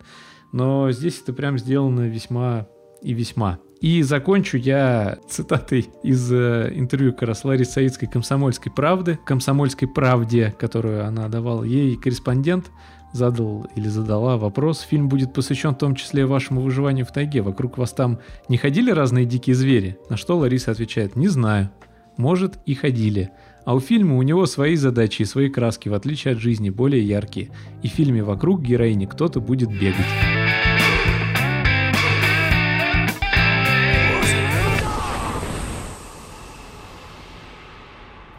Но 0.52 0.92
здесь 0.92 1.22
это 1.22 1.34
прям 1.34 1.58
сделано 1.58 2.08
весьма 2.10 2.68
и 3.02 3.14
весьма. 3.14 3.60
И 3.82 4.04
закончу 4.04 4.58
я 4.58 5.18
цитатой 5.28 5.90
из 6.04 6.32
э, 6.32 6.72
интервью 6.76 7.14
как 7.14 7.24
раз 7.24 7.44
Ларисы 7.44 7.72
Саидской 7.72 8.08
«Комсомольской 8.08 8.72
правды», 8.72 9.18
«Комсомольской 9.26 9.88
правде», 9.88 10.54
которую 10.60 11.04
она 11.04 11.28
давала 11.30 11.64
ей 11.64 11.96
корреспондент, 11.96 12.70
задал 13.12 13.66
или 13.76 13.88
задала 13.88 14.38
вопрос. 14.38 14.82
Фильм 14.82 15.10
будет 15.10 15.34
посвящен 15.34 15.72
в 15.72 15.80
том 15.80 15.96
числе 15.96 16.28
вашему 16.28 16.62
выживанию 16.62 17.08
в 17.08 17.12
тайге. 17.12 17.42
Вокруг 17.42 17.80
вас 17.80 17.92
там 17.92 18.20
не 18.48 18.58
ходили 18.58 18.92
разные 18.92 19.26
дикие 19.26 19.56
звери? 19.56 19.98
На 20.12 20.16
что 20.16 20.38
Лариса 20.38 20.70
отвечает, 20.70 21.16
не 21.16 21.28
знаю. 21.28 21.72
Может 22.18 22.60
и 22.68 22.76
ходили. 22.76 23.32
А 23.66 23.74
у 23.74 23.80
фильма 23.80 24.18
у 24.18 24.22
него 24.22 24.46
свои 24.46 24.76
задачи 24.76 25.24
и 25.24 25.26
свои 25.26 25.50
краски, 25.50 25.90
в 25.90 25.96
отличие 25.96 26.34
от 26.34 26.40
жизни, 26.40 26.70
более 26.70 27.06
яркие. 27.06 27.50
И 27.82 27.88
в 27.88 27.92
фильме 27.92 28.24
вокруг 28.24 28.62
героини 28.62 29.08
кто-то 29.08 29.40
будет 29.40 29.70
бегать. 29.70 30.41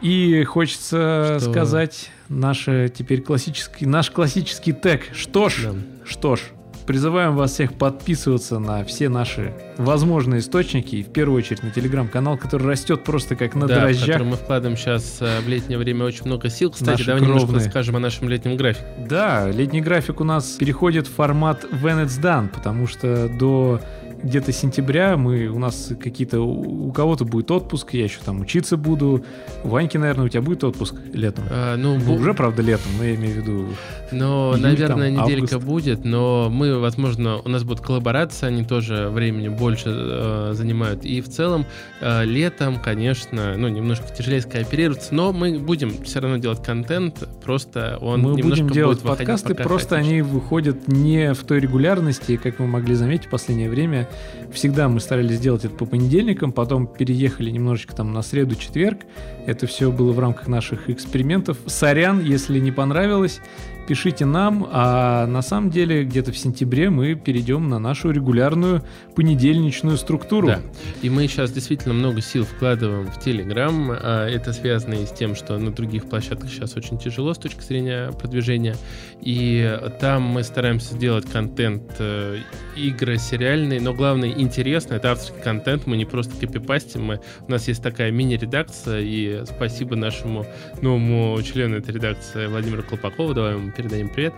И 0.02 0.42
хочется 0.44 1.38
что? 1.38 1.50
сказать 1.50 2.10
наше 2.28 2.92
теперь 2.94 3.22
классический, 3.22 3.86
наш 3.86 4.10
классический 4.10 4.72
тег. 4.72 5.08
Что 5.14 5.48
ж, 5.48 5.68
да. 5.72 5.74
что 6.04 6.36
ж, 6.36 6.40
призываем 6.86 7.36
вас 7.36 7.52
всех 7.52 7.74
подписываться 7.74 8.58
на 8.58 8.84
все 8.84 9.08
наши 9.08 9.54
возможные 9.78 10.40
источники, 10.40 10.96
и 10.96 11.02
в 11.02 11.12
первую 11.12 11.38
очередь 11.38 11.62
на 11.62 11.70
телеграм-канал, 11.70 12.36
который 12.36 12.66
растет 12.66 13.04
просто 13.04 13.36
как 13.36 13.54
на 13.54 13.66
да, 13.66 13.80
дрожжах. 13.80 14.02
в 14.02 14.06
который 14.06 14.26
мы 14.26 14.36
вкладываем 14.36 14.76
сейчас 14.76 15.18
э, 15.20 15.40
в 15.40 15.48
летнее 15.48 15.78
время 15.78 16.04
очень 16.04 16.26
много 16.26 16.50
сил. 16.50 16.70
Кстати, 16.70 16.90
наши 16.90 17.04
давай 17.06 17.22
кровные. 17.22 17.40
немножко 17.40 17.64
расскажем 17.64 17.96
о 17.96 18.00
нашем 18.00 18.28
летнем 18.28 18.56
графике. 18.56 18.84
Да, 19.08 19.50
летний 19.50 19.80
график 19.80 20.20
у 20.20 20.24
нас 20.24 20.52
переходит 20.52 21.06
в 21.06 21.14
формат 21.14 21.64
when 21.64 22.04
it's 22.04 22.20
done, 22.20 22.48
потому 22.48 22.86
что 22.86 23.28
до 23.28 23.80
где-то 24.22 24.52
сентября 24.52 25.16
мы, 25.16 25.48
у 25.48 25.58
нас 25.58 25.90
какие-то, 26.00 26.40
у 26.40 26.92
кого-то 26.92 27.24
будет 27.24 27.50
отпуск, 27.50 27.94
я 27.94 28.04
еще 28.04 28.20
там 28.24 28.40
учиться 28.40 28.76
буду. 28.76 29.24
Ваньки, 29.64 29.96
наверное, 29.96 30.26
у 30.26 30.28
тебя 30.28 30.42
будет 30.42 30.64
отпуск 30.64 30.94
летом? 31.12 31.44
А, 31.50 31.76
ну, 31.76 31.98
ну, 31.98 32.14
уже, 32.14 32.34
правда, 32.34 32.62
летом, 32.62 32.90
но 32.98 33.04
я 33.04 33.14
имею 33.14 33.34
в 33.34 33.36
виду 33.38 33.66
Ну, 34.12 34.56
наверное, 34.56 35.14
там, 35.14 35.24
неделька 35.24 35.56
август. 35.56 35.66
будет, 35.66 36.04
но 36.04 36.48
мы, 36.50 36.78
возможно, 36.78 37.38
у 37.38 37.48
нас 37.48 37.64
будет 37.64 37.80
коллаборация, 37.80 38.48
они 38.48 38.64
тоже 38.64 39.08
времени 39.08 39.48
больше 39.48 39.84
э, 39.88 40.50
занимают. 40.54 41.04
И 41.04 41.20
в 41.20 41.28
целом 41.28 41.66
э, 42.00 42.24
летом, 42.24 42.80
конечно, 42.80 43.56
ну, 43.56 43.68
немножко 43.68 44.06
тяжелее 44.14 44.40
скооперироваться, 44.40 45.14
но 45.14 45.32
мы 45.32 45.58
будем 45.58 46.02
все 46.04 46.20
равно 46.20 46.38
делать 46.38 46.62
контент, 46.62 47.28
просто 47.44 47.98
он 48.00 48.20
мы 48.20 48.36
немножко 48.36 48.48
будем 48.48 48.68
делать 48.70 49.02
будет 49.02 49.18
подкасты, 49.18 49.54
просто 49.54 49.96
они 49.96 50.22
выходят 50.22 50.88
не 50.88 51.34
в 51.34 51.44
той 51.44 51.60
регулярности, 51.60 52.36
как 52.36 52.58
вы 52.58 52.66
могли 52.66 52.94
заметить 52.94 53.26
в 53.26 53.30
последнее 53.30 53.68
время. 53.68 54.08
Всегда 54.52 54.88
мы 54.88 55.00
старались 55.00 55.36
сделать 55.36 55.64
это 55.64 55.74
по 55.74 55.86
понедельникам, 55.86 56.52
потом 56.52 56.86
переехали 56.86 57.50
немножечко 57.50 57.96
там 57.96 58.12
на 58.12 58.22
среду-четверг. 58.22 59.00
Это 59.46 59.66
все 59.66 59.90
было 59.90 60.12
в 60.12 60.18
рамках 60.18 60.48
наших 60.48 60.90
экспериментов. 60.90 61.58
Сорян, 61.66 62.20
если 62.20 62.58
не 62.58 62.70
понравилось 62.70 63.40
пишите 63.86 64.24
нам, 64.24 64.66
а 64.70 65.26
на 65.26 65.42
самом 65.42 65.70
деле 65.70 66.04
где-то 66.04 66.32
в 66.32 66.38
сентябре 66.38 66.90
мы 66.90 67.14
перейдем 67.14 67.68
на 67.68 67.78
нашу 67.78 68.10
регулярную 68.10 68.82
понедельничную 69.14 69.96
структуру. 69.96 70.48
Да, 70.48 70.60
и 71.02 71.10
мы 71.10 71.26
сейчас 71.26 71.50
действительно 71.52 71.94
много 71.94 72.20
сил 72.20 72.44
вкладываем 72.44 73.06
в 73.06 73.18
Телеграм. 73.20 73.92
Это 73.92 74.52
связано 74.52 74.94
и 74.94 75.06
с 75.06 75.10
тем, 75.10 75.34
что 75.34 75.58
на 75.58 75.70
других 75.70 76.08
площадках 76.08 76.50
сейчас 76.50 76.76
очень 76.76 76.98
тяжело 76.98 77.34
с 77.34 77.38
точки 77.38 77.60
зрения 77.62 78.12
продвижения. 78.12 78.76
И 79.20 79.78
там 80.00 80.22
мы 80.22 80.42
стараемся 80.42 80.94
сделать 80.94 81.30
контент 81.30 81.82
э, 81.98 82.38
игры 82.76 83.18
сериальный, 83.18 83.78
но 83.80 83.92
главное 83.94 84.30
интересный. 84.30 84.96
Это 84.96 85.12
авторский 85.12 85.40
контент, 85.42 85.86
мы 85.86 85.96
не 85.96 86.04
просто 86.04 86.34
копипастим. 86.38 87.04
Мы, 87.04 87.20
у 87.46 87.50
нас 87.50 87.68
есть 87.68 87.82
такая 87.82 88.10
мини-редакция, 88.10 89.00
и 89.00 89.44
спасибо 89.46 89.96
нашему 89.96 90.46
новому 90.80 91.40
члену 91.42 91.76
этой 91.76 91.94
редакции 91.94 92.46
Владимиру 92.46 92.82
Колпакову. 92.82 93.34
Давай 93.34 93.54
ему 93.54 93.71
передадим 93.72 94.08
привет. 94.08 94.34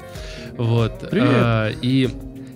Вот. 0.57 1.09
Привет. 1.11 1.29
А, 1.31 1.71
и 1.83 2.09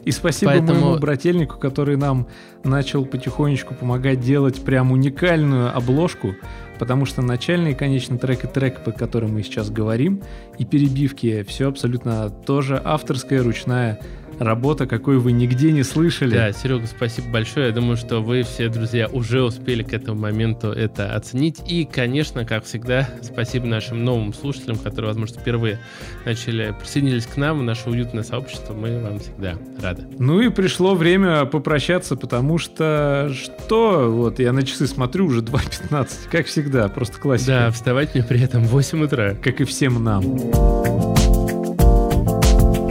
И 0.05 0.11
спасибо 0.11 0.53
Поэтому- 0.53 0.81
моему 0.81 0.99
брательнику, 0.99 1.59
который 1.59 1.97
нам 1.99 2.29
начал 2.65 3.05
потихонечку 3.05 3.75
помогать 3.75 4.21
делать 4.21 4.65
прям 4.65 4.91
уникальную 4.91 5.77
обложку, 5.77 6.35
потому 6.79 7.05
что 7.05 7.21
начальный 7.21 7.73
и 7.73 7.75
конечный 7.75 8.17
трек 8.17 8.45
и 8.45 8.47
трек, 8.47 8.83
по 8.85 8.91
которым 8.91 9.35
мы 9.35 9.43
сейчас 9.43 9.69
говорим, 9.69 10.23
и 10.57 10.65
перебивки, 10.65 11.43
все 11.47 11.69
абсолютно 11.69 12.31
тоже 12.31 12.81
авторская 12.83 13.43
ручная 13.43 14.01
работа, 14.39 14.87
какой 14.87 15.19
вы 15.19 15.33
нигде 15.33 15.73
не 15.73 15.83
слышали. 15.83 16.35
Да, 16.35 16.53
Серега, 16.53 16.87
спасибо 16.87 17.29
большое. 17.31 17.69
Я 17.69 17.73
думаю, 17.73 17.97
что 17.97 18.21
вы 18.21 18.43
все, 18.43 18.69
друзья, 18.69 19.09
уже 19.09 19.43
успели 19.43 19.83
к 19.83 19.93
этому 19.93 20.21
моменту 20.21 20.69
это 20.69 21.15
оценить. 21.15 21.61
И, 21.67 21.85
конечно, 21.85 22.45
как 22.45 22.65
всегда, 22.65 23.09
спасибо 23.23 23.67
нашим 23.67 24.05
новым 24.05 24.33
слушателям, 24.33 24.79
которые, 24.79 25.09
возможно, 25.09 25.41
впервые 25.41 25.81
начали 26.25 26.75
присоединились 26.79 27.27
к 27.27 27.37
нам 27.37 27.61
в 27.61 27.63
наше 27.63 27.91
уютное 27.91 28.23
сообщество. 28.23 28.75
Мы 28.75 29.01
вам 29.01 29.19
всегда 29.19 29.55
рады. 29.83 30.05
Ну 30.19 30.41
и 30.41 30.49
пришло 30.49 30.95
время 30.95 31.45
попрощаться, 31.45 32.17
потому 32.17 32.59
что 32.59 33.33
что? 33.35 34.11
Вот 34.11 34.39
я 34.39 34.53
на 34.53 34.63
часы 34.63 34.87
смотрю, 34.87 35.27
уже 35.27 35.41
2.15, 35.41 36.09
как 36.31 36.47
всегда, 36.47 36.89
просто 36.89 37.19
классика. 37.19 37.49
Да, 37.49 37.71
вставать 37.71 38.15
мне 38.15 38.23
при 38.23 38.41
этом 38.41 38.65
в 38.65 38.69
8 38.69 39.03
утра. 39.05 39.35
Как 39.43 39.61
и 39.61 39.65
всем 39.65 40.03
нам. 40.03 40.23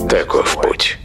Таков 0.10 0.58
путь. 0.62 0.97